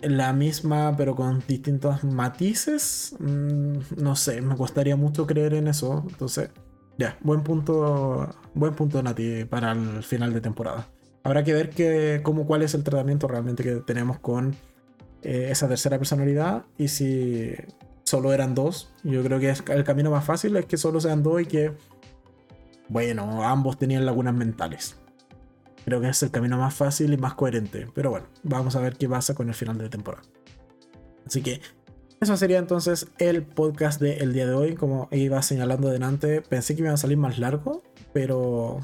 [0.00, 3.16] la misma pero con distintos matices.
[3.18, 6.04] Mm, no sé, me costaría mucho creer en eso.
[6.08, 6.50] Entonces,
[6.98, 10.88] ya, buen punto, buen punto Nati para el final de temporada.
[11.22, 14.54] Habrá que ver que, cómo, cuál es el tratamiento realmente que tenemos con
[15.22, 17.54] eh, esa tercera personalidad y si
[18.04, 18.92] solo eran dos.
[19.02, 21.72] Yo creo que el camino más fácil es que solo sean dos y que,
[22.88, 24.96] bueno, ambos tenían lagunas mentales.
[25.84, 27.86] Creo que es el camino más fácil y más coherente.
[27.94, 30.24] Pero bueno, vamos a ver qué pasa con el final de temporada.
[31.26, 31.60] Así que
[32.20, 34.74] eso sería entonces el podcast del día de hoy.
[34.74, 37.82] Como iba señalando delante, pensé que iba a salir más largo,
[38.12, 38.80] pero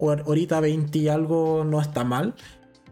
[0.00, 2.34] ahorita 20 y algo no está mal.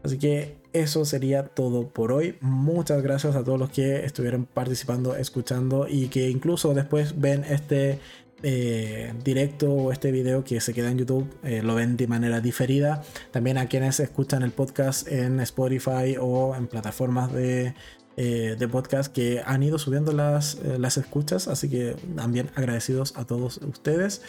[0.03, 2.37] Así que eso sería todo por hoy.
[2.41, 7.99] Muchas gracias a todos los que estuvieron participando, escuchando y que incluso después ven este
[8.43, 12.41] eh, directo o este video que se queda en YouTube, eh, lo ven de manera
[12.41, 13.03] diferida.
[13.31, 17.74] También a quienes escuchan el podcast en Spotify o en plataformas de,
[18.16, 21.47] eh, de podcast que han ido subiendo las, las escuchas.
[21.47, 24.23] Así que también agradecidos a todos ustedes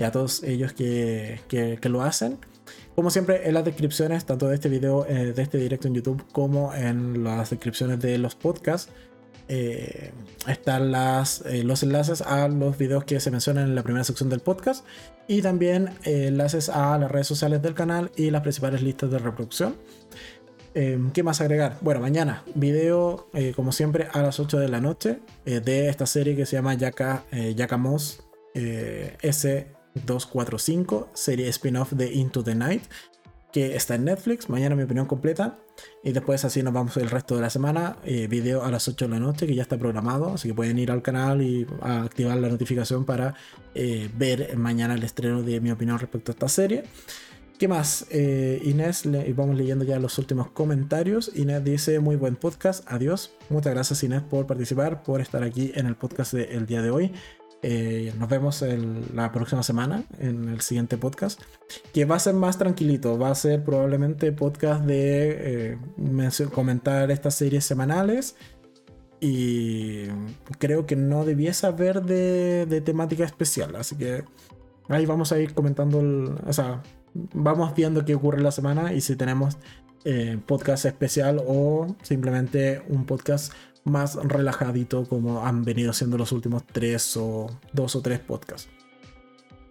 [0.00, 2.38] y a todos ellos que, que, lo hacen.
[2.94, 6.24] Como siempre, en las descripciones, tanto de este video, eh, de este directo en YouTube,
[6.32, 8.90] como en las descripciones de los podcasts,
[9.48, 10.12] eh,
[10.48, 14.30] están las, eh, los enlaces a los videos que se mencionan en la primera sección
[14.30, 14.86] del podcast
[15.28, 19.76] y también enlaces a las redes sociales del canal y las principales listas de reproducción.
[20.72, 21.78] ¿Qué más agregar?
[21.80, 26.46] Bueno, mañana video, como siempre, a las 8 de la noche de esta serie que
[26.46, 27.24] se llama Yaka,
[28.52, 32.82] S 245, serie spin-off de Into the Night,
[33.52, 34.48] que está en Netflix.
[34.48, 35.58] Mañana mi opinión completa.
[36.04, 37.96] Y después así nos vamos el resto de la semana.
[38.04, 40.34] Eh, video a las 8 de la noche que ya está programado.
[40.34, 43.34] Así que pueden ir al canal y activar la notificación para
[43.74, 46.84] eh, ver mañana el estreno de mi opinión respecto a esta serie.
[47.58, 48.06] ¿Qué más?
[48.08, 51.30] Eh, Inés, y vamos leyendo ya los últimos comentarios.
[51.34, 53.32] Inés dice, muy buen podcast, adiós.
[53.50, 57.12] Muchas gracias Inés por participar, por estar aquí en el podcast del día de hoy.
[57.62, 58.64] Eh, nos vemos
[59.14, 61.40] la próxima semana en el siguiente podcast,
[61.92, 67.34] que va a ser más tranquilito, va a ser probablemente podcast de eh, comentar estas
[67.34, 68.36] series semanales.
[69.22, 70.06] Y
[70.58, 74.24] creo que no debiese haber de, de, temática especial, así que
[74.88, 76.82] ahí vamos a ir comentando, o sea,
[77.12, 79.58] vamos viendo qué ocurre la semana y si tenemos
[80.06, 83.52] eh, podcast especial o simplemente un podcast
[83.84, 88.68] más relajadito como han venido siendo los últimos tres o dos o tres podcasts.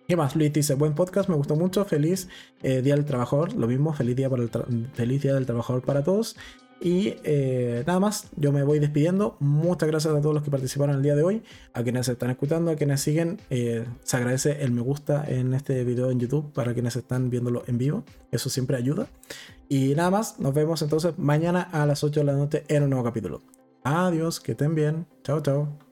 [0.08, 0.36] ¿Qué más?
[0.36, 2.30] Luis dice, buen podcast, me gustó mucho, feliz
[2.64, 4.50] eh, Día del Trabajador, lo mismo, feliz Día, para el
[4.94, 6.36] feliz día del Trabajador para todos.
[6.82, 9.36] Y eh, nada más, yo me voy despidiendo.
[9.40, 12.72] Muchas gracias a todos los que participaron el día de hoy, a quienes están escuchando,
[12.72, 13.40] a quienes siguen.
[13.50, 17.64] Eh, se agradece el me gusta en este video en YouTube para quienes están viéndolo
[17.68, 18.04] en vivo.
[18.32, 19.08] Eso siempre ayuda.
[19.68, 22.90] Y nada más, nos vemos entonces mañana a las 8 de la noche en un
[22.92, 23.59] nuevo capítulo.
[23.84, 25.06] Adiós, que estén bien.
[25.24, 25.89] Chao, chao.